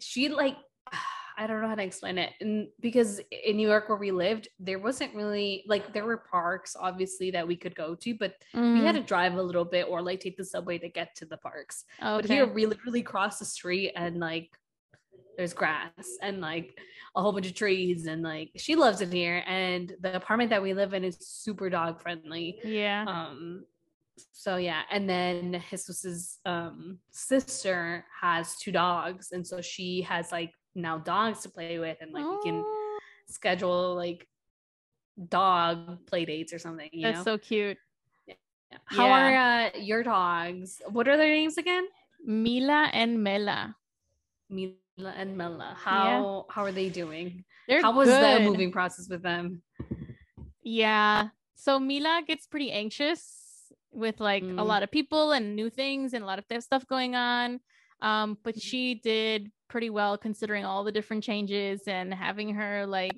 she 0.01 0.29
like 0.29 0.57
I 1.39 1.47
don't 1.47 1.63
know 1.63 1.69
how 1.69 1.75
to 1.77 1.83
explain 1.83 2.19
it. 2.19 2.35
And 2.43 2.69
because 2.81 3.19
in 3.31 3.57
New 3.57 3.67
York 3.67 3.89
where 3.89 3.97
we 3.97 4.11
lived, 4.11 4.49
there 4.59 4.79
wasn't 4.79 5.15
really 5.15 5.65
like 5.67 5.93
there 5.95 6.05
were 6.05 6.19
parks 6.19 6.77
obviously 6.79 7.31
that 7.31 7.47
we 7.49 7.57
could 7.57 7.75
go 7.75 7.95
to, 7.95 8.15
but 8.15 8.35
we 8.53 8.81
had 8.85 8.95
Mhm. 8.97 9.01
to 9.01 9.05
drive 9.07 9.35
a 9.35 9.43
little 9.43 9.65
bit 9.65 9.89
or 9.89 10.03
like 10.03 10.21
take 10.21 10.37
the 10.37 10.45
subway 10.45 10.77
to 10.79 10.89
get 10.91 11.15
to 11.17 11.25
the 11.25 11.39
parks. 11.39 11.85
But 12.01 12.27
here 12.27 12.47
we 12.47 12.67
literally 12.67 13.03
cross 13.03 13.39
the 13.39 13.47
street 13.47 13.93
and 13.97 14.19
like 14.21 14.59
there's 15.37 15.53
grass 15.55 15.91
and 16.23 16.41
like 16.41 16.79
a 17.17 17.23
whole 17.23 17.33
bunch 17.33 17.47
of 17.47 17.55
trees 17.55 18.07
and 18.07 18.23
like 18.23 18.51
she 18.57 18.75
loves 18.75 19.01
it 19.01 19.13
here. 19.13 19.43
And 19.47 19.93
the 20.01 20.17
apartment 20.17 20.51
that 20.51 20.63
we 20.63 20.75
live 20.75 20.95
in 20.95 21.05
is 21.05 21.17
super 21.21 21.71
dog 21.71 22.01
friendly. 22.01 22.59
yeah. 22.65 23.05
Um 23.09 23.65
so 24.33 24.57
yeah, 24.57 24.83
and 24.91 25.09
then 25.09 25.63
Jesus's 25.71 26.39
um 26.45 26.99
sister 27.11 28.05
has 28.21 28.57
two 28.57 28.71
dogs, 28.71 29.33
and 29.33 29.47
so 29.47 29.61
she 29.63 30.03
has 30.03 30.31
like 30.31 30.53
now 30.75 30.99
dogs 30.99 31.41
to 31.43 31.49
play 31.49 31.79
with, 31.79 31.97
and 32.01 32.13
like 32.13 32.25
we 32.25 32.39
can 32.43 32.63
Oh, 32.65 32.99
schedule 33.27 33.95
like 33.95 34.29
dog 35.29 36.05
play 36.07 36.25
dates 36.25 36.53
or 36.53 36.59
something. 36.59 36.89
You 36.93 37.07
that's 37.07 37.19
know, 37.19 37.35
so 37.35 37.39
cute. 37.39 37.79
how 38.85 39.07
yeah. 39.07 39.13
are 39.13 39.71
uh, 39.77 39.79
your 39.79 40.03
dogs? 40.03 40.81
What 40.89 41.09
are 41.09 41.17
their 41.17 41.29
names 41.29 41.57
again? 41.57 41.87
Mila 42.25 42.91
and 42.93 43.23
Mela. 43.23 43.77
Mila 44.51 44.75
and 44.99 45.37
Mela. 45.37 45.77
How 45.79 46.47
how 46.51 46.63
are 46.63 46.73
they 46.73 46.89
doing? 46.89 47.45
They're 47.69 47.83
how 47.83 47.93
was 47.97 48.09
the 48.09 48.41
moving 48.41 48.73
process 48.73 49.09
with 49.09 49.23
them? 49.23 49.63
Yeah. 50.63 51.29
So 51.55 51.79
Mila 51.79 52.23
gets 52.27 52.47
pretty 52.47 52.73
anxious 52.73 53.73
with 53.93 54.21
like 54.21 54.43
a 54.43 54.47
Mm. 54.47 54.67
lot 54.67 54.83
of 54.83 54.91
people 54.91 55.33
and 55.33 55.55
new 55.55 55.71
things 55.71 56.15
and 56.15 56.23
a 56.25 56.27
lot 56.27 56.39
of 56.39 56.63
stuff 56.63 56.87
going 56.87 57.15
on. 57.15 57.61
Um, 58.01 58.39
but 58.43 58.61
she 58.61 58.95
did 58.97 59.51
pretty 59.69 59.91
well 59.91 60.19
considering 60.19 60.65
all 60.65 60.83
the 60.85 60.93
different 60.93 61.23
changes 61.23 61.83
and 61.87 62.13
having 62.13 62.55
her 62.55 62.85
like 62.87 63.13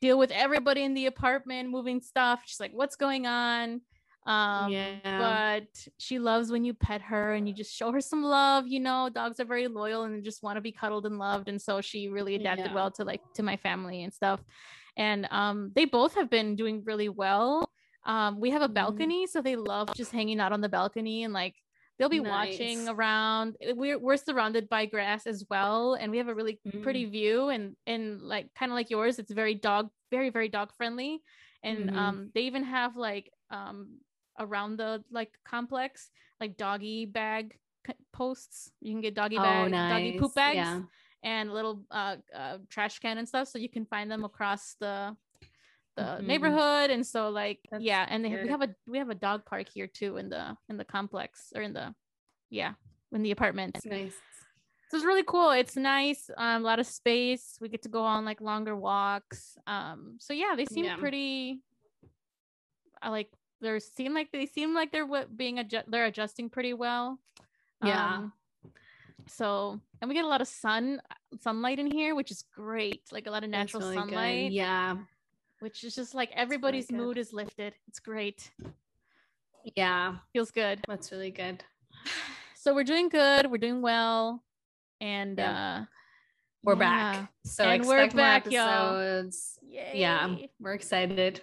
deal 0.00 0.18
with 0.18 0.30
everybody 0.30 0.82
in 0.82 0.94
the 0.94 1.06
apartment, 1.06 1.70
moving 1.70 2.00
stuff. 2.00 2.42
She's 2.44 2.60
like, 2.60 2.72
what's 2.72 2.96
going 2.96 3.26
on? 3.26 3.80
Um, 4.26 4.90
yeah. 5.04 5.18
but 5.18 5.86
she 5.98 6.18
loves 6.18 6.50
when 6.50 6.64
you 6.64 6.74
pet 6.74 7.02
her 7.02 7.34
and 7.34 7.46
you 7.48 7.54
just 7.54 7.74
show 7.74 7.92
her 7.92 8.00
some 8.00 8.22
love. 8.22 8.66
You 8.66 8.80
know, 8.80 9.08
dogs 9.08 9.40
are 9.40 9.44
very 9.44 9.68
loyal 9.68 10.04
and 10.04 10.24
just 10.24 10.42
want 10.42 10.56
to 10.56 10.60
be 10.62 10.72
cuddled 10.72 11.06
and 11.06 11.18
loved. 11.18 11.48
And 11.48 11.60
so 11.60 11.80
she 11.80 12.08
really 12.08 12.34
adapted 12.34 12.70
Yeah. 12.70 12.74
well 12.74 12.90
to 12.92 13.04
like 13.04 13.22
to 13.34 13.42
my 13.42 13.56
family 13.56 14.02
and 14.02 14.12
stuff. 14.12 14.40
And 14.96 15.26
um, 15.30 15.72
they 15.74 15.84
both 15.84 16.14
have 16.14 16.30
been 16.30 16.56
doing 16.56 16.82
really 16.84 17.08
well. 17.08 17.64
Um, 18.04 18.40
we 18.40 18.50
have 18.50 18.62
a 18.62 18.68
Mhm. 18.68 18.74
balcony, 18.74 19.26
so 19.26 19.42
they 19.42 19.56
love 19.56 19.92
just 19.94 20.12
hanging 20.12 20.40
out 20.40 20.52
on 20.52 20.60
the 20.60 20.68
balcony 20.68 21.22
and 21.24 21.32
like 21.32 21.54
they'll 21.98 22.08
be 22.08 22.20
watching 22.20 22.88
around. 22.88 23.56
We're 23.60 23.98
we're 23.98 24.16
surrounded 24.16 24.68
by 24.68 24.86
grass 24.86 25.26
as 25.26 25.44
well, 25.50 25.94
and 25.94 26.10
we 26.10 26.18
have 26.18 26.28
a 26.28 26.34
really 26.34 26.60
pretty 26.82 27.04
view 27.06 27.48
and 27.48 27.76
and 27.86 28.20
like 28.22 28.52
kind 28.54 28.72
of 28.72 28.76
like 28.76 28.90
yours. 28.90 29.18
It's 29.18 29.32
very 29.32 29.54
dog, 29.54 29.90
very 30.10 30.30
very 30.30 30.48
dog 30.48 30.72
friendly, 30.76 31.22
and 31.62 31.90
Mhm. 31.90 31.96
um, 31.96 32.30
they 32.34 32.42
even 32.42 32.64
have 32.64 32.96
like 32.96 33.30
um 33.50 34.00
around 34.38 34.76
the 34.78 35.02
like 35.10 35.32
complex 35.44 36.10
like 36.40 36.56
doggy 36.56 37.06
bag 37.06 37.58
posts. 38.12 38.70
You 38.80 38.92
can 38.92 39.00
get 39.00 39.14
doggy 39.14 39.38
oh, 39.38 39.42
bag, 39.42 39.70
nice. 39.70 39.90
doggy 39.90 40.18
poop 40.18 40.34
bags 40.34 40.56
Yeah. 40.56 40.80
and 41.22 41.52
little 41.52 41.82
uh, 41.90 42.16
uh 42.34 42.58
trash 42.68 42.98
can 42.98 43.18
and 43.18 43.28
stuff 43.28 43.48
so 43.48 43.58
you 43.58 43.68
can 43.68 43.86
find 43.86 44.10
them 44.10 44.24
across 44.24 44.74
the 44.80 45.16
the 45.94 46.02
Mhm. 46.02 46.22
neighborhood 46.24 46.90
and 46.90 47.06
so 47.06 47.28
like 47.28 47.60
That's 47.70 47.84
yeah 47.84 48.06
and 48.08 48.24
they, 48.24 48.30
we 48.42 48.48
have 48.48 48.62
a 48.62 48.74
we 48.86 48.98
have 48.98 49.10
a 49.10 49.14
dog 49.14 49.44
park 49.44 49.68
here 49.68 49.86
too 49.86 50.16
in 50.16 50.30
the 50.30 50.56
in 50.70 50.78
the 50.78 50.84
complex 50.86 51.52
or 51.54 51.60
in 51.62 51.74
the 51.74 51.94
yeah 52.48 52.72
in 53.12 53.22
the 53.22 53.30
apartments 53.30 53.76
It's 53.84 53.86
nice. 53.86 54.14
so 54.88 54.96
it's 54.96 55.04
really 55.04 55.22
cool 55.22 55.50
it's 55.50 55.76
nice 55.76 56.30
um, 56.38 56.62
a 56.62 56.64
lot 56.64 56.78
of 56.80 56.86
space 56.86 57.58
we 57.60 57.68
get 57.68 57.82
to 57.82 57.90
go 57.90 58.02
on 58.02 58.24
like 58.24 58.40
longer 58.40 58.74
walks 58.74 59.58
um 59.66 60.16
so 60.18 60.32
yeah 60.32 60.54
they 60.56 60.64
seem 60.64 60.86
Yeah. 60.86 60.96
pretty 60.96 61.60
I 63.02 63.10
like 63.10 63.28
they 63.62 63.78
seem 63.80 64.12
like 64.12 64.30
they 64.32 64.44
seem 64.46 64.74
like 64.74 64.92
they're 64.92 65.06
what 65.06 65.34
being 65.36 65.58
adjust 65.58 65.90
they're 65.90 66.04
adjusting 66.06 66.50
pretty 66.50 66.74
well 66.74 67.18
Yeah. 67.82 68.16
um, 68.16 68.32
so 69.26 69.80
and 70.00 70.08
we 70.08 70.14
get 70.14 70.24
a 70.24 70.28
lot 70.28 70.40
of 70.40 70.48
sun 70.48 71.00
sunlight 71.40 71.78
in 71.78 71.90
here 71.90 72.14
which 72.14 72.30
is 72.30 72.44
great 72.54 73.02
like 73.12 73.26
a 73.26 73.30
lot 73.30 73.44
of 73.44 73.50
natural 73.50 73.82
really 73.82 73.94
good. 73.96 74.04
sunlight 74.08 74.52
Yeah. 74.52 74.96
which 75.60 75.84
is 75.84 75.94
just 75.94 76.14
like 76.14 76.30
everybody's 76.34 76.88
good. 76.88 76.96
mood 76.96 77.18
is 77.18 77.32
lifted 77.32 77.74
it's 77.88 78.00
great 78.00 78.50
Yeah. 79.76 80.16
feels 80.32 80.50
good 80.50 80.80
That's 80.88 81.12
really 81.12 81.30
good. 81.30 81.62
so 82.54 82.74
we're 82.74 82.84
doing 82.84 83.08
good 83.08 83.50
we're 83.50 83.58
doing 83.58 83.80
well 83.80 84.42
and 85.00 85.38
Yeah. 85.38 85.78
uh 85.82 85.84
we're 86.64 86.74
Yeah. 86.74 86.78
back. 86.78 87.32
So 87.44 87.64
And 87.64 87.84
we're 87.84 88.04
expect 88.04 88.14
more 88.14 88.22
back, 88.24 88.44
y'all. 88.52 89.28
Yeah, 89.64 90.36
we're 90.60 90.74
excited. 90.74 91.42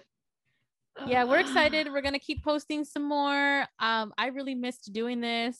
Yeah 1.06 1.24
we're 1.24 1.38
excited 1.40 1.88
we're 1.92 2.02
gonna 2.02 2.18
keep 2.18 2.42
posting 2.44 2.84
some 2.84 3.04
more 3.04 3.64
um 3.78 4.12
i 4.18 4.26
really 4.26 4.54
missed 4.54 4.92
doing 4.92 5.20
this 5.20 5.58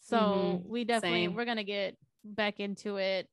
so 0.00 0.16
Mhm, 0.16 0.66
we 0.66 0.84
definitely 0.84 1.26
same. 1.26 1.34
we're 1.34 1.44
gonna 1.44 1.64
get 1.64 1.96
back 2.24 2.60
into 2.60 2.96
it 2.96 3.28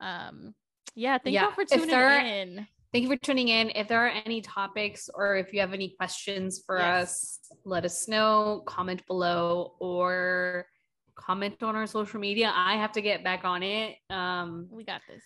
um 0.00 0.54
yeah 0.94 1.18
thank 1.18 1.34
you 1.34 1.40
Yeah, 1.40 1.46
all 1.46 1.52
for 1.52 1.64
tuning 1.64 1.88
there- 1.88 2.20
in 2.24 2.66
Thank 2.92 3.04
you 3.04 3.08
for 3.08 3.16
tuning 3.16 3.48
in. 3.48 3.70
If 3.74 3.88
there 3.88 4.04
are 4.04 4.12
any 4.26 4.42
topics 4.42 5.08
or 5.14 5.36
if 5.36 5.54
you 5.54 5.60
have 5.60 5.72
any 5.72 5.94
questions 5.96 6.62
for 6.66 6.78
Yes. 6.78 7.40
us, 7.50 7.52
let 7.64 7.86
us 7.86 8.06
know. 8.06 8.62
Comment 8.66 9.02
below 9.06 9.76
or 9.80 10.66
comment 11.14 11.62
on 11.62 11.74
our 11.74 11.86
social 11.86 12.20
media. 12.20 12.52
I 12.54 12.76
have 12.76 12.92
to 12.92 13.00
get 13.00 13.24
back 13.24 13.46
on 13.46 13.62
it. 13.62 13.96
Um, 14.10 14.68
we 14.70 14.84
got 14.84 15.00
this 15.08 15.22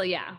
so 0.00 0.02
yeah, 0.02 0.36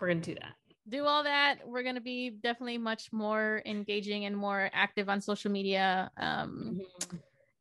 we're 0.00 0.08
gonna 0.08 0.20
do 0.22 0.34
that. 0.34 0.54
Do 0.88 1.04
all 1.04 1.24
that 1.24 1.56
we're 1.66 1.82
gonna 1.82 2.00
be 2.00 2.30
definitely 2.30 2.78
much 2.78 3.12
more 3.12 3.62
engaging 3.66 4.24
and 4.24 4.36
more 4.36 4.70
active 4.72 5.08
on 5.08 5.20
social 5.20 5.50
media 5.50 6.10
um 6.16 6.80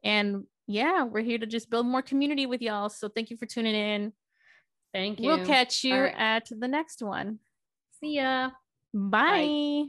and 0.03 0.43
yeah 0.67 1.03
we're 1.03 1.21
here 1.21 1.37
to 1.37 1.45
just 1.45 1.69
build 1.69 1.85
more 1.85 2.01
community 2.01 2.45
with 2.45 2.61
y'all 2.61 2.89
so 2.89 3.07
thank 3.09 3.29
you 3.29 3.37
for 3.37 3.45
tuning 3.45 3.75
in 3.75 4.13
Thank 4.93 5.19
you. 5.19 5.27
we'll 5.27 5.45
catch 5.45 5.83
you 5.83 5.99
right. 5.99 6.15
at 6.17 6.47
the 6.49 6.67
next 6.67 7.01
one 7.01 7.39
See 8.01 8.15
ya. 8.15 8.51
bye. 8.93 9.85